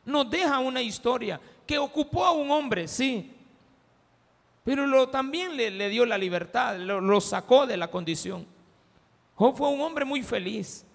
Nos 0.05 0.31
deja 0.31 0.59
una 0.59 0.83
historia 0.83 1.41
que 1.67 1.79
ocupó 1.79 2.27
a 2.27 2.33
un 2.33 2.51
hombre, 2.51 2.87
sí, 2.87 3.33
pero 4.65 4.87
lo, 4.87 5.09
también 5.09 5.57
le, 5.57 5.89
dio 5.89 6.05
la 6.05 6.19
libertad, 6.19 6.79
lo, 6.79 7.01
lo 7.01 7.21
sacó 7.21 7.67
de 7.67 7.79
la 7.79 7.91
condición. 7.91 8.47
Job 9.35 9.57
fue 9.57 9.69
un 9.69 9.81
hombre 9.81 10.05
muy 10.05 10.23
feliz. 10.23 10.87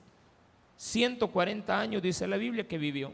140 0.78 1.78
años, 1.78 2.02
dice 2.02 2.28
la 2.28 2.38
Biblia, 2.38 2.68
que 2.68 2.78
vivió. 2.78 3.12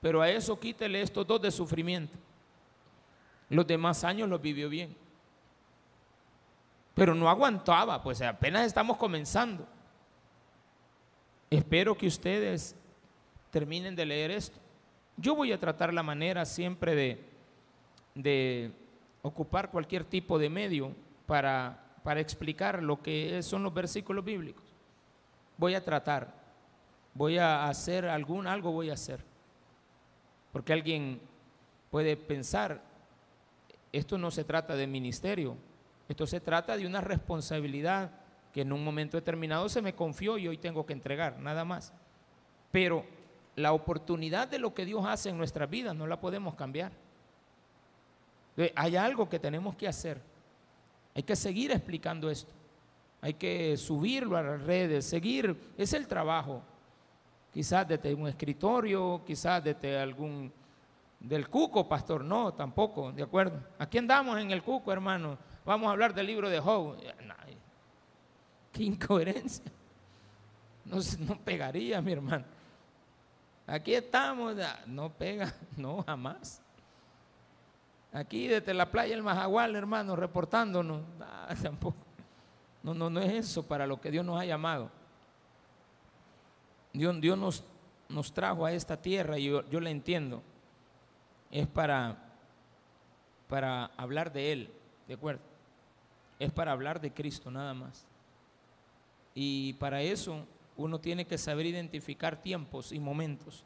Pero 0.00 0.20
a 0.20 0.30
eso 0.30 0.58
quítele 0.58 1.02
estos 1.02 1.26
dos 1.26 1.40
de 1.40 1.50
sufrimiento. 1.50 2.16
Los 3.48 3.66
demás 3.66 4.04
años 4.04 4.28
los 4.28 4.40
vivió 4.40 4.68
bien 4.68 4.94
pero 6.98 7.14
no 7.14 7.30
aguantaba, 7.30 8.02
pues 8.02 8.20
apenas 8.22 8.66
estamos 8.66 8.96
comenzando. 8.96 9.64
Espero 11.48 11.96
que 11.96 12.08
ustedes 12.08 12.74
terminen 13.52 13.94
de 13.94 14.04
leer 14.04 14.32
esto. 14.32 14.58
Yo 15.16 15.36
voy 15.36 15.52
a 15.52 15.60
tratar 15.60 15.94
la 15.94 16.02
manera 16.02 16.44
siempre 16.44 16.96
de, 16.96 17.24
de 18.16 18.72
ocupar 19.22 19.70
cualquier 19.70 20.02
tipo 20.02 20.40
de 20.40 20.50
medio 20.50 20.92
para, 21.24 21.84
para 22.02 22.18
explicar 22.18 22.82
lo 22.82 23.00
que 23.00 23.44
son 23.44 23.62
los 23.62 23.72
versículos 23.72 24.24
bíblicos. 24.24 24.64
Voy 25.56 25.76
a 25.76 25.84
tratar, 25.84 26.34
voy 27.14 27.38
a 27.38 27.68
hacer 27.68 28.06
algún, 28.06 28.48
algo 28.48 28.72
voy 28.72 28.90
a 28.90 28.94
hacer. 28.94 29.24
Porque 30.52 30.72
alguien 30.72 31.20
puede 31.92 32.16
pensar, 32.16 32.82
esto 33.92 34.18
no 34.18 34.32
se 34.32 34.42
trata 34.42 34.74
de 34.74 34.88
ministerio, 34.88 35.56
esto 36.08 36.26
se 36.26 36.40
trata 36.40 36.76
de 36.76 36.86
una 36.86 37.00
responsabilidad 37.00 38.10
que 38.52 38.62
en 38.62 38.72
un 38.72 38.82
momento 38.82 39.16
determinado 39.16 39.68
se 39.68 39.82
me 39.82 39.94
confió 39.94 40.38
y 40.38 40.48
hoy 40.48 40.56
tengo 40.56 40.86
que 40.86 40.94
entregar, 40.94 41.38
nada 41.38 41.64
más. 41.64 41.92
Pero 42.72 43.04
la 43.56 43.72
oportunidad 43.72 44.48
de 44.48 44.58
lo 44.58 44.72
que 44.72 44.84
Dios 44.84 45.04
hace 45.06 45.28
en 45.30 45.36
nuestras 45.36 45.68
vidas 45.68 45.94
no 45.94 46.06
la 46.06 46.20
podemos 46.20 46.54
cambiar. 46.54 46.92
Hay 48.74 48.96
algo 48.96 49.28
que 49.28 49.38
tenemos 49.38 49.76
que 49.76 49.86
hacer. 49.86 50.20
Hay 51.14 51.22
que 51.22 51.36
seguir 51.36 51.72
explicando 51.72 52.30
esto. 52.30 52.52
Hay 53.20 53.34
que 53.34 53.76
subirlo 53.76 54.36
a 54.36 54.42
las 54.42 54.62
redes, 54.62 55.04
seguir. 55.04 55.72
Es 55.76 55.92
el 55.92 56.06
trabajo. 56.06 56.62
Quizás 57.52 57.86
desde 57.86 58.14
un 58.14 58.28
escritorio, 58.28 59.22
quizás 59.26 59.62
desde 59.62 59.98
algún 59.98 60.52
del 61.20 61.48
cuco, 61.48 61.88
pastor. 61.88 62.24
No, 62.24 62.54
tampoco, 62.54 63.12
¿de 63.12 63.22
acuerdo? 63.22 63.60
Aquí 63.78 63.98
andamos 63.98 64.38
en 64.38 64.50
el 64.50 64.62
cuco, 64.62 64.92
hermano. 64.92 65.38
Vamos 65.68 65.86
a 65.88 65.92
hablar 65.92 66.14
del 66.14 66.26
libro 66.26 66.48
de 66.48 66.60
Job. 66.60 66.96
Qué 68.72 68.84
incoherencia. 68.84 69.70
No, 70.86 70.96
no 71.18 71.38
pegaría, 71.38 72.00
mi 72.00 72.12
hermano. 72.12 72.46
Aquí 73.66 73.94
estamos, 73.94 74.56
no 74.86 75.12
pega, 75.12 75.52
no, 75.76 76.02
jamás. 76.04 76.62
Aquí 78.14 78.46
desde 78.46 78.72
la 78.72 78.90
playa 78.90 79.14
del 79.14 79.22
Majagual, 79.22 79.76
hermano, 79.76 80.16
reportándonos. 80.16 81.02
tampoco. 81.62 81.98
No, 82.82 82.94
no, 82.94 83.10
no 83.10 83.20
es 83.20 83.34
eso 83.34 83.62
para 83.62 83.86
lo 83.86 84.00
que 84.00 84.10
Dios 84.10 84.24
nos 84.24 84.40
ha 84.40 84.46
llamado. 84.46 84.90
Dios, 86.94 87.20
Dios 87.20 87.36
nos, 87.36 87.62
nos 88.08 88.32
trajo 88.32 88.64
a 88.64 88.72
esta 88.72 88.96
tierra 88.96 89.38
y 89.38 89.44
yo, 89.44 89.68
yo 89.68 89.80
le 89.80 89.90
entiendo. 89.90 90.42
Es 91.50 91.66
para, 91.66 92.16
para 93.48 93.90
hablar 93.98 94.32
de 94.32 94.52
Él, 94.52 94.72
¿de 95.06 95.12
acuerdo? 95.12 95.47
Es 96.38 96.52
para 96.52 96.72
hablar 96.72 97.00
de 97.00 97.12
Cristo 97.12 97.50
nada 97.50 97.74
más. 97.74 98.06
Y 99.34 99.74
para 99.74 100.02
eso 100.02 100.44
uno 100.76 101.00
tiene 101.00 101.26
que 101.26 101.38
saber 101.38 101.66
identificar 101.66 102.40
tiempos 102.40 102.92
y 102.92 103.00
momentos. 103.00 103.64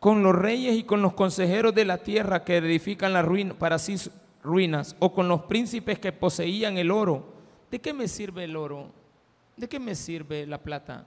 Con 0.00 0.22
los 0.22 0.34
reyes 0.34 0.76
y 0.76 0.84
con 0.84 1.02
los 1.02 1.14
consejeros 1.14 1.74
de 1.74 1.84
la 1.84 1.98
tierra 1.98 2.44
que 2.44 2.58
edifican 2.58 3.12
la 3.12 3.22
ruina, 3.22 3.54
para 3.54 3.78
sí 3.78 3.96
ruinas, 4.42 4.94
o 5.00 5.12
con 5.12 5.26
los 5.26 5.42
príncipes 5.42 5.98
que 5.98 6.12
poseían 6.12 6.78
el 6.78 6.90
oro. 6.90 7.24
¿De 7.70 7.80
qué 7.80 7.92
me 7.92 8.06
sirve 8.06 8.44
el 8.44 8.56
oro? 8.56 8.90
¿De 9.56 9.68
qué 9.68 9.80
me 9.80 9.94
sirve 9.94 10.46
la 10.46 10.58
plata? 10.58 11.06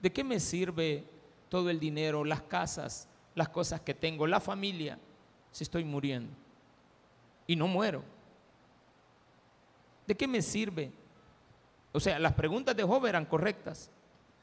¿De 0.00 0.12
qué 0.12 0.24
me 0.24 0.40
sirve 0.40 1.04
todo 1.48 1.70
el 1.70 1.78
dinero, 1.78 2.24
las 2.24 2.42
casas, 2.42 3.08
las 3.34 3.48
cosas 3.50 3.80
que 3.80 3.94
tengo, 3.94 4.26
la 4.26 4.40
familia, 4.40 4.98
si 5.52 5.62
estoy 5.62 5.84
muriendo? 5.84 6.32
Y 7.46 7.54
no 7.54 7.68
muero. 7.68 8.02
¿De 10.06 10.14
qué 10.14 10.26
me 10.26 10.42
sirve 10.42 10.92
o 11.96 12.00
sea, 12.00 12.18
las 12.18 12.34
preguntas 12.34 12.76
de 12.76 12.82
Job 12.82 13.06
eran 13.06 13.24
correctas. 13.24 13.90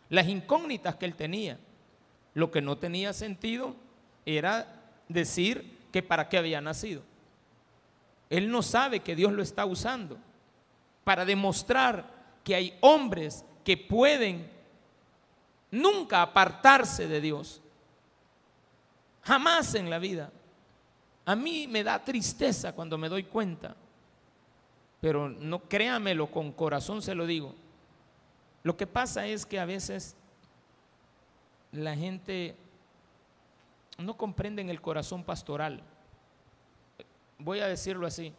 Las 0.10 0.28
incógnitas 0.28 0.96
que 0.96 1.06
él 1.06 1.14
tenía. 1.14 1.60
Lo 2.34 2.50
que 2.50 2.64
no 2.64 2.80
tenía 2.80 3.14
sentido 3.14 3.76
era 4.26 4.82
decir 5.08 5.78
que 5.92 6.02
para 6.02 6.30
qué 6.30 6.40
había 6.40 6.62
nacido. 6.62 7.04
Él 8.32 8.50
no 8.50 8.64
sabe 8.64 9.02
que 9.02 9.16
Dios 9.16 9.32
lo 9.34 9.44
está 9.44 9.68
usando 9.68 10.18
para 11.04 11.26
demostrar 11.26 12.10
que 12.44 12.56
hay 12.56 12.76
hombres 12.82 13.46
que 13.64 13.78
pueden 13.78 14.50
nunca 15.70 16.24
apartarse 16.24 17.08
de 17.08 17.22
Dios. 17.22 17.62
Jamás 19.22 19.76
en 19.76 19.92
la 19.92 20.00
vida. 20.00 20.32
A 21.24 21.36
mí 21.36 21.68
me 21.68 21.84
da 21.84 22.04
tristeza 22.04 22.74
cuando 22.74 22.98
me 22.98 23.10
doy 23.10 23.26
cuenta 23.26 23.76
pero 25.04 25.28
no 25.28 25.60
créamelo, 25.60 26.32
con 26.32 26.54
corazón 26.54 27.02
se 27.02 27.14
lo 27.14 27.26
digo. 27.26 27.54
Lo 28.64 28.78
que 28.78 28.88
pasa 28.88 29.28
es 29.28 29.46
que 29.46 29.60
a 29.60 29.66
veces 29.66 30.16
la 31.74 31.94
gente 31.94 32.56
no 33.98 34.16
comprende 34.16 34.62
el 34.62 34.80
corazón 34.80 35.26
pastoral. 35.26 35.84
Voy 37.38 37.60
a 37.60 37.68
decirlo 37.68 38.08
así, 38.08 38.32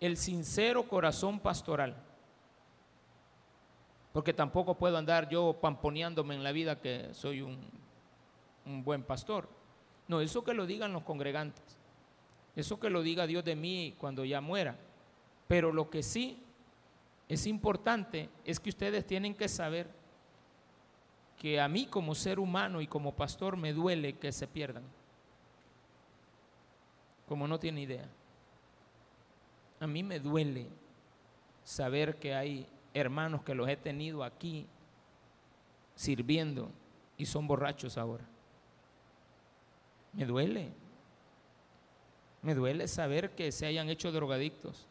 el 0.00 0.16
sincero 0.16 0.88
corazón 0.88 1.40
pastoral. 1.40 1.94
Porque 4.14 4.32
tampoco 4.32 4.76
puedo 4.78 4.96
andar 4.96 5.28
yo 5.28 5.58
pamponeándome 5.60 6.36
en 6.36 6.42
la 6.42 6.52
vida 6.52 6.80
que 6.80 7.12
soy 7.12 7.42
un, 7.42 7.58
un 8.64 8.82
buen 8.82 9.02
pastor. 9.02 9.46
No, 10.06 10.22
eso 10.22 10.42
que 10.42 10.54
lo 10.54 10.64
digan 10.64 10.94
los 10.94 11.02
congregantes. 11.02 11.76
Eso 12.56 12.80
que 12.80 12.88
lo 12.88 13.02
diga 13.02 13.26
Dios 13.26 13.44
de 13.44 13.56
mí 13.56 13.94
cuando 13.98 14.24
ya 14.24 14.40
muera. 14.40 14.87
Pero 15.48 15.72
lo 15.72 15.90
que 15.90 16.02
sí 16.02 16.42
es 17.28 17.46
importante 17.46 18.28
es 18.44 18.60
que 18.60 18.70
ustedes 18.70 19.06
tienen 19.06 19.34
que 19.34 19.48
saber 19.48 19.88
que 21.38 21.60
a 21.60 21.68
mí 21.68 21.86
como 21.86 22.14
ser 22.14 22.38
humano 22.38 22.80
y 22.80 22.86
como 22.86 23.14
pastor 23.14 23.56
me 23.56 23.72
duele 23.72 24.18
que 24.18 24.30
se 24.32 24.46
pierdan. 24.46 24.82
Como 27.26 27.46
no 27.48 27.58
tiene 27.58 27.82
idea. 27.82 28.08
A 29.80 29.86
mí 29.86 30.02
me 30.02 30.18
duele 30.20 30.66
saber 31.64 32.16
que 32.16 32.34
hay 32.34 32.66
hermanos 32.92 33.42
que 33.42 33.54
los 33.54 33.68
he 33.68 33.76
tenido 33.76 34.24
aquí 34.24 34.66
sirviendo 35.94 36.70
y 37.16 37.26
son 37.26 37.46
borrachos 37.46 37.96
ahora. 37.96 38.24
Me 40.12 40.24
duele. 40.24 40.72
Me 42.42 42.54
duele 42.54 42.88
saber 42.88 43.34
que 43.34 43.52
se 43.52 43.66
hayan 43.66 43.88
hecho 43.88 44.10
drogadictos. 44.10 44.87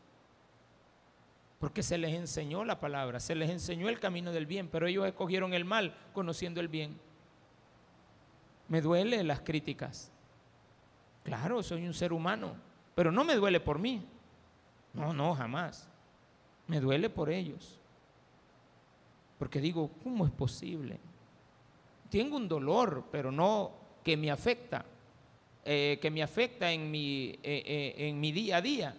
Porque 1.60 1.82
se 1.82 1.97
les 1.97 2.14
enseñó 2.14 2.64
la 2.64 2.80
palabra, 2.80 3.20
se 3.20 3.34
les 3.34 3.49
enseñó 3.49 3.89
el 3.89 3.99
camino 3.99 4.32
del 4.32 4.45
bien, 4.45 4.68
pero 4.68 4.86
ellos 4.86 5.08
escogieron 5.08 5.53
el 5.53 5.66
mal 5.66 5.95
conociendo 6.14 6.60
el 6.60 6.68
bien. 6.68 6.99
Me 8.68 8.82
duele 8.82 9.24
las 9.24 9.41
críticas. 9.41 10.12
Claro, 11.24 11.64
soy 11.64 11.88
un 11.88 11.93
ser 11.93 12.14
humano, 12.14 12.55
pero 12.93 13.12
no 13.12 13.24
me 13.24 13.36
duele 13.36 13.60
por 13.60 13.80
mí. 13.80 14.05
No, 14.93 15.14
no, 15.14 15.34
jamás. 15.34 15.89
Me 16.68 16.80
duele 16.80 17.10
por 17.10 17.30
ellos. 17.30 17.80
Porque 19.39 19.60
digo, 19.60 19.89
¿cómo 20.03 20.26
es 20.26 20.32
posible? 20.32 20.99
Tengo 22.10 22.38
un 22.38 22.47
dolor, 22.47 23.05
pero 23.12 23.32
no 23.32 23.72
que 24.03 24.16
me 24.16 24.30
afecta, 24.32 24.86
eh, 25.66 25.97
que 26.01 26.12
me 26.12 26.24
afecta 26.24 26.72
en 26.72 26.89
mi, 26.89 27.30
eh, 27.43 27.64
eh, 27.66 27.95
en 27.97 28.20
mi 28.20 28.32
día 28.32 28.58
a 28.58 28.62
día 28.62 28.95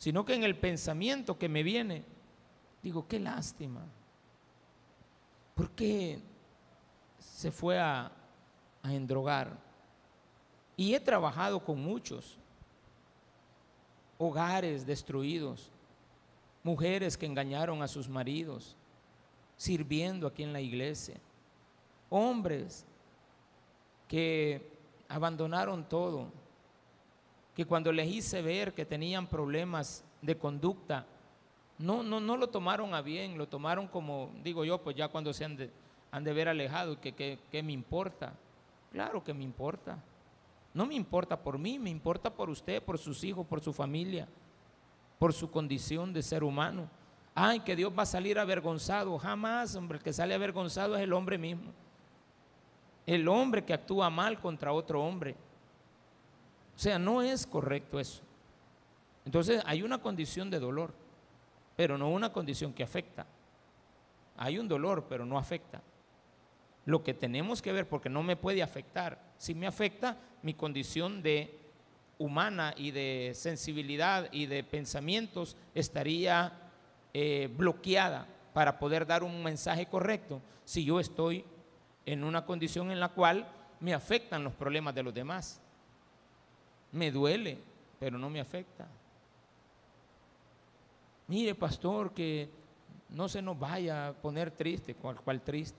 sino 0.00 0.24
que 0.24 0.34
en 0.34 0.44
el 0.44 0.56
pensamiento 0.56 1.38
que 1.38 1.46
me 1.46 1.62
viene, 1.62 2.02
digo, 2.82 3.06
qué 3.06 3.20
lástima. 3.20 3.82
¿Por 5.54 5.72
qué 5.72 6.22
se 7.18 7.52
fue 7.52 7.78
a, 7.78 8.10
a 8.82 8.94
endrogar? 8.94 9.58
Y 10.74 10.94
he 10.94 11.00
trabajado 11.00 11.62
con 11.62 11.78
muchos 11.78 12.38
hogares 14.16 14.86
destruidos, 14.86 15.70
mujeres 16.62 17.18
que 17.18 17.26
engañaron 17.26 17.82
a 17.82 17.88
sus 17.88 18.08
maridos, 18.08 18.78
sirviendo 19.58 20.26
aquí 20.26 20.44
en 20.44 20.54
la 20.54 20.62
iglesia, 20.62 21.20
hombres 22.08 22.86
que 24.08 24.66
abandonaron 25.10 25.86
todo 25.86 26.32
que 27.54 27.64
cuando 27.64 27.92
les 27.92 28.08
hice 28.08 28.42
ver 28.42 28.74
que 28.74 28.84
tenían 28.84 29.26
problemas 29.26 30.04
de 30.22 30.36
conducta, 30.36 31.06
no, 31.78 32.02
no, 32.02 32.20
no 32.20 32.36
lo 32.36 32.48
tomaron 32.48 32.94
a 32.94 33.02
bien, 33.02 33.38
lo 33.38 33.48
tomaron 33.48 33.88
como, 33.88 34.30
digo 34.42 34.64
yo, 34.64 34.78
pues 34.78 34.96
ya 34.96 35.08
cuando 35.08 35.32
se 35.32 35.44
han 35.44 35.56
de, 35.56 35.70
han 36.10 36.24
de 36.24 36.32
ver 36.32 36.48
alejado, 36.48 37.00
que, 37.00 37.38
que 37.50 37.62
me 37.62 37.72
importa. 37.72 38.34
Claro 38.92 39.22
que 39.24 39.32
me 39.32 39.44
importa. 39.44 39.98
No 40.74 40.86
me 40.86 40.94
importa 40.94 41.40
por 41.40 41.58
mí, 41.58 41.78
me 41.78 41.90
importa 41.90 42.30
por 42.30 42.50
usted, 42.50 42.82
por 42.82 42.98
sus 42.98 43.24
hijos, 43.24 43.46
por 43.46 43.60
su 43.60 43.72
familia, 43.72 44.28
por 45.18 45.32
su 45.32 45.50
condición 45.50 46.12
de 46.12 46.22
ser 46.22 46.44
humano. 46.44 46.88
Ay, 47.34 47.60
que 47.60 47.76
Dios 47.76 47.92
va 47.96 48.02
a 48.02 48.06
salir 48.06 48.38
avergonzado. 48.38 49.18
Jamás, 49.18 49.74
hombre, 49.74 49.98
el 49.98 50.04
que 50.04 50.12
sale 50.12 50.34
avergonzado 50.34 50.96
es 50.96 51.02
el 51.02 51.12
hombre 51.12 51.38
mismo. 51.38 51.72
El 53.06 53.26
hombre 53.28 53.64
que 53.64 53.72
actúa 53.72 54.10
mal 54.10 54.38
contra 54.40 54.72
otro 54.72 55.02
hombre. 55.02 55.34
O 56.80 56.82
sea, 56.82 56.98
no 56.98 57.20
es 57.20 57.46
correcto 57.46 58.00
eso. 58.00 58.22
Entonces 59.26 59.62
hay 59.66 59.82
una 59.82 59.98
condición 59.98 60.48
de 60.48 60.58
dolor, 60.58 60.94
pero 61.76 61.98
no 61.98 62.08
una 62.08 62.32
condición 62.32 62.72
que 62.72 62.82
afecta. 62.82 63.26
Hay 64.38 64.58
un 64.58 64.66
dolor, 64.66 65.04
pero 65.06 65.26
no 65.26 65.36
afecta. 65.36 65.82
Lo 66.86 67.04
que 67.04 67.12
tenemos 67.12 67.60
que 67.60 67.74
ver, 67.74 67.86
porque 67.86 68.08
no 68.08 68.22
me 68.22 68.34
puede 68.34 68.62
afectar, 68.62 69.18
si 69.36 69.54
me 69.54 69.66
afecta 69.66 70.16
mi 70.40 70.54
condición 70.54 71.22
de 71.22 71.54
humana 72.16 72.72
y 72.74 72.92
de 72.92 73.32
sensibilidad 73.34 74.32
y 74.32 74.46
de 74.46 74.64
pensamientos 74.64 75.58
estaría 75.74 76.70
eh, 77.12 77.50
bloqueada 77.58 78.26
para 78.54 78.78
poder 78.78 79.06
dar 79.06 79.22
un 79.22 79.42
mensaje 79.42 79.84
correcto 79.84 80.40
si 80.64 80.86
yo 80.86 80.98
estoy 80.98 81.44
en 82.06 82.24
una 82.24 82.46
condición 82.46 82.90
en 82.90 83.00
la 83.00 83.10
cual 83.10 83.46
me 83.80 83.92
afectan 83.92 84.42
los 84.42 84.54
problemas 84.54 84.94
de 84.94 85.02
los 85.02 85.12
demás. 85.12 85.60
Me 86.92 87.10
duele, 87.10 87.58
pero 87.98 88.18
no 88.18 88.28
me 88.30 88.40
afecta. 88.40 88.86
Mire, 91.28 91.54
pastor, 91.54 92.12
que 92.12 92.48
no 93.10 93.28
se 93.28 93.42
nos 93.42 93.58
vaya 93.58 94.08
a 94.08 94.12
poner 94.12 94.50
triste, 94.50 94.94
cual, 94.94 95.20
cual 95.20 95.40
triste. 95.42 95.78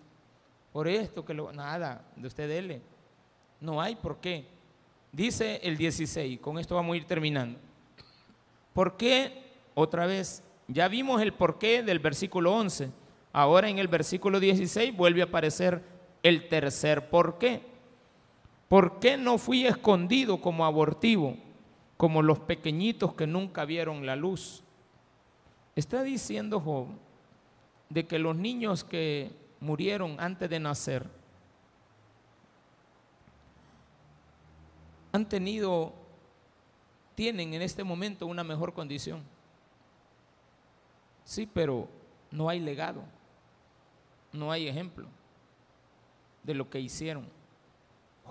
por 0.71 0.87
esto, 0.87 1.25
que 1.25 1.33
lo, 1.33 1.51
nada, 1.51 2.05
de 2.15 2.27
usted 2.27 2.47
dele. 2.47 2.81
No 3.59 3.81
hay 3.81 3.95
por 3.95 4.17
qué. 4.21 4.45
Dice 5.11 5.59
el 5.63 5.77
16, 5.77 6.39
con 6.39 6.57
esto 6.57 6.75
vamos 6.75 6.93
a 6.93 6.97
ir 6.97 7.05
terminando. 7.05 7.59
¿Por 8.73 8.95
qué? 8.95 9.51
Otra 9.73 10.05
vez, 10.05 10.43
ya 10.67 10.87
vimos 10.87 11.21
el 11.21 11.33
porqué 11.33 11.83
del 11.83 11.99
versículo 11.99 12.53
11. 12.55 12.89
Ahora 13.33 13.69
en 13.69 13.77
el 13.77 13.87
versículo 13.87 14.39
16 14.39 14.95
vuelve 14.95 15.21
a 15.21 15.25
aparecer 15.25 15.81
el 16.23 16.47
tercer 16.47 17.09
por 17.09 17.37
qué. 17.37 17.61
¿Por 18.71 18.99
qué 18.99 19.17
no 19.17 19.37
fui 19.37 19.67
escondido 19.67 20.39
como 20.39 20.63
abortivo, 20.63 21.35
como 21.97 22.21
los 22.21 22.39
pequeñitos 22.39 23.13
que 23.15 23.27
nunca 23.27 23.65
vieron 23.65 24.05
la 24.05 24.15
luz? 24.15 24.63
Está 25.75 26.03
diciendo 26.03 26.61
Job 26.61 26.87
de 27.89 28.07
que 28.07 28.17
los 28.17 28.33
niños 28.33 28.85
que 28.85 29.33
murieron 29.59 30.15
antes 30.21 30.49
de 30.49 30.61
nacer 30.61 31.05
han 35.11 35.27
tenido, 35.27 35.91
tienen 37.13 37.53
en 37.53 37.63
este 37.63 37.83
momento 37.83 38.25
una 38.25 38.45
mejor 38.45 38.73
condición. 38.73 39.21
Sí, 41.25 41.45
pero 41.45 41.89
no 42.31 42.47
hay 42.47 42.61
legado, 42.61 43.03
no 44.31 44.49
hay 44.49 44.69
ejemplo 44.69 45.09
de 46.41 46.53
lo 46.53 46.69
que 46.69 46.79
hicieron. 46.79 47.40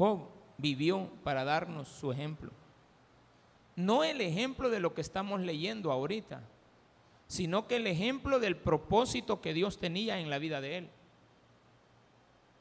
Job 0.01 0.21
vivió 0.57 1.11
para 1.23 1.45
darnos 1.45 1.87
su 1.87 2.11
ejemplo. 2.11 2.51
No 3.77 4.03
el 4.03 4.23
ejemplo 4.23 4.71
de 4.71 4.81
lo 4.81 4.95
que 4.95 5.03
estamos 5.03 5.43
leyendo 5.43 5.93
ahorita, 5.93 6.41
sino 7.27 7.69
que 7.69 7.77
el 7.77 7.87
ejemplo 7.87 8.41
del 8.41 8.57
propósito 8.57 9.43
que 9.43 9.53
Dios 9.53 9.79
tenía 9.79 10.19
en 10.19 10.31
la 10.31 10.39
vida 10.39 10.63
de 10.63 10.79
él. 10.79 10.91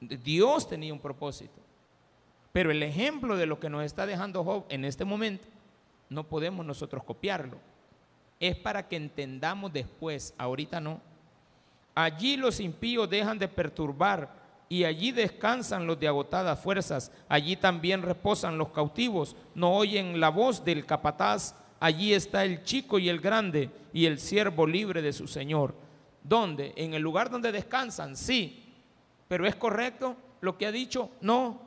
Dios 0.02 0.68
tenía 0.68 0.92
un 0.92 1.00
propósito. 1.00 1.62
Pero 2.52 2.72
el 2.72 2.84
ejemplo 2.84 3.38
de 3.38 3.46
lo 3.46 3.58
que 3.58 3.70
nos 3.70 3.86
está 3.86 4.06
dejando 4.06 4.44
Job 4.44 4.66
en 4.68 4.84
este 4.84 5.06
momento, 5.06 5.48
no 6.10 6.26
podemos 6.26 6.66
nosotros 6.66 7.06
copiarlo. 7.06 7.58
Es 8.42 8.58
para 8.58 8.90
que 8.90 8.98
entendamos 8.98 9.72
después, 9.72 10.34
ahorita 10.38 10.82
no. 10.82 11.00
Allí 11.96 12.36
los 12.36 12.60
impíos 12.60 13.10
dejan 13.10 13.40
de 13.40 13.48
perturbar 13.48 14.39
y 14.72 14.84
allí 14.84 15.12
descansan 15.12 15.88
los 15.88 16.00
de 16.00 16.08
agotadas 16.08 16.60
fuerzas. 16.60 17.12
Allí 17.28 17.56
también 17.56 18.04
reposan 18.04 18.60
los 18.60 18.70
cautivos, 18.70 19.36
no 19.56 19.74
oyen 19.74 20.20
la 20.20 20.30
voz 20.30 20.64
del 20.64 20.86
capataz. 20.86 21.56
Allí 21.80 22.14
está 22.14 22.46
el 22.46 22.64
chico 22.64 23.00
y 23.00 23.10
el 23.10 23.20
grande 23.20 23.72
y 23.92 24.06
el 24.06 24.20
siervo 24.20 24.68
libre 24.68 25.02
de 25.02 25.12
su 25.12 25.28
Señor. 25.28 25.74
¿Dónde? 26.24 26.74
En 26.76 26.94
el 26.94 27.02
lugar 27.02 27.32
donde 27.32 27.52
descansan, 27.52 28.16
sí. 28.16 28.72
Pero 29.28 29.48
¿es 29.48 29.56
correcto 29.56 30.16
lo 30.42 30.56
que 30.56 30.68
ha 30.68 30.72
dicho? 30.72 31.10
No. 31.22 31.62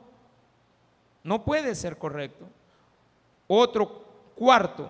No 1.23 1.43
puede 1.43 1.75
ser 1.75 1.97
correcto. 1.97 2.45
Otro 3.47 4.31
cuarto, 4.35 4.89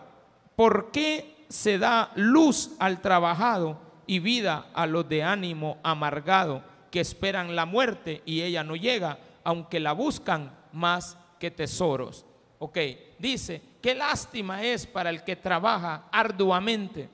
¿por 0.55 0.91
qué 0.91 1.45
se 1.49 1.79
da 1.79 2.11
luz 2.15 2.75
al 2.77 3.01
trabajado 3.01 3.79
y 4.05 4.19
vida 4.19 4.67
a 4.73 4.85
los 4.85 5.07
de 5.09 5.23
ánimo 5.23 5.77
amargado 5.83 6.72
que 6.93 6.99
esperan 6.99 7.55
la 7.55 7.65
muerte 7.65 8.21
y 8.23 8.43
ella 8.43 8.63
no 8.63 8.75
llega, 8.75 9.17
aunque 9.43 9.79
la 9.79 9.93
buscan 9.93 10.55
más 10.73 11.17
que 11.39 11.49
tesoros? 11.49 12.23
Ok, 12.59 12.77
dice, 13.17 13.63
qué 13.81 13.95
lástima 13.95 14.61
es 14.61 14.85
para 14.85 15.09
el 15.09 15.23
que 15.23 15.35
trabaja 15.35 16.03
arduamente 16.11 17.09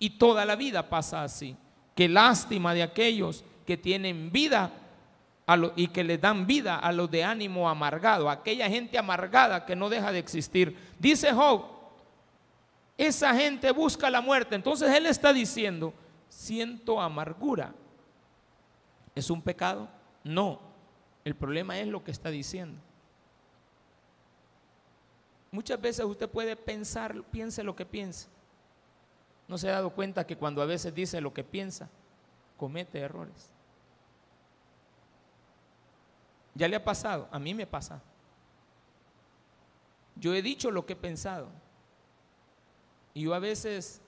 y 0.00 0.10
toda 0.10 0.44
la 0.44 0.56
vida 0.56 0.88
pasa 0.88 1.22
así. 1.22 1.56
Qué 1.94 2.08
lástima 2.08 2.74
de 2.74 2.82
aquellos 2.82 3.44
que 3.64 3.76
tienen 3.76 4.32
vida 4.32 4.72
y 5.76 5.86
que 5.86 6.02
le 6.02 6.18
dan 6.18 6.44
vida 6.44 6.80
a 6.80 6.90
los 6.90 7.08
de 7.08 7.22
ánimo 7.22 7.68
amargado, 7.68 8.28
aquella 8.28 8.68
gente 8.68 8.98
amargada 8.98 9.66
que 9.66 9.76
no 9.76 9.88
deja 9.88 10.10
de 10.10 10.18
existir. 10.18 10.76
Dice 10.98 11.32
Job, 11.32 11.64
esa 12.96 13.32
gente 13.36 13.70
busca 13.70 14.10
la 14.10 14.20
muerte. 14.20 14.56
Entonces 14.56 14.92
él 14.92 15.06
está 15.06 15.32
diciendo, 15.32 15.94
siento 16.28 17.00
amargura. 17.00 17.72
¿Es 19.18 19.30
un 19.30 19.42
pecado? 19.42 19.88
No. 20.22 20.60
El 21.24 21.34
problema 21.34 21.76
es 21.80 21.88
lo 21.88 22.04
que 22.04 22.12
está 22.12 22.30
diciendo. 22.30 22.80
Muchas 25.50 25.80
veces 25.80 26.04
usted 26.04 26.28
puede 26.28 26.54
pensar, 26.54 27.24
piense 27.24 27.64
lo 27.64 27.74
que 27.74 27.84
piense. 27.84 28.28
No 29.48 29.58
se 29.58 29.68
ha 29.68 29.72
dado 29.72 29.90
cuenta 29.90 30.24
que 30.24 30.36
cuando 30.36 30.62
a 30.62 30.66
veces 30.66 30.94
dice 30.94 31.20
lo 31.20 31.34
que 31.34 31.42
piensa, 31.42 31.88
comete 32.56 33.00
errores. 33.00 33.50
¿Ya 36.54 36.68
le 36.68 36.76
ha 36.76 36.84
pasado? 36.84 37.26
A 37.32 37.40
mí 37.40 37.54
me 37.54 37.66
pasa. 37.66 38.00
Yo 40.14 40.32
he 40.32 40.42
dicho 40.42 40.70
lo 40.70 40.86
que 40.86 40.92
he 40.92 40.96
pensado. 40.96 41.48
Y 43.14 43.22
yo 43.22 43.34
a 43.34 43.40
veces 43.40 44.00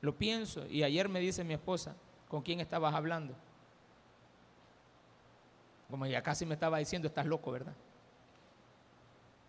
lo 0.00 0.16
pienso. 0.16 0.64
Y 0.68 0.84
ayer 0.84 1.08
me 1.08 1.18
dice 1.18 1.42
mi 1.42 1.54
esposa, 1.54 1.96
¿con 2.28 2.42
quién 2.42 2.60
estabas 2.60 2.94
hablando? 2.94 3.34
Como 5.92 6.06
ya 6.06 6.22
casi 6.22 6.46
me 6.46 6.54
estaba 6.54 6.78
diciendo, 6.78 7.06
estás 7.06 7.26
loco, 7.26 7.52
¿verdad? 7.52 7.74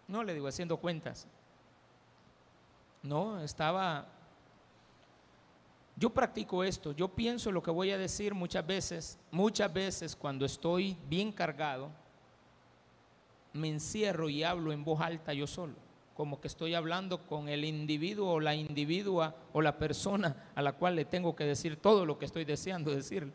No, 0.09 0.25
le 0.25 0.33
digo, 0.33 0.49
haciendo 0.49 0.75
cuentas. 0.75 1.25
No, 3.01 3.39
estaba... 3.39 4.09
Yo 5.95 6.09
practico 6.09 6.65
esto, 6.65 6.91
yo 6.91 7.07
pienso 7.07 7.49
lo 7.49 7.63
que 7.63 7.71
voy 7.71 7.91
a 7.91 7.97
decir 7.97 8.33
muchas 8.33 8.67
veces, 8.67 9.17
muchas 9.31 9.71
veces 9.71 10.17
cuando 10.17 10.43
estoy 10.43 10.97
bien 11.07 11.31
cargado, 11.31 11.91
me 13.53 13.69
encierro 13.69 14.27
y 14.27 14.43
hablo 14.43 14.73
en 14.73 14.83
voz 14.83 14.99
alta 14.99 15.33
yo 15.33 15.47
solo, 15.47 15.75
como 16.13 16.41
que 16.41 16.49
estoy 16.49 16.73
hablando 16.73 17.25
con 17.25 17.47
el 17.47 17.63
individuo 17.63 18.33
o 18.33 18.39
la 18.41 18.53
individua 18.53 19.33
o 19.53 19.61
la 19.61 19.77
persona 19.77 20.51
a 20.55 20.61
la 20.61 20.73
cual 20.73 20.97
le 20.97 21.05
tengo 21.05 21.37
que 21.37 21.45
decir 21.45 21.77
todo 21.77 22.05
lo 22.05 22.19
que 22.19 22.25
estoy 22.25 22.43
deseando 22.43 22.91
decirle. 22.93 23.31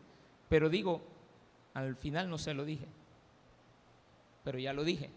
Pero 0.47 0.69
digo, 0.69 1.01
al 1.73 1.95
final 1.95 2.29
no 2.29 2.37
se 2.37 2.53
lo 2.53 2.65
dije, 2.65 2.85
pero 4.49 4.57
ya 4.57 4.73
lo 4.73 4.83
dije. 4.83 5.11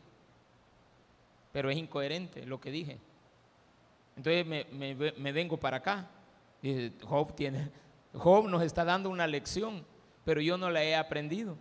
Pero 1.53 1.71
es 1.71 1.79
incoherente 1.79 2.45
lo 2.45 2.61
que 2.61 2.71
dije. 2.71 2.99
Entonces 4.15 4.45
me, 4.47 5.33
vengo 5.33 5.57
para 5.57 5.79
acá. 5.79 6.07
Y 6.61 6.93
Job, 7.03 7.35
tiene, 7.35 7.71
Job 8.13 8.47
nos 8.47 8.63
está 8.63 8.85
dando 8.85 9.09
una 9.09 9.27
lección, 9.27 9.87
pero 10.23 10.43
yo 10.43 10.59
no 10.59 10.69
la 10.69 10.85
he 10.85 10.95
aprendido, 10.95 11.57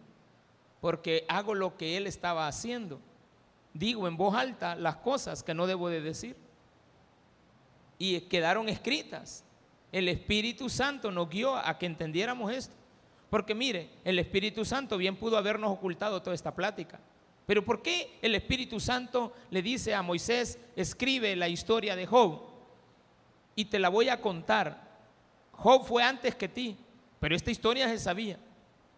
porque 0.81 1.23
hago 1.29 1.55
lo 1.55 1.77
que 1.77 1.95
él 1.95 2.07
estaba 2.07 2.45
haciendo 2.45 2.99
digo 3.73 4.05
en 4.05 4.17
voz 4.17 4.35
alta 4.35 4.75
las 4.75 4.97
cosas 4.97 5.41
que 5.41 5.53
no 5.53 5.65
debo 5.65 5.87
de 5.87 6.01
decir. 6.01 6.35
Y 7.97 8.19
quedaron 8.19 8.67
escritas. 8.67 9.45
El 9.93 10.09
Espíritu 10.09 10.67
Santo 10.67 11.09
nos 11.09 11.29
guió 11.29 11.55
a 11.55 11.77
que 11.77 11.85
entendiéramos 11.85 12.51
esto. 12.51 12.75
Porque 13.29 13.55
mire, 13.55 13.91
el 14.03 14.19
Espíritu 14.19 14.65
Santo 14.65 14.97
bien 14.97 15.15
pudo 15.15 15.37
habernos 15.37 15.71
ocultado 15.71 16.21
toda 16.21 16.35
esta 16.35 16.53
plática. 16.53 16.99
Pero 17.45 17.65
¿por 17.65 17.81
qué 17.81 18.17
el 18.21 18.35
Espíritu 18.35 18.79
Santo 18.79 19.33
le 19.49 19.61
dice 19.61 19.93
a 19.93 20.01
Moisés, 20.01 20.57
escribe 20.75 21.35
la 21.35 21.49
historia 21.49 21.95
de 21.95 22.05
Job? 22.05 22.41
Y 23.55 23.65
te 23.65 23.79
la 23.79 23.89
voy 23.89 24.09
a 24.09 24.21
contar. 24.21 24.89
Job 25.51 25.85
fue 25.85 26.03
antes 26.03 26.35
que 26.35 26.47
ti, 26.47 26.77
pero 27.19 27.35
esta 27.35 27.51
historia 27.51 27.87
se 27.87 27.99
sabía 27.99 28.37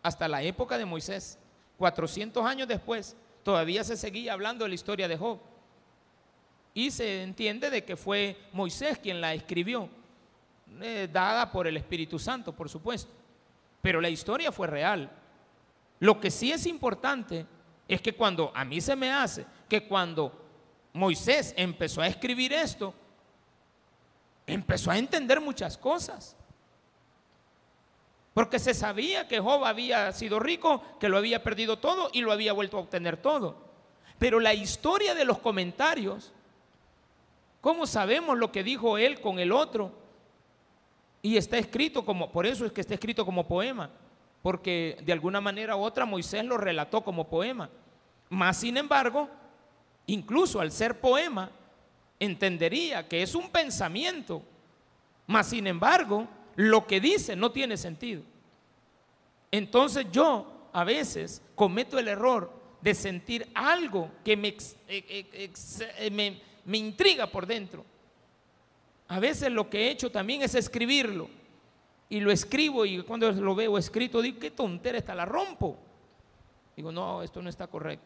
hasta 0.02 0.28
la 0.28 0.44
época 0.44 0.78
de 0.78 0.86
Moisés. 0.86 1.40
400 1.78 2.46
años 2.46 2.68
después, 2.68 3.16
todavía 3.44 3.84
se 3.84 3.98
seguía 3.98 4.34
hablando 4.34 4.66
de 4.66 4.70
la 4.70 4.76
historia 4.76 5.08
de 5.08 5.18
Job. 5.18 5.40
Y 6.74 6.92
se 6.92 7.24
entiende 7.24 7.70
de 7.70 7.84
que 7.84 7.96
fue 7.96 8.38
Moisés 8.52 9.00
quien 9.00 9.22
la 9.22 9.34
escribió, 9.34 9.90
eh, 10.82 11.08
dada 11.12 11.52
por 11.52 11.68
el 11.68 11.78
Espíritu 11.78 12.20
Santo, 12.20 12.54
por 12.54 12.70
supuesto. 12.70 13.12
Pero 13.82 14.02
la 14.02 14.10
historia 14.10 14.52
fue 14.52 14.68
real. 14.68 15.10
Lo 16.00 16.20
que 16.20 16.32
sí 16.32 16.52
es 16.52 16.66
importante 16.66 17.46
es 17.88 18.02
que 18.02 18.14
cuando 18.14 18.52
a 18.56 18.64
mí 18.66 18.82
se 18.82 18.96
me 18.96 19.12
hace 19.12 19.46
que 19.68 19.88
cuando 19.88 20.32
Moisés 20.94 21.54
empezó 21.58 22.02
a 22.02 22.08
escribir 22.08 22.54
esto, 22.54 22.94
empezó 24.46 24.92
a 24.92 24.98
entender 24.98 25.42
muchas 25.42 25.78
cosas. 25.78 26.36
Porque 28.34 28.60
se 28.60 28.74
sabía 28.74 29.28
que 29.28 29.40
Job 29.40 29.64
había 29.64 30.12
sido 30.12 30.40
rico, 30.40 30.82
que 31.00 31.10
lo 31.10 31.18
había 31.18 31.44
perdido 31.44 31.78
todo 31.78 32.10
y 32.14 32.22
lo 32.22 32.32
había 32.32 32.54
vuelto 32.54 32.78
a 32.78 32.82
obtener 32.82 33.18
todo. 33.18 33.58
Pero 34.18 34.40
la 34.40 34.54
historia 34.54 35.14
de 35.14 35.26
los 35.26 35.40
comentarios, 35.40 36.34
¿cómo 37.62 37.86
sabemos 37.86 38.38
lo 38.38 38.52
que 38.52 38.64
dijo 38.64 38.98
él 38.98 39.20
con 39.22 39.40
el 39.40 39.52
otro? 39.52 39.92
Y 41.22 41.38
está 41.38 41.58
escrito 41.58 42.04
como, 42.04 42.32
por 42.32 42.46
eso 42.46 42.66
es 42.66 42.72
que 42.72 42.82
está 42.82 42.96
escrito 42.96 43.26
como 43.26 43.48
poema, 43.48 43.90
porque 44.44 44.98
de 45.04 45.14
alguna 45.14 45.42
manera 45.42 45.78
u 45.78 45.80
otra 45.80 46.06
Moisés 46.06 46.44
lo 46.44 46.58
relató 46.58 47.02
como 47.02 47.30
poema. 47.30 47.70
Más 48.30 48.58
sin 48.58 48.76
embargo, 48.76 49.30
incluso 50.06 50.60
al 50.60 50.72
ser 50.72 51.00
poema, 51.00 51.50
entendería 52.20 53.08
que 53.08 53.24
es 53.24 53.36
un 53.36 53.50
pensamiento. 53.50 54.44
Más 55.28 55.48
sin 55.48 55.66
embargo, 55.66 56.28
lo 56.58 56.86
que 56.86 57.00
dice 57.00 57.38
no 57.38 57.54
tiene 57.54 57.78
sentido. 57.78 58.22
Entonces 59.50 60.08
yo 60.12 60.68
a 60.74 60.84
veces 60.84 61.42
cometo 61.56 61.98
el 61.98 62.10
error 62.10 62.52
de 62.82 62.94
sentir 62.94 63.48
algo 63.54 64.12
que 64.26 64.36
me, 64.36 64.58
me, 66.12 66.42
me 66.66 66.78
intriga 66.78 67.28
por 67.28 67.48
dentro. 67.48 67.86
A 69.08 69.22
veces 69.22 69.50
lo 69.54 69.70
que 69.70 69.88
he 69.88 69.92
hecho 69.92 70.12
también 70.12 70.42
es 70.42 70.54
escribirlo. 70.54 71.30
Y 72.14 72.20
lo 72.20 72.32
escribo 72.32 72.86
y 72.86 73.02
cuando 73.02 73.32
lo 73.32 73.56
veo 73.56 73.76
escrito 73.76 74.22
digo, 74.22 74.40
qué 74.40 74.52
tontera 74.52 75.00
está, 75.00 75.16
la 75.16 75.26
rompo. 75.26 75.76
Digo, 76.76 76.92
no, 76.92 77.24
esto 77.24 77.42
no 77.42 77.50
está 77.50 77.66
correcto. 77.66 78.06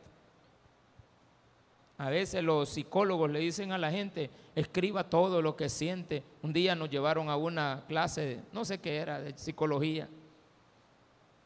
A 1.98 2.10
veces 2.10 2.42
los 2.42 2.70
psicólogos 2.70 3.30
le 3.30 3.40
dicen 3.40 3.74
a 3.74 3.78
la 3.78 3.92
gente, 3.92 4.30
escriba 4.56 5.10
todo 5.10 5.42
lo 5.42 5.58
que 5.58 5.68
siente. 5.68 6.24
Un 6.42 6.54
día 6.54 6.74
nos 6.74 6.90
llevaron 6.90 7.28
a 7.28 7.36
una 7.36 7.84
clase, 7.90 8.40
no 8.54 8.64
sé 8.64 8.78
qué 8.78 8.96
era, 8.96 9.20
de 9.20 9.38
psicología, 9.38 10.08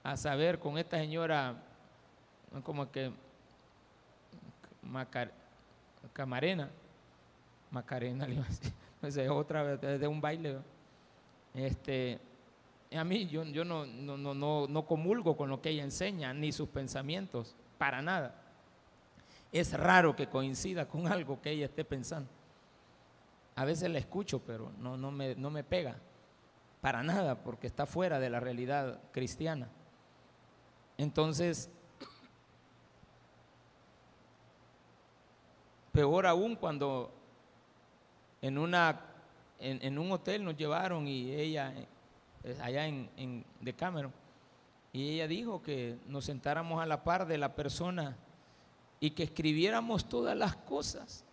a 0.03 0.15
saber 0.15 0.59
con 0.59 0.77
esta 0.77 0.99
señora, 0.99 1.63
como 2.61 2.91
que 2.91 3.11
Camarena, 6.13 6.69
Macarena, 7.71 8.27
le 9.01 9.29
otra 9.31 9.63
vez 9.63 9.99
de 9.99 10.07
un 10.07 10.21
baile. 10.21 10.59
Este, 11.55 12.19
a 12.97 13.03
mí 13.03 13.27
yo, 13.27 13.43
yo 13.45 13.63
no, 13.63 13.85
no, 13.85 14.17
no, 14.17 14.67
no 14.67 14.85
comulgo 14.85 15.37
con 15.37 15.49
lo 15.49 15.61
que 15.61 15.69
ella 15.69 15.83
enseña, 15.83 16.33
ni 16.33 16.51
sus 16.51 16.69
pensamientos, 16.69 17.55
para 17.77 18.01
nada. 18.01 18.35
Es 19.51 19.73
raro 19.73 20.15
que 20.15 20.27
coincida 20.27 20.87
con 20.87 21.07
algo 21.07 21.41
que 21.41 21.51
ella 21.51 21.65
esté 21.65 21.85
pensando. 21.85 22.29
A 23.55 23.65
veces 23.65 23.89
la 23.89 23.99
escucho, 23.99 24.39
pero 24.39 24.71
no, 24.79 24.97
no, 24.97 25.11
me, 25.11 25.35
no 25.35 25.49
me 25.49 25.63
pega, 25.63 25.97
para 26.81 27.03
nada, 27.03 27.43
porque 27.43 27.67
está 27.67 27.85
fuera 27.85 28.19
de 28.19 28.29
la 28.29 28.39
realidad 28.39 28.99
cristiana. 29.11 29.69
Entonces, 30.97 31.69
peor 35.91 36.25
aún 36.25 36.55
cuando 36.55 37.11
en, 38.41 38.57
una, 38.57 38.99
en, 39.59 39.99
un 39.99 40.11
hotel 40.11 40.43
nos 40.43 40.55
llevaron 40.55 41.07
y 41.07 41.31
ella, 41.33 41.73
allá 42.61 42.87
en, 42.87 43.09
en 43.17 43.45
Decameron, 43.59 44.11
y 44.93 45.11
ella 45.11 45.27
dijo 45.27 45.61
que 45.61 45.97
nos 46.07 46.25
sentáramos 46.25 46.81
a 46.81 46.85
la 46.85 47.03
par 47.03 47.25
de 47.25 47.37
la 47.37 47.55
persona 47.55 48.17
y 48.99 49.11
que 49.11 49.23
escribiéramos 49.23 50.07
todas 50.07 50.35
las 50.35 50.55
cosas 50.55 51.23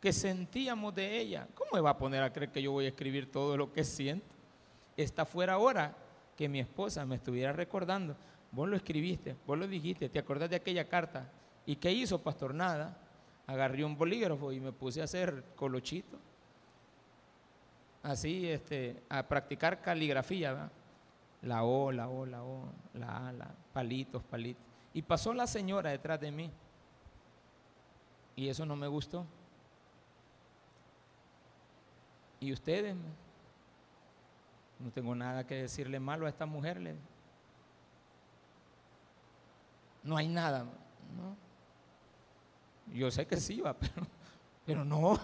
que 0.00 0.12
sentíamos 0.12 0.94
de 0.94 1.18
ella. 1.18 1.48
¿Cómo 1.54 1.70
me 1.74 1.80
va 1.80 1.90
a 1.90 1.98
poner 1.98 2.22
a 2.22 2.32
creer 2.32 2.50
que 2.50 2.62
yo 2.62 2.72
voy 2.72 2.86
a 2.86 2.88
escribir 2.88 3.30
todo 3.30 3.56
lo 3.56 3.72
que 3.72 3.84
siento? 3.84 4.26
Está 4.96 5.24
fuera 5.24 5.54
ahora 5.54 5.96
que 6.36 6.48
mi 6.48 6.60
esposa 6.60 7.06
me 7.06 7.16
estuviera 7.16 7.52
recordando. 7.52 8.16
Vos 8.50 8.68
lo 8.68 8.76
escribiste, 8.76 9.36
vos 9.46 9.58
lo 9.58 9.66
dijiste, 9.66 10.08
te 10.08 10.18
acordás 10.18 10.50
de 10.50 10.56
aquella 10.56 10.88
carta. 10.88 11.30
¿Y 11.64 11.76
qué 11.76 11.92
hizo, 11.92 12.20
pastor? 12.20 12.54
Nada. 12.54 12.98
Agarré 13.46 13.84
un 13.84 13.96
bolígrafo 13.96 14.52
y 14.52 14.60
me 14.60 14.72
puse 14.72 15.00
a 15.00 15.04
hacer 15.04 15.44
colochito 15.54 16.18
así 18.06 18.48
este, 18.48 19.02
a 19.08 19.26
practicar 19.26 19.80
caligrafía, 19.80 20.70
la 21.42 21.64
O, 21.64 21.90
la 21.90 22.08
O, 22.08 22.24
la 22.24 22.42
O, 22.42 22.68
la 22.94 23.28
A, 23.28 23.32
la, 23.32 23.54
palitos, 23.72 24.22
palitos. 24.22 24.62
Y 24.94 25.02
pasó 25.02 25.34
la 25.34 25.46
señora 25.46 25.90
detrás 25.90 26.20
de 26.20 26.30
mí. 26.30 26.50
Y 28.36 28.48
eso 28.48 28.64
no 28.64 28.76
me 28.76 28.86
gustó. 28.86 29.26
¿Y 32.38 32.52
ustedes? 32.52 32.94
No 34.78 34.90
tengo 34.90 35.14
nada 35.14 35.46
que 35.46 35.62
decirle 35.62 35.98
malo 35.98 36.26
a 36.26 36.28
esta 36.28 36.46
mujer. 36.46 36.94
No 40.04 40.16
hay 40.16 40.28
nada. 40.28 40.60
¿no? 40.60 41.36
Yo 42.94 43.10
sé 43.10 43.26
que 43.26 43.38
sí 43.38 43.60
va, 43.60 43.74
pero, 43.78 44.06
pero 44.64 44.84
no. 44.84 45.18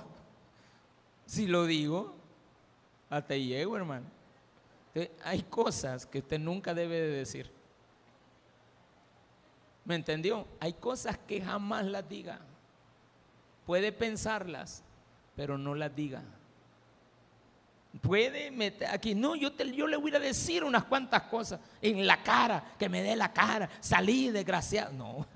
Si 1.26 1.46
lo 1.46 1.64
digo, 1.64 2.21
hasta 3.12 3.36
llego, 3.36 3.76
hermano. 3.76 4.06
hay 5.22 5.42
cosas 5.42 6.06
que 6.06 6.20
usted 6.20 6.38
nunca 6.38 6.72
debe 6.72 6.98
de 6.98 7.08
decir. 7.08 7.50
¿Me 9.84 9.96
entendió? 9.96 10.46
Hay 10.58 10.72
cosas 10.72 11.18
que 11.18 11.42
jamás 11.42 11.84
las 11.84 12.08
diga. 12.08 12.40
Puede 13.66 13.92
pensarlas, 13.92 14.82
pero 15.36 15.58
no 15.58 15.74
las 15.74 15.94
diga. 15.94 16.22
Puede 18.00 18.50
meter 18.50 18.88
aquí, 18.88 19.14
no, 19.14 19.36
yo, 19.36 19.52
te, 19.52 19.70
yo 19.70 19.86
le 19.86 19.98
voy 19.98 20.14
a 20.14 20.18
decir 20.18 20.64
unas 20.64 20.84
cuantas 20.84 21.24
cosas 21.24 21.60
en 21.82 22.06
la 22.06 22.22
cara, 22.22 22.64
que 22.78 22.88
me 22.88 23.02
dé 23.02 23.14
la 23.14 23.30
cara, 23.30 23.68
salí 23.80 24.30
desgraciado. 24.30 24.90
No, 24.94 25.26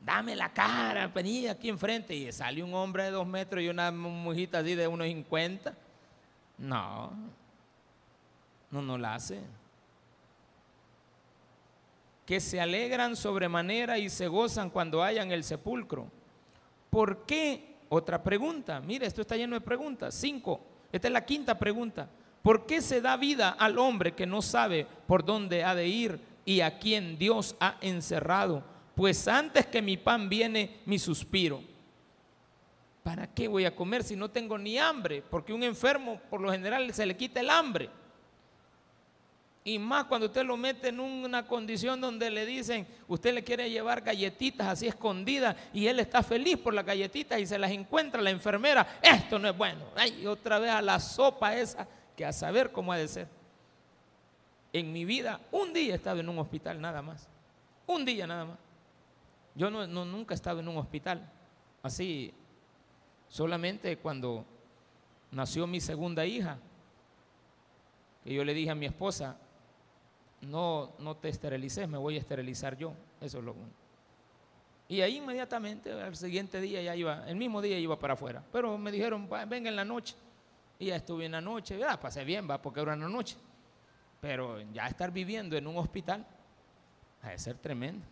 dame 0.00 0.34
la 0.34 0.52
cara, 0.52 1.06
vení 1.06 1.46
aquí 1.46 1.68
enfrente. 1.68 2.16
Y 2.16 2.32
sale 2.32 2.64
un 2.64 2.74
hombre 2.74 3.04
de 3.04 3.10
dos 3.12 3.28
metros 3.28 3.62
y 3.62 3.68
una 3.68 3.92
mujita 3.92 4.58
así 4.58 4.74
de 4.74 4.88
unos 4.88 5.06
cincuenta. 5.06 5.76
No, 6.62 7.10
no, 8.70 8.82
no 8.82 8.96
la 8.96 9.16
hace. 9.16 9.40
Que 12.24 12.38
se 12.38 12.60
alegran 12.60 13.16
sobremanera 13.16 13.98
y 13.98 14.08
se 14.08 14.28
gozan 14.28 14.70
cuando 14.70 15.02
hayan 15.02 15.32
el 15.32 15.42
sepulcro. 15.42 16.06
¿Por 16.88 17.26
qué? 17.26 17.78
Otra 17.88 18.22
pregunta. 18.22 18.80
Mire, 18.80 19.06
esto 19.06 19.22
está 19.22 19.36
lleno 19.36 19.56
de 19.56 19.60
preguntas. 19.60 20.14
Cinco. 20.14 20.60
Esta 20.92 21.08
es 21.08 21.12
la 21.12 21.26
quinta 21.26 21.58
pregunta. 21.58 22.08
¿Por 22.42 22.64
qué 22.64 22.80
se 22.80 23.00
da 23.00 23.16
vida 23.16 23.50
al 23.50 23.76
hombre 23.76 24.12
que 24.12 24.24
no 24.24 24.40
sabe 24.40 24.86
por 25.08 25.24
dónde 25.24 25.64
ha 25.64 25.74
de 25.74 25.88
ir 25.88 26.20
y 26.44 26.60
a 26.60 26.78
quien 26.78 27.18
Dios 27.18 27.56
ha 27.58 27.76
encerrado? 27.80 28.62
Pues 28.94 29.26
antes 29.26 29.66
que 29.66 29.82
mi 29.82 29.96
pan 29.96 30.28
viene 30.28 30.80
mi 30.86 31.00
suspiro 31.00 31.71
¿Para 33.02 33.26
qué 33.26 33.48
voy 33.48 33.64
a 33.64 33.74
comer 33.74 34.04
si 34.04 34.14
no 34.14 34.30
tengo 34.30 34.56
ni 34.56 34.78
hambre? 34.78 35.22
Porque 35.22 35.52
un 35.52 35.62
enfermo 35.62 36.20
por 36.30 36.40
lo 36.40 36.52
general 36.52 36.92
se 36.94 37.04
le 37.04 37.16
quita 37.16 37.40
el 37.40 37.50
hambre. 37.50 37.90
Y 39.64 39.78
más 39.78 40.04
cuando 40.04 40.26
usted 40.26 40.44
lo 40.44 40.56
mete 40.56 40.88
en 40.88 40.98
una 40.98 41.46
condición 41.46 42.00
donde 42.00 42.30
le 42.30 42.44
dicen, 42.44 42.86
usted 43.06 43.32
le 43.32 43.44
quiere 43.44 43.70
llevar 43.70 44.00
galletitas 44.00 44.66
así 44.66 44.88
escondidas 44.88 45.54
y 45.72 45.86
él 45.86 46.00
está 46.00 46.22
feliz 46.22 46.56
por 46.58 46.74
las 46.74 46.84
galletitas 46.84 47.38
y 47.38 47.46
se 47.46 47.58
las 47.58 47.70
encuentra 47.70 48.20
la 48.20 48.30
enfermera, 48.30 48.98
esto 49.00 49.38
no 49.38 49.48
es 49.48 49.56
bueno. 49.56 49.84
Ay, 49.94 50.26
otra 50.26 50.58
vez 50.58 50.70
a 50.70 50.82
la 50.82 50.98
sopa 50.98 51.56
esa, 51.56 51.86
que 52.16 52.24
a 52.24 52.32
saber 52.32 52.72
cómo 52.72 52.92
ha 52.92 52.96
de 52.96 53.06
ser. 53.06 53.28
En 54.72 54.92
mi 54.92 55.04
vida, 55.04 55.40
un 55.52 55.72
día 55.72 55.92
he 55.92 55.96
estado 55.96 56.18
en 56.18 56.28
un 56.28 56.38
hospital 56.40 56.80
nada 56.80 57.00
más. 57.00 57.28
Un 57.86 58.04
día 58.04 58.26
nada 58.26 58.44
más. 58.44 58.58
Yo 59.54 59.70
no, 59.70 59.86
nunca 59.86 60.34
he 60.34 60.36
estado 60.36 60.58
en 60.58 60.66
un 60.66 60.78
hospital. 60.78 61.30
Así, 61.84 62.34
Solamente 63.32 63.96
cuando 63.96 64.44
nació 65.30 65.66
mi 65.66 65.80
segunda 65.80 66.26
hija, 66.26 66.58
que 68.22 68.34
yo 68.34 68.44
le 68.44 68.52
dije 68.52 68.68
a 68.68 68.74
mi 68.74 68.84
esposa, 68.84 69.38
no, 70.42 70.92
no 70.98 71.16
te 71.16 71.30
esterilicé, 71.30 71.86
me 71.86 71.96
voy 71.96 72.16
a 72.16 72.18
esterilizar 72.18 72.76
yo. 72.76 72.92
Eso 73.22 73.38
es 73.38 73.44
lo 73.44 73.52
único. 73.52 73.70
Y 74.86 75.00
ahí 75.00 75.16
inmediatamente, 75.16 75.90
al 75.90 76.14
siguiente 76.14 76.60
día 76.60 76.82
ya 76.82 76.94
iba, 76.94 77.26
el 77.26 77.36
mismo 77.36 77.62
día 77.62 77.78
iba 77.78 77.98
para 77.98 78.12
afuera. 78.12 78.44
Pero 78.52 78.76
me 78.76 78.92
dijeron, 78.92 79.26
venga 79.48 79.70
en 79.70 79.76
la 79.76 79.84
noche. 79.86 80.14
Y 80.78 80.88
ya 80.88 80.96
estuve 80.96 81.24
en 81.24 81.32
la 81.32 81.40
noche, 81.40 81.78
ya 81.78 81.98
pasé 81.98 82.26
bien, 82.26 82.46
va, 82.50 82.60
porque 82.60 82.80
era 82.80 82.92
en 82.92 83.00
la 83.00 83.08
noche. 83.08 83.38
Pero 84.20 84.60
ya 84.74 84.88
estar 84.88 85.10
viviendo 85.10 85.56
en 85.56 85.66
un 85.66 85.78
hospital, 85.78 86.26
ha 87.22 87.30
de 87.30 87.38
ser 87.38 87.56
tremendo. 87.56 88.04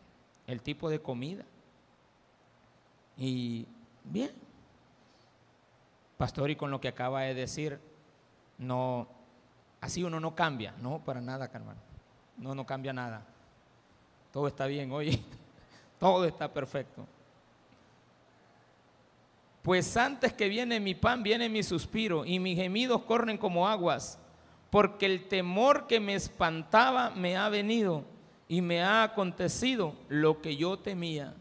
El 0.47 0.63
tipo 0.63 0.89
de 0.89 0.99
comida. 0.99 1.45
Y 3.19 3.67
bien, 4.03 4.31
pastor, 6.21 6.51
y 6.51 6.57
con 6.57 6.71
lo 6.71 6.83
que 6.83 6.89
acaba 6.89 7.23
de 7.23 7.33
decir, 7.33 7.81
no, 8.59 9.09
así 9.81 10.05
uno 10.05 10.21
no 10.21 10.35
cambia, 10.35 10.75
no, 10.79 11.03
para 11.03 11.23
nada, 11.23 11.51
hermano. 11.51 11.81
No, 12.37 12.55
no 12.55 12.67
cambia 12.67 12.93
nada. 12.93 13.25
Todo 14.31 14.47
está 14.47 14.67
bien, 14.67 14.93
oye, 14.93 15.19
todo 15.99 16.27
está 16.27 16.53
perfecto. 16.53 17.07
Pues 19.63 19.97
antes 19.97 20.35
que 20.35 20.51
viene 20.51 20.79
mi 20.79 20.95
pan, 20.95 21.23
viene 21.23 21.49
mi 21.49 21.63
suspiro, 21.63 22.27
y 22.27 22.39
mis 22.39 22.55
gemidos 22.55 23.01
corren 23.05 23.39
como 23.39 23.67
aguas, 23.67 24.19
porque 24.69 25.07
el 25.07 25.27
temor 25.27 25.87
que 25.87 26.01
me 26.01 26.15
espantaba 26.15 27.09
me 27.13 27.39
ha 27.39 27.49
venido 27.49 28.05
y 28.47 28.61
me 28.61 28.83
ha 28.83 29.05
acontecido 29.05 29.95
lo 30.11 30.43
que 30.43 30.55
yo 30.55 30.79
temía. 30.79 31.33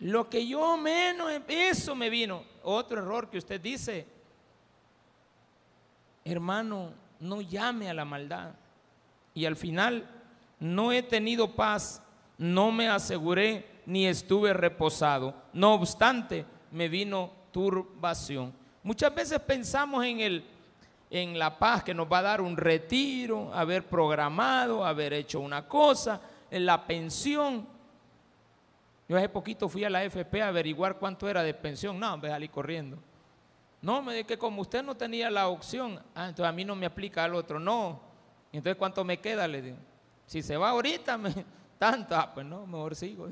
Lo 0.00 0.30
que 0.30 0.46
yo 0.46 0.78
menos, 0.78 1.30
eso 1.46 1.94
me 1.94 2.08
vino. 2.08 2.42
Otro 2.70 2.98
error 2.98 3.30
que 3.30 3.38
usted 3.38 3.58
dice, 3.58 4.06
hermano, 6.22 6.90
no 7.18 7.40
llame 7.40 7.88
a 7.88 7.94
la 7.94 8.04
maldad. 8.04 8.50
Y 9.32 9.46
al 9.46 9.56
final, 9.56 10.06
no 10.60 10.92
he 10.92 11.02
tenido 11.02 11.56
paz, 11.56 12.02
no 12.36 12.70
me 12.70 12.86
aseguré, 12.86 13.80
ni 13.86 14.06
estuve 14.06 14.52
reposado. 14.52 15.34
No 15.54 15.72
obstante, 15.72 16.44
me 16.70 16.90
vino 16.90 17.30
turbación. 17.52 18.52
Muchas 18.82 19.14
veces 19.14 19.40
pensamos 19.40 20.04
en 20.04 20.20
el, 20.20 20.44
en 21.08 21.38
La 21.38 21.58
Paz 21.58 21.82
que 21.82 21.94
nos 21.94 22.06
va 22.06 22.18
a 22.18 22.22
dar 22.22 22.42
un 22.42 22.54
retiro, 22.54 23.50
haber 23.54 23.86
programado, 23.86 24.84
haber 24.84 25.14
hecho 25.14 25.40
una 25.40 25.66
cosa, 25.66 26.20
en 26.50 26.66
la 26.66 26.86
pensión. 26.86 27.66
Yo 29.08 29.16
hace 29.16 29.28
poquito 29.28 29.68
fui 29.68 29.84
a 29.84 29.90
la 29.90 30.04
FP 30.04 30.42
a 30.42 30.48
averiguar 30.48 30.98
cuánto 30.98 31.28
era 31.28 31.42
de 31.42 31.54
pensión. 31.54 31.98
No, 31.98 32.18
me 32.18 32.28
salí 32.28 32.48
corriendo. 32.48 32.98
No, 33.80 34.02
me 34.02 34.12
dije 34.12 34.26
que 34.26 34.38
como 34.38 34.60
usted 34.60 34.82
no 34.82 34.96
tenía 34.96 35.30
la 35.30 35.48
opción, 35.48 36.02
ah, 36.14 36.28
entonces 36.28 36.46
a 36.46 36.52
mí 36.52 36.64
no 36.64 36.76
me 36.76 36.84
aplica 36.84 37.24
al 37.24 37.34
otro. 37.34 37.58
No. 37.58 38.00
Entonces, 38.52 38.76
¿cuánto 38.76 39.04
me 39.04 39.18
queda? 39.18 39.48
Le 39.48 39.62
digo. 39.62 39.76
Si 40.26 40.42
se 40.42 40.56
va 40.56 40.70
ahorita, 40.70 41.16
me, 41.16 41.32
tanto. 41.78 42.14
Ah, 42.14 42.30
pues 42.34 42.44
no, 42.44 42.66
mejor 42.66 42.94
sigo. 42.94 43.28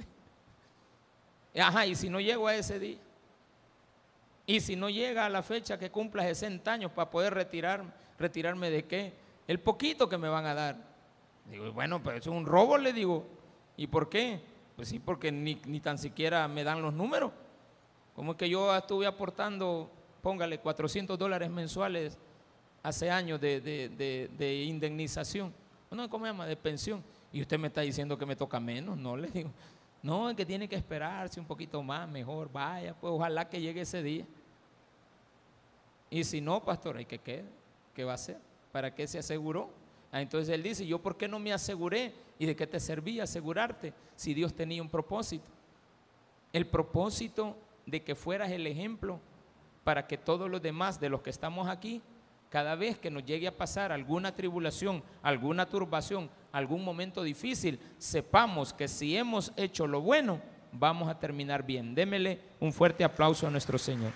Ajá, 1.60 1.86
y 1.86 1.94
si 1.94 2.08
no 2.08 2.20
llego 2.20 2.46
a 2.46 2.54
ese 2.54 2.78
día. 2.78 2.98
Y 4.46 4.60
si 4.60 4.76
no 4.76 4.88
llega 4.88 5.26
a 5.26 5.28
la 5.28 5.42
fecha 5.42 5.78
que 5.78 5.90
cumpla 5.90 6.22
60 6.22 6.72
años 6.72 6.92
para 6.92 7.10
poder 7.10 7.34
retirarme, 7.34 7.90
retirarme 8.18 8.70
de 8.70 8.84
qué? 8.84 9.12
El 9.46 9.60
poquito 9.60 10.08
que 10.08 10.16
me 10.16 10.28
van 10.28 10.46
a 10.46 10.54
dar. 10.54 10.76
Digo, 11.50 11.70
bueno, 11.72 12.02
pero 12.02 12.16
eso 12.16 12.30
es 12.30 12.36
un 12.36 12.46
robo, 12.46 12.78
le 12.78 12.92
digo. 12.92 13.26
¿Y 13.76 13.88
por 13.88 14.08
qué? 14.08 14.40
Pues 14.76 14.88
sí, 14.88 14.98
porque 14.98 15.32
ni, 15.32 15.80
tan 15.80 15.98
siquiera 15.98 16.46
me 16.48 16.62
dan 16.62 16.82
los 16.82 16.92
números. 16.92 17.32
Como 18.14 18.32
es 18.32 18.38
que 18.38 18.48
yo 18.48 18.74
estuve 18.76 19.06
aportando, 19.06 19.90
póngale, 20.22 20.58
400 20.58 21.18
dólares 21.18 21.50
mensuales 21.50 22.18
hace 22.82 23.10
años 23.10 23.40
de, 23.40 23.60
de 23.60 24.62
indemnización. 24.64 25.52
No, 25.90 26.10
¿cómo 26.10 26.26
se 26.26 26.32
llama? 26.32 26.46
De 26.46 26.56
pensión. 26.56 27.02
Y 27.32 27.40
usted 27.40 27.58
me 27.58 27.68
está 27.68 27.80
diciendo 27.80 28.18
que 28.18 28.26
me 28.26 28.36
toca 28.36 28.60
menos. 28.60 28.96
No, 28.96 29.16
le 29.16 29.28
digo. 29.28 29.50
No, 30.02 30.30
es 30.30 30.36
que 30.36 30.46
tiene 30.46 30.68
que 30.68 30.76
esperarse 30.76 31.40
un 31.40 31.46
poquito 31.46 31.82
más, 31.82 32.08
mejor, 32.08 32.50
vaya, 32.52 32.94
pues 32.94 33.12
ojalá 33.12 33.48
que 33.48 33.60
llegue 33.60 33.80
ese 33.80 34.02
día. 34.02 34.24
Y 36.10 36.22
si 36.22 36.40
no, 36.40 36.62
pastor, 36.62 36.96
hay 36.96 37.06
que 37.06 37.18
quede. 37.18 37.44
¿Qué 37.94 38.04
va 38.04 38.12
a 38.12 38.14
hacer? 38.14 38.38
¿Para 38.70 38.94
qué 38.94 39.06
se 39.06 39.18
aseguró? 39.18 39.70
Ah, 40.12 40.20
entonces 40.20 40.54
él 40.54 40.62
dice, 40.62 40.86
¿yo 40.86 41.00
por 41.00 41.16
qué 41.16 41.26
no 41.26 41.38
me 41.38 41.52
aseguré? 41.52 42.12
¿Y 42.38 42.46
de 42.46 42.56
qué 42.56 42.66
te 42.66 42.80
servía 42.80 43.24
asegurarte 43.24 43.92
si 44.14 44.34
Dios 44.34 44.54
tenía 44.54 44.82
un 44.82 44.88
propósito? 44.88 45.46
El 46.52 46.66
propósito 46.66 47.56
de 47.86 48.02
que 48.02 48.14
fueras 48.14 48.50
el 48.50 48.66
ejemplo 48.66 49.20
para 49.84 50.06
que 50.06 50.18
todos 50.18 50.50
los 50.50 50.60
demás 50.60 50.98
de 51.00 51.08
los 51.08 51.22
que 51.22 51.30
estamos 51.30 51.68
aquí, 51.68 52.02
cada 52.48 52.74
vez 52.74 52.98
que 52.98 53.10
nos 53.10 53.24
llegue 53.24 53.48
a 53.48 53.56
pasar 53.56 53.92
alguna 53.92 54.34
tribulación, 54.34 55.02
alguna 55.22 55.66
turbación, 55.66 56.30
algún 56.52 56.84
momento 56.84 57.22
difícil, 57.22 57.78
sepamos 57.98 58.72
que 58.72 58.88
si 58.88 59.16
hemos 59.16 59.52
hecho 59.56 59.86
lo 59.86 60.00
bueno, 60.00 60.40
vamos 60.72 61.08
a 61.08 61.18
terminar 61.18 61.64
bien. 61.64 61.94
Démele 61.94 62.40
un 62.60 62.72
fuerte 62.72 63.04
aplauso 63.04 63.46
a 63.46 63.50
nuestro 63.50 63.78
Señor. 63.78 64.12